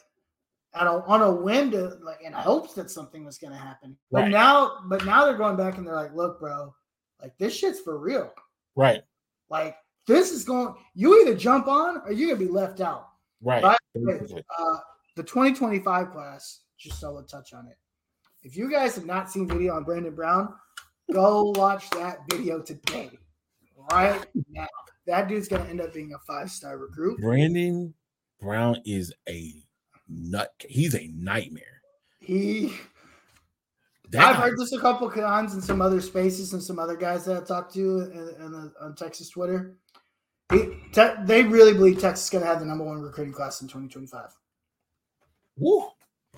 [0.74, 3.98] at a, on a whim to like in hopes that something was going to happen.
[4.12, 4.32] But Right.
[4.32, 6.74] now, but now they're going back and they're like, look, bro,
[7.22, 8.32] like this shit's for real.
[8.76, 9.04] Right.
[9.50, 9.78] Like
[10.08, 10.76] this is going.
[10.94, 13.10] You either jump on or you're gonna be left out.
[13.42, 13.78] Right.
[13.94, 14.44] Basically.
[14.58, 14.78] Uh,
[15.16, 17.78] the 2025 class, just so a touch on it.
[18.44, 20.54] If you guys have not seen video on Brandon Brown,
[21.12, 23.12] go watch that video today,
[23.92, 24.68] right now.
[25.08, 27.20] That dude's gonna end up being a five star recruit.
[27.22, 27.94] Brandon
[28.40, 29.54] Brown is a
[30.10, 30.54] nut.
[30.68, 31.82] He's a nightmare.
[32.20, 32.74] He,
[34.10, 37.26] That I've heard this a couple times in some other spaces and some other guys
[37.26, 39.76] that I talked to in, in the, on Texas Twitter.
[40.52, 43.68] He, te- they really believe Texas is gonna have the number one recruiting class in
[43.68, 44.36] 2025.
[45.58, 45.86] Woo.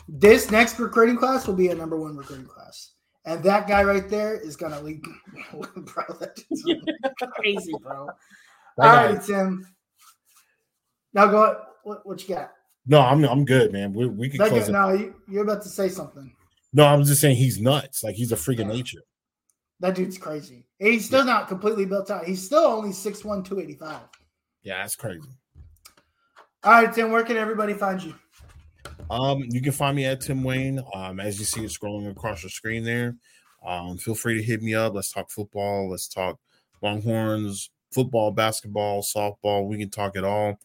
[0.08, 2.92] This next recruiting class will be a number one recruiting class.
[3.26, 5.02] And that guy right there is gonna lead
[5.52, 6.04] bro.
[6.20, 6.44] That's
[7.36, 8.08] crazy, bro.
[8.78, 9.68] That All guy- right, Tim.
[11.14, 12.52] Now go what, what you got?
[12.86, 13.94] No, I'm I'm good, man.
[13.94, 14.72] We we can That close it.
[14.72, 16.32] no, you, you're about to say something.
[16.74, 18.04] No, I'm just saying he's nuts.
[18.04, 19.02] Like he's a freak of nature.
[19.80, 20.66] That dude's crazy.
[20.80, 22.26] And He's still not completely built out.
[22.26, 24.00] He's still only 6'1, 285.
[24.64, 25.28] Yeah, that's crazy.
[26.64, 28.16] All right, Tim, where can everybody find you?
[29.10, 30.82] Um, you can find me at Tim Wayne.
[30.94, 33.16] Um, as you see it scrolling across your screen there.
[33.66, 34.94] Um, feel free to hit me up.
[34.94, 35.90] Let's talk football.
[35.90, 36.40] Let's talk
[36.82, 39.68] Longhorns, football, basketball, softball.
[39.68, 40.60] We can talk it all.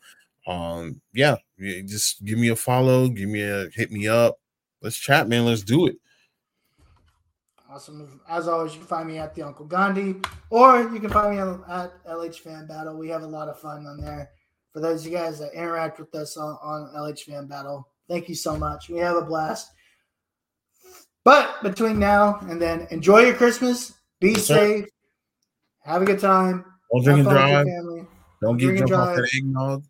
[0.46, 4.38] Um, yeah, just give me a follow, give me a hit me up.
[4.80, 5.44] Let's chat, man.
[5.44, 5.96] Let's do it.
[7.70, 8.20] Awesome.
[8.28, 10.16] As always, you can find me at the Uncle Gandhi,
[10.50, 12.98] or you can find me at LH Fan Battle.
[12.98, 14.30] We have a lot of fun on there.
[14.72, 18.28] For those of you guys that interact with us on, on LH Fan Battle, thank
[18.28, 18.90] you so much.
[18.90, 19.72] We have a blast.
[21.24, 23.94] But between now and then, enjoy your Christmas.
[24.20, 24.55] Be Yes, sir.
[24.55, 24.84] safe.
[25.84, 26.64] Have a good time.
[26.93, 27.66] Don't drink and drive.
[28.40, 29.84] Don't get drunk off the eggnog.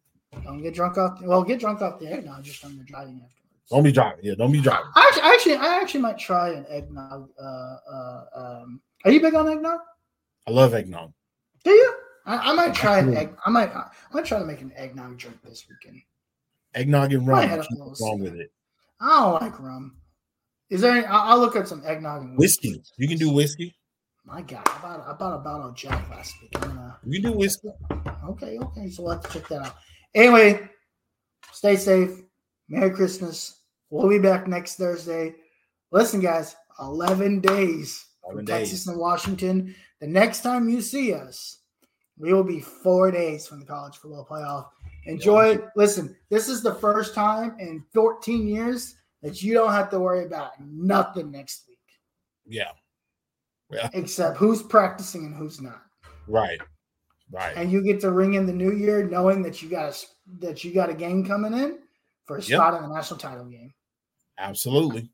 [0.45, 1.21] Don't get drunk off.
[1.23, 3.69] Well, get drunk off the eggnog just on your driving afterwards.
[3.71, 4.21] Don't be driving.
[4.23, 4.91] Yeah, don't be driving.
[4.95, 7.29] I actually, actually, I actually might try an eggnog.
[7.39, 9.81] Uh, uh, um, are you big on eggnog?
[10.47, 11.13] I love eggnog.
[11.65, 11.95] Do you?
[12.27, 13.35] I, I might try an egg.
[13.45, 13.75] I might.
[13.75, 16.03] I might try to make an eggnog drink this weekend.
[16.75, 17.51] Eggnog and rum.
[17.51, 18.51] What's wrong with it?
[19.01, 19.97] I don't like rum.
[20.71, 20.93] Is there?
[20.93, 22.83] Any, I'll, I'll look at some eggnog and Whiskey.
[22.97, 23.77] You can do whiskey.
[24.25, 26.51] My God, I bought, I bought a bottle of Jack last week.
[26.55, 26.99] I'm gonna.
[27.05, 27.69] You can do whiskey.
[28.25, 28.89] Okay, okay.
[28.89, 29.75] So we'll have to check that out.
[30.15, 30.71] Anyway,
[31.53, 32.23] stay safe.
[32.69, 33.61] Merry Christmas.
[33.91, 35.35] We'll be back next Thursday.
[35.91, 39.75] Listen, guys, 11 days from 11 Texas and Washington.
[40.01, 41.59] The next time you see us,
[42.17, 44.69] we will be four days from the college football playoff.
[45.07, 45.65] Enjoy it.
[45.77, 50.25] Listen, this is the first time in 14 years that you don't have to worry
[50.25, 51.79] about nothing next week
[52.47, 52.71] Yeah.
[53.71, 53.89] Yeah.
[53.95, 55.83] except who's practicing and who's not.
[56.29, 56.61] Right.
[57.31, 57.57] Right.
[57.57, 60.07] and you get to ring in the new year knowing that you got a
[60.41, 61.79] that you got a game coming in
[62.27, 62.59] for a Yep.
[62.59, 63.73] spot in the national title game.
[64.39, 65.11] Absolutely.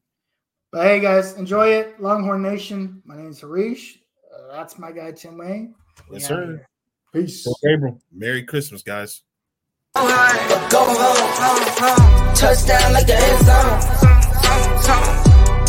[0.72, 3.00] But hey, guys, enjoy it, Longhorn Nation.
[3.04, 4.00] My name is Harish.
[4.34, 5.74] Uh, that's my guy Tim Wayne.
[6.10, 6.66] Yes, sir.
[7.12, 7.44] Peace.
[7.44, 9.22] So, Gabriel, Merry Christmas, guys.
[9.94, 10.96] Go home,
[11.42, 12.34] home, home.
[12.34, 13.80] Touchdown like the end zone.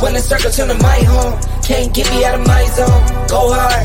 [0.04, 3.28] When the circle turn to my home, can't get me out of my zone.
[3.28, 3.70] Go hard.